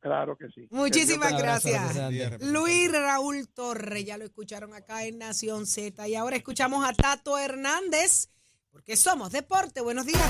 Claro. 0.01 0.37
que 0.37 0.49
sí. 0.51 0.69
Muchísimas 0.71 1.33
gracias. 1.41 1.97
Luis 2.43 2.93
Raúl 2.93 3.49
Torre, 3.49 4.05
ya 4.05 4.19
lo 4.19 4.25
escucharon 4.25 4.75
acá 4.75 5.07
en 5.07 5.17
Nación 5.17 5.65
Z. 5.65 6.07
Y 6.09 6.15
ahora 6.15 6.37
escuchamos 6.37 6.87
a 6.87 6.93
Tato 6.93 7.39
Hernández 7.39 8.29
porque 8.73 8.97
somos 8.97 9.33
deporte. 9.33 9.81
Buenos 9.81 10.07
días. 10.07 10.21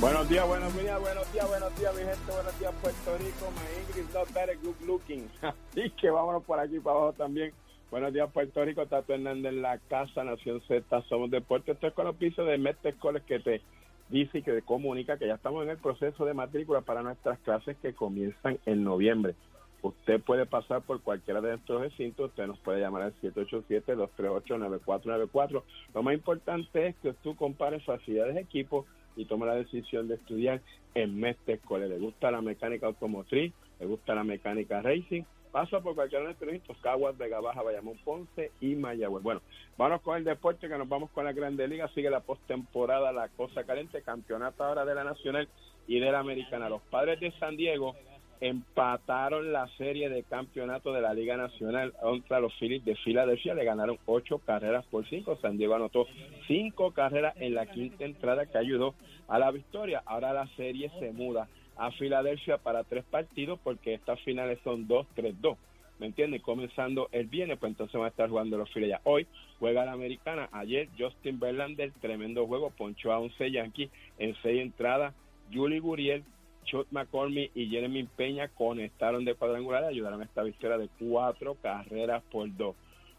Buenos 0.00 0.28
días, 0.28 0.46
buenos 0.46 0.76
días, 0.76 1.00
buenos 1.00 1.32
días, 1.32 1.48
buenos 1.48 1.78
días, 1.78 1.94
mi 1.94 2.00
gente, 2.02 2.32
buenos 2.32 2.58
días, 2.58 2.74
Puerto 2.82 3.18
Rico. 3.18 3.52
My 3.52 3.80
English 3.80 4.14
not 4.14 4.32
very 4.32 4.58
good 4.62 4.76
looking. 4.86 5.28
Así 5.42 5.90
que 5.90 6.10
vámonos 6.10 6.44
por 6.44 6.58
aquí 6.60 6.78
para 6.80 6.96
abajo 6.96 7.12
también. 7.14 7.52
Buenos 7.90 8.12
días, 8.12 8.30
Puerto 8.32 8.64
Rico. 8.64 8.86
Tato 8.86 9.14
Hernández 9.14 9.52
en 9.52 9.62
la 9.62 9.78
casa, 9.78 10.24
Nación 10.24 10.60
Z. 10.66 11.02
Somos 11.08 11.30
deporte. 11.30 11.72
Esto 11.72 11.86
es 11.86 11.94
con 11.94 12.06
los 12.06 12.16
pisos 12.16 12.46
de 12.46 12.58
Mestre 12.58 12.94
que 13.26 13.38
te 13.38 13.62
dice 14.08 14.38
y 14.38 14.42
que 14.42 14.52
te 14.52 14.62
comunica 14.62 15.16
que 15.16 15.26
ya 15.26 15.34
estamos 15.34 15.62
en 15.62 15.70
el 15.70 15.78
proceso 15.78 16.24
de 16.24 16.34
matrícula 16.34 16.82
para 16.82 17.02
nuestras 17.02 17.38
clases 17.38 17.76
que 17.78 17.94
comienzan 17.94 18.58
en 18.66 18.84
noviembre. 18.84 19.34
Usted 19.84 20.20
puede 20.22 20.46
pasar 20.46 20.80
por 20.80 21.02
cualquiera 21.02 21.42
de 21.42 21.56
estos 21.56 21.78
recintos, 21.78 22.30
usted 22.30 22.46
nos 22.46 22.58
puede 22.60 22.80
llamar 22.80 23.02
al 23.02 23.14
787-238-9494. 23.20 25.62
Lo 25.92 26.02
más 26.02 26.14
importante 26.14 26.86
es 26.86 26.96
que 27.02 27.12
tú 27.22 27.36
compares 27.36 27.84
facilidades 27.84 28.34
de 28.34 28.40
equipo 28.40 28.86
y 29.14 29.26
tome 29.26 29.44
la 29.44 29.56
decisión 29.56 30.08
de 30.08 30.14
estudiar 30.14 30.62
en 30.94 31.20
Mestre 31.20 31.56
Escuela. 31.56 31.84
Le 31.84 31.98
gusta 31.98 32.30
la 32.30 32.40
mecánica 32.40 32.86
automotriz, 32.86 33.52
le 33.78 33.84
gusta 33.84 34.14
la 34.14 34.24
mecánica 34.24 34.80
racing, 34.80 35.24
pasa 35.52 35.80
por 35.80 35.94
cualquiera 35.94 36.24
de 36.24 36.30
estos 36.30 36.48
recintos, 36.48 36.78
Caguas, 36.78 37.18
Vega 37.18 37.40
Baja, 37.40 37.60
Bayamón, 37.60 37.98
Ponce 38.06 38.52
y 38.62 38.76
Mayagüez. 38.76 39.22
Bueno, 39.22 39.42
vamos 39.76 40.00
con 40.00 40.16
el 40.16 40.24
deporte, 40.24 40.66
que 40.66 40.78
nos 40.78 40.88
vamos 40.88 41.10
con 41.10 41.26
la 41.26 41.34
Grande 41.34 41.68
Liga, 41.68 41.88
sigue 41.88 42.08
la 42.08 42.20
postemporada, 42.20 43.12
la 43.12 43.28
cosa 43.28 43.64
caliente, 43.64 44.00
campeonato 44.00 44.64
ahora 44.64 44.86
de 44.86 44.94
la 44.94 45.04
Nacional 45.04 45.46
y 45.86 46.00
de 46.00 46.10
la 46.10 46.20
Americana. 46.20 46.70
Los 46.70 46.80
padres 46.84 47.20
de 47.20 47.32
San 47.32 47.58
Diego 47.58 47.94
empataron 48.40 49.52
la 49.52 49.68
serie 49.76 50.08
de 50.08 50.22
campeonato 50.22 50.92
de 50.92 51.00
la 51.00 51.14
Liga 51.14 51.36
Nacional 51.36 51.92
contra 52.00 52.40
los 52.40 52.52
Phillies 52.58 52.84
de 52.84 52.96
Filadelfia. 52.96 53.54
Le 53.54 53.64
ganaron 53.64 53.98
ocho 54.06 54.38
carreras 54.38 54.84
por 54.86 55.08
cinco. 55.08 55.36
San 55.40 55.56
Diego 55.56 55.74
anotó 55.74 56.06
cinco 56.46 56.92
carreras 56.92 57.34
en 57.38 57.54
la 57.54 57.66
quinta 57.66 58.04
entrada 58.04 58.46
que 58.46 58.58
ayudó 58.58 58.94
a 59.28 59.38
la 59.38 59.50
victoria. 59.50 60.02
Ahora 60.06 60.32
la 60.32 60.46
serie 60.56 60.90
se 60.98 61.12
muda 61.12 61.48
a 61.76 61.90
Filadelfia 61.92 62.58
para 62.58 62.84
tres 62.84 63.04
partidos 63.04 63.58
porque 63.62 63.94
estas 63.94 64.20
finales 64.20 64.58
son 64.64 64.86
dos, 64.86 65.06
tres, 65.14 65.34
dos. 65.40 65.58
¿Me 65.98 66.06
entiendes? 66.06 66.42
Comenzando 66.42 67.08
el 67.12 67.26
viernes, 67.26 67.58
pues 67.58 67.70
entonces 67.70 67.94
van 67.94 68.06
a 68.06 68.08
estar 68.08 68.28
jugando 68.28 68.58
los 68.58 68.70
Phillies. 68.72 68.96
Hoy 69.04 69.26
juega 69.60 69.84
la 69.84 69.92
americana. 69.92 70.48
Ayer 70.52 70.88
Justin 70.98 71.38
Verlander, 71.38 71.92
tremendo 72.00 72.46
juego, 72.46 72.70
ponchó 72.70 73.12
a 73.12 73.20
11 73.20 73.50
Yankees 73.52 73.90
en 74.18 74.34
seis 74.42 74.60
entradas. 74.60 75.14
Julie 75.52 75.78
Guriel 75.78 76.24
Chot 76.64 76.88
McCormick 76.90 77.50
y 77.54 77.68
Jeremy 77.68 78.04
Peña 78.04 78.48
conectaron 78.48 79.24
de 79.24 79.34
cuadrangular 79.34 79.84
y 79.84 79.86
ayudaron 79.88 80.22
a 80.22 80.24
esta 80.24 80.42
victoria 80.42 80.78
de 80.78 80.88
cuatro 80.98 81.54
carreras 81.56 82.22
por 82.30 82.54
dos. 82.56 82.74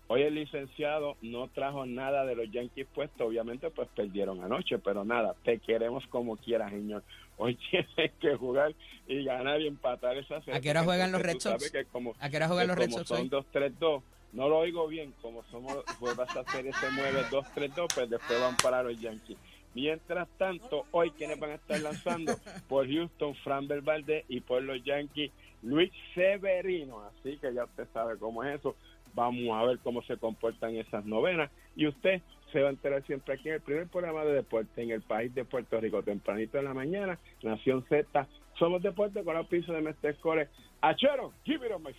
Hoy 0.07 0.21
el 0.21 0.35
licenciado 0.35 1.17
no 1.21 1.47
trajo 1.47 1.85
nada 1.87 2.25
de 2.25 2.35
los 2.35 2.51
Yankees 2.51 2.85
puestos, 2.93 3.27
obviamente 3.27 3.71
pues 3.71 3.87
perdieron 3.95 4.43
anoche, 4.43 4.77
pero 4.77 5.03
nada, 5.03 5.35
te 5.43 5.57
queremos 5.59 6.05
como 6.07 6.37
quieras, 6.37 6.71
señor. 6.71 7.03
Hoy 7.37 7.57
tienes 7.71 8.11
que 8.19 8.35
jugar 8.35 8.75
y 9.07 9.23
ganar 9.23 9.61
y 9.61 9.67
empatar 9.67 10.15
esa 10.17 10.39
serie. 10.41 10.55
¿A 10.55 10.61
qué 10.61 10.69
hora 10.69 10.83
juegan 10.83 11.11
los 11.11 11.21
Red 11.21 11.39
Sox? 11.39 11.73
¿A 12.19 12.29
qué 12.29 12.37
hora 12.37 12.47
juegan 12.47 12.67
los 12.67 12.77
Red 12.77 12.91
Sox? 12.91 13.07
Son 13.07 13.29
2-3-2, 13.29 14.01
no 14.33 14.49
lo 14.49 14.59
oigo 14.59 14.87
bien, 14.87 15.11
como 15.21 15.43
somos, 15.45 15.83
pues 15.99 16.13
esa 16.13 16.43
serie 16.51 16.71
se 16.73 16.91
mueve 16.91 17.21
2-3-2, 17.31 17.87
pues 17.95 18.09
después 18.09 18.39
van 18.39 18.55
para 18.57 18.83
los 18.83 18.99
Yankees. 18.99 19.37
Mientras 19.75 20.29
tanto, 20.37 20.85
hoy 20.91 21.11
quienes 21.11 21.37
van 21.37 21.51
a 21.51 21.55
estar 21.55 21.79
lanzando 21.81 22.33
por 22.69 22.89
Houston, 22.89 23.35
Fran 23.35 23.67
Valdez 23.67 24.23
y 24.29 24.39
por 24.39 24.63
los 24.63 24.81
Yankees, 24.85 25.31
Luis 25.61 25.91
Severino. 26.13 27.01
Así 27.01 27.37
que 27.37 27.53
ya 27.53 27.65
usted 27.65 27.85
sabe 27.93 28.17
cómo 28.17 28.41
es 28.43 28.59
eso. 28.59 28.75
Vamos 29.13 29.49
a 29.53 29.65
ver 29.65 29.79
cómo 29.79 30.01
se 30.03 30.15
comportan 30.15 30.77
esas 30.77 31.05
novenas. 31.05 31.51
Y 31.75 31.87
usted 31.87 32.21
se 32.53 32.61
va 32.61 32.69
a 32.69 32.71
enterar 32.71 33.05
siempre 33.05 33.33
aquí 33.33 33.49
en 33.49 33.55
el 33.55 33.61
primer 33.61 33.87
programa 33.87 34.23
de 34.23 34.31
deporte 34.31 34.81
en 34.81 34.91
el 34.91 35.01
país 35.01 35.35
de 35.35 35.43
Puerto 35.43 35.79
Rico, 35.81 36.01
tempranito 36.03 36.57
en 36.57 36.65
la 36.65 36.73
mañana, 36.73 37.19
Nación 37.43 37.83
Z. 37.89 38.27
Somos 38.57 38.81
deporte 38.81 39.25
con 39.25 39.35
el 39.35 39.45
piso 39.45 39.73
de 39.73 39.81
Mestre 39.81 40.15
Core. 40.15 40.47
Achero, 40.79 41.33
give 41.43 41.65
it 41.65 41.95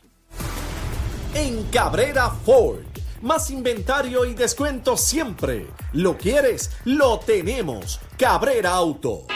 En 1.34 1.62
Cabrera 1.70 2.30
Ford 2.30 3.05
más 3.22 3.50
inventario 3.50 4.24
y 4.24 4.34
descuento 4.34 4.96
siempre. 4.96 5.66
¿Lo 5.92 6.16
quieres? 6.16 6.70
Lo 6.84 7.18
tenemos. 7.18 8.00
Cabrera 8.16 8.72
Auto. 8.72 9.26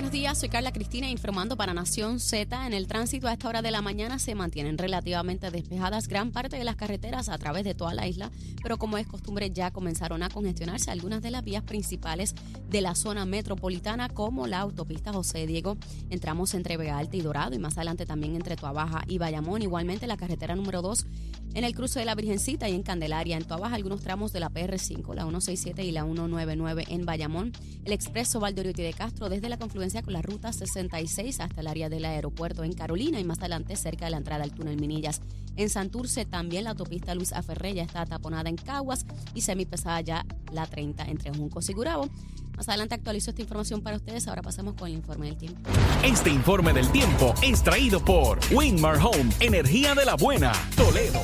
Buenos 0.00 0.12
días, 0.12 0.38
soy 0.38 0.48
Carla 0.48 0.72
Cristina 0.72 1.10
informando 1.10 1.58
para 1.58 1.74
Nación 1.74 2.20
Z. 2.20 2.66
En 2.66 2.72
el 2.72 2.86
tránsito 2.86 3.28
a 3.28 3.34
esta 3.34 3.50
hora 3.50 3.60
de 3.60 3.70
la 3.70 3.82
mañana 3.82 4.18
se 4.18 4.34
mantienen 4.34 4.78
relativamente 4.78 5.50
despejadas 5.50 6.08
gran 6.08 6.30
parte 6.32 6.56
de 6.56 6.64
las 6.64 6.76
carreteras 6.76 7.28
a 7.28 7.36
través 7.36 7.64
de 7.64 7.74
toda 7.74 7.92
la 7.92 8.06
isla, 8.06 8.30
pero 8.62 8.78
como 8.78 8.96
es 8.96 9.06
costumbre 9.06 9.50
ya 9.50 9.72
comenzaron 9.72 10.22
a 10.22 10.30
congestionarse 10.30 10.90
algunas 10.90 11.20
de 11.20 11.30
las 11.30 11.44
vías 11.44 11.64
principales 11.64 12.34
de 12.70 12.80
la 12.80 12.94
zona 12.94 13.26
metropolitana 13.26 14.08
como 14.08 14.46
la 14.46 14.60
autopista 14.60 15.12
José 15.12 15.46
Diego. 15.46 15.76
Entramos 16.08 16.54
entre 16.54 16.78
Vega 16.78 16.96
Alta 16.96 17.18
y 17.18 17.20
Dorado 17.20 17.54
y 17.54 17.58
más 17.58 17.76
adelante 17.76 18.06
también 18.06 18.36
entre 18.36 18.56
Tuabaja 18.56 19.02
y 19.06 19.18
Bayamón. 19.18 19.60
Igualmente 19.60 20.06
la 20.06 20.16
carretera 20.16 20.56
número 20.56 20.80
2 20.80 21.06
en 21.52 21.64
el 21.64 21.74
cruce 21.74 21.98
de 21.98 22.06
la 22.06 22.14
Virgencita 22.14 22.70
y 22.70 22.74
en 22.74 22.82
Candelaria. 22.82 23.36
En 23.36 23.44
Tuabaja 23.44 23.74
algunos 23.74 24.00
tramos 24.00 24.32
de 24.32 24.40
la 24.40 24.50
PR5, 24.50 25.14
la 25.14 25.24
167 25.24 25.84
y 25.84 25.90
la 25.90 26.04
199 26.04 26.86
en 26.88 27.04
Bayamón. 27.04 27.52
El 27.84 27.92
expreso 27.92 28.40
Valdoriotti 28.40 28.82
de 28.82 28.94
Castro 28.94 29.28
desde 29.28 29.50
la 29.50 29.58
confluencia 29.58 29.89
con 29.90 30.12
la 30.12 30.22
ruta 30.22 30.52
66 30.52 31.40
hasta 31.40 31.60
el 31.60 31.66
área 31.66 31.88
del 31.88 32.04
aeropuerto 32.04 32.62
en 32.62 32.72
Carolina 32.72 33.18
y 33.18 33.24
más 33.24 33.38
adelante 33.40 33.74
cerca 33.74 34.04
de 34.04 34.12
la 34.12 34.18
entrada 34.18 34.44
al 34.44 34.52
túnel 34.52 34.80
Minillas. 34.80 35.20
En 35.56 35.68
Santurce 35.68 36.24
también 36.24 36.64
la 36.64 36.70
autopista 36.70 37.14
Luis 37.14 37.32
Aferré 37.32 37.74
ya 37.74 37.82
está 37.82 38.06
taponada 38.06 38.48
en 38.48 38.56
Caguas 38.56 39.04
y 39.34 39.40
semipesada 39.40 40.00
ya 40.00 40.26
la 40.52 40.66
30 40.66 41.04
entre 41.06 41.34
Juncos 41.34 41.68
y 41.68 41.72
Gurabo. 41.72 42.08
Más 42.56 42.68
adelante 42.68 42.94
actualizo 42.94 43.30
esta 43.30 43.42
información 43.42 43.82
para 43.82 43.96
ustedes. 43.96 44.28
Ahora 44.28 44.42
pasamos 44.42 44.74
con 44.74 44.88
el 44.88 44.94
informe 44.94 45.26
del 45.26 45.36
tiempo. 45.36 45.68
Este 46.04 46.30
informe 46.30 46.72
del 46.72 46.88
tiempo 46.92 47.34
es 47.42 47.62
traído 47.62 48.04
por 48.04 48.38
Winmar 48.52 48.98
Home, 48.98 49.30
energía 49.40 49.94
de 49.94 50.04
la 50.04 50.14
buena, 50.14 50.52
Toledo. 50.76 51.20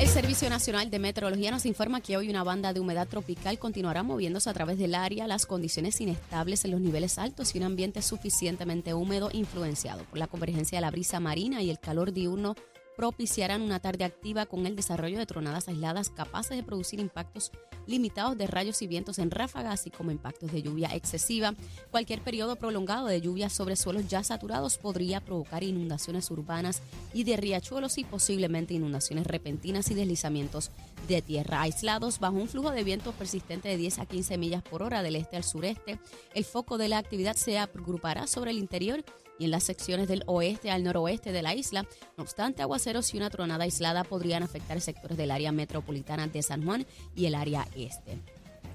El 0.00 0.08
Servicio 0.08 0.48
Nacional 0.48 0.90
de 0.90 0.98
Meteorología 0.98 1.50
nos 1.50 1.66
informa 1.66 2.00
que 2.00 2.16
hoy 2.16 2.30
una 2.30 2.42
banda 2.42 2.72
de 2.72 2.80
humedad 2.80 3.06
tropical 3.06 3.58
continuará 3.58 4.02
moviéndose 4.02 4.48
a 4.48 4.54
través 4.54 4.78
del 4.78 4.94
área, 4.94 5.26
las 5.26 5.44
condiciones 5.44 6.00
inestables 6.00 6.64
en 6.64 6.70
los 6.70 6.80
niveles 6.80 7.18
altos 7.18 7.54
y 7.54 7.58
un 7.58 7.64
ambiente 7.64 8.00
suficientemente 8.00 8.94
húmedo 8.94 9.28
influenciado 9.30 10.04
por 10.04 10.18
la 10.18 10.26
convergencia 10.26 10.78
de 10.78 10.80
la 10.80 10.90
brisa 10.90 11.20
marina 11.20 11.60
y 11.60 11.68
el 11.68 11.78
calor 11.78 12.14
diurno 12.14 12.56
propiciarán 13.00 13.62
una 13.62 13.80
tarde 13.80 14.04
activa 14.04 14.44
con 14.44 14.66
el 14.66 14.76
desarrollo 14.76 15.18
de 15.18 15.24
tronadas 15.24 15.68
aisladas 15.68 16.10
capaces 16.10 16.54
de 16.54 16.62
producir 16.62 17.00
impactos 17.00 17.50
limitados 17.86 18.36
de 18.36 18.46
rayos 18.46 18.82
y 18.82 18.86
vientos 18.86 19.18
en 19.18 19.30
ráfagas, 19.30 19.80
así 19.80 19.90
como 19.90 20.10
impactos 20.10 20.52
de 20.52 20.60
lluvia 20.60 20.94
excesiva. 20.94 21.54
Cualquier 21.90 22.20
periodo 22.20 22.56
prolongado 22.56 23.06
de 23.06 23.22
lluvia 23.22 23.48
sobre 23.48 23.76
suelos 23.76 24.06
ya 24.06 24.22
saturados 24.22 24.76
podría 24.76 25.22
provocar 25.22 25.64
inundaciones 25.64 26.30
urbanas 26.30 26.82
y 27.14 27.24
de 27.24 27.38
riachuelos 27.38 27.96
y 27.96 28.04
posiblemente 28.04 28.74
inundaciones 28.74 29.26
repentinas 29.26 29.90
y 29.90 29.94
deslizamientos 29.94 30.70
de 31.08 31.22
tierra 31.22 31.62
aislados 31.62 32.18
bajo 32.18 32.36
un 32.36 32.48
flujo 32.48 32.70
de 32.70 32.84
vientos 32.84 33.14
persistente 33.14 33.70
de 33.70 33.78
10 33.78 34.00
a 34.00 34.04
15 34.04 34.36
millas 34.36 34.62
por 34.62 34.82
hora 34.82 35.02
del 35.02 35.16
este 35.16 35.38
al 35.38 35.44
sureste. 35.44 35.98
El 36.34 36.44
foco 36.44 36.76
de 36.76 36.88
la 36.88 36.98
actividad 36.98 37.34
se 37.34 37.58
agrupará 37.58 38.26
sobre 38.26 38.50
el 38.50 38.58
interior 38.58 39.02
y 39.40 39.46
en 39.46 39.50
las 39.50 39.64
secciones 39.64 40.06
del 40.06 40.22
oeste 40.26 40.70
al 40.70 40.84
noroeste 40.84 41.32
de 41.32 41.42
la 41.42 41.54
isla. 41.54 41.86
No 42.16 42.22
obstante, 42.22 42.62
aguaceros 42.62 43.12
y 43.14 43.16
una 43.16 43.30
tronada 43.30 43.64
aislada 43.64 44.04
podrían 44.04 44.42
afectar 44.42 44.80
sectores 44.80 45.16
del 45.16 45.30
área 45.32 45.50
metropolitana 45.50 46.28
de 46.28 46.42
San 46.42 46.64
Juan 46.64 46.86
y 47.16 47.24
el 47.24 47.34
área 47.34 47.66
este. 47.74 48.18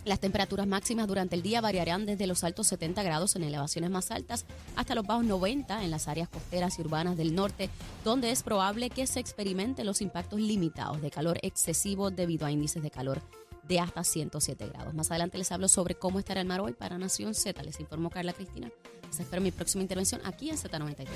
Las 0.05 0.19
temperaturas 0.19 0.67
máximas 0.67 1.07
durante 1.07 1.35
el 1.35 1.41
día 1.41 1.61
variarán 1.61 2.05
desde 2.05 2.27
los 2.27 2.43
altos 2.43 2.67
70 2.67 3.01
grados 3.03 3.35
en 3.35 3.43
elevaciones 3.43 3.89
más 3.89 4.11
altas 4.11 4.45
hasta 4.75 4.93
los 4.93 5.05
bajos 5.05 5.25
90 5.25 5.83
en 5.83 5.91
las 5.91 6.07
áreas 6.07 6.29
costeras 6.29 6.77
y 6.77 6.81
urbanas 6.81 7.17
del 7.17 7.33
norte, 7.33 7.69
donde 8.03 8.31
es 8.31 8.43
probable 8.43 8.89
que 8.89 9.07
se 9.07 9.19
experimenten 9.19 9.85
los 9.85 10.01
impactos 10.01 10.39
limitados 10.39 11.01
de 11.01 11.09
calor 11.09 11.39
excesivo 11.41 12.11
debido 12.11 12.45
a 12.45 12.51
índices 12.51 12.83
de 12.83 12.91
calor 12.91 13.21
de 13.67 13.79
hasta 13.79 14.03
107 14.03 14.67
grados. 14.67 14.93
Más 14.93 15.09
adelante 15.11 15.37
les 15.37 15.51
hablo 15.51 15.67
sobre 15.67 15.95
cómo 15.95 16.19
estará 16.19 16.41
el 16.41 16.47
mar 16.47 16.61
hoy 16.61 16.73
para 16.73 16.97
Nación 16.97 17.33
Z. 17.33 17.61
Les 17.63 17.79
informó 17.79 18.09
Carla 18.09 18.33
Cristina. 18.33 18.71
Les 19.09 19.19
espero 19.19 19.41
mi 19.41 19.51
próxima 19.51 19.81
intervención 19.81 20.21
aquí 20.25 20.49
en 20.49 20.57
Z93. 20.57 21.07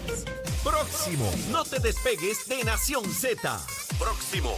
Próximo. 0.63 1.31
No 1.51 1.63
te 1.63 1.79
despegues 1.79 2.47
de 2.47 2.63
Nación 2.63 3.05
Z. 3.11 3.59
Próximo. 3.97 4.55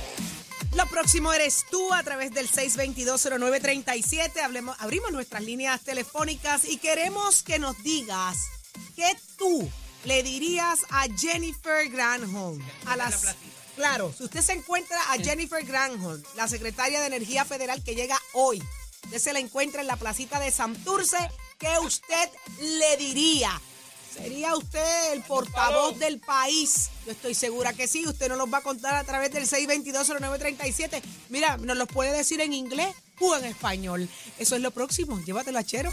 Lo 0.76 0.86
próximo 0.86 1.34
eres 1.34 1.66
tú 1.70 1.94
a 1.94 2.02
través 2.02 2.32
del 2.32 2.48
6220937. 2.50 4.40
Hablemos, 4.42 4.78
abrimos 4.80 5.12
nuestras 5.12 5.44
líneas 5.44 5.82
telefónicas 5.82 6.64
y 6.66 6.78
queremos 6.78 7.44
que 7.44 7.60
nos 7.60 7.82
digas 7.84 8.48
qué 8.96 9.18
tú 9.38 9.70
le 10.06 10.24
dirías 10.24 10.86
a 10.90 11.08
Jennifer 11.18 11.90
Granholm 11.90 12.62
a 12.86 12.96
las 12.96 13.36
Claro, 13.76 14.14
si 14.16 14.24
usted 14.24 14.42
se 14.42 14.54
encuentra 14.54 14.98
a 15.12 15.18
Jennifer 15.18 15.64
Granholm, 15.66 16.22
la 16.36 16.48
secretaria 16.48 17.00
de 17.00 17.08
Energía 17.08 17.46
Federal 17.46 17.84
que 17.84 17.96
llega 17.96 18.20
hoy, 18.34 18.62
usted 19.06 19.20
se 19.20 19.34
la 19.34 19.40
encuentra 19.40 19.82
en 19.82 19.88
la 19.88 19.96
placita 19.96 20.40
de 20.40 20.52
Santurce, 20.52 21.18
¿qué 21.58 21.80
usted 21.84 22.30
le 22.60 22.98
diría? 22.98 23.62
¿Sería 24.14 24.56
usted 24.56 25.14
el 25.14 25.24
portavoz 25.24 25.98
del 25.98 26.20
país? 26.20 26.90
Yo 27.06 27.14
estoy 27.14 27.34
segura 27.34 27.72
que 27.72 27.88
sí. 27.88 28.06
Usted 28.06 28.28
nos 28.28 28.38
los 28.38 28.54
va 28.54 28.58
a 28.58 28.62
contar 28.62 28.96
a 28.96 29.06
través 29.06 29.32
del 29.32 29.48
622-0937. 29.48 31.02
Mira, 31.30 31.56
nos 31.58 31.78
los 31.78 31.88
puede 31.88 32.12
decir 32.12 32.42
en 32.42 32.52
inglés 32.52 32.94
o 33.22 33.38
en 33.38 33.46
español. 33.46 34.10
Eso 34.38 34.56
es 34.56 34.62
lo 34.62 34.72
próximo. 34.72 35.18
Llévatelo 35.24 35.60
a 35.60 35.64
Chero. 35.64 35.92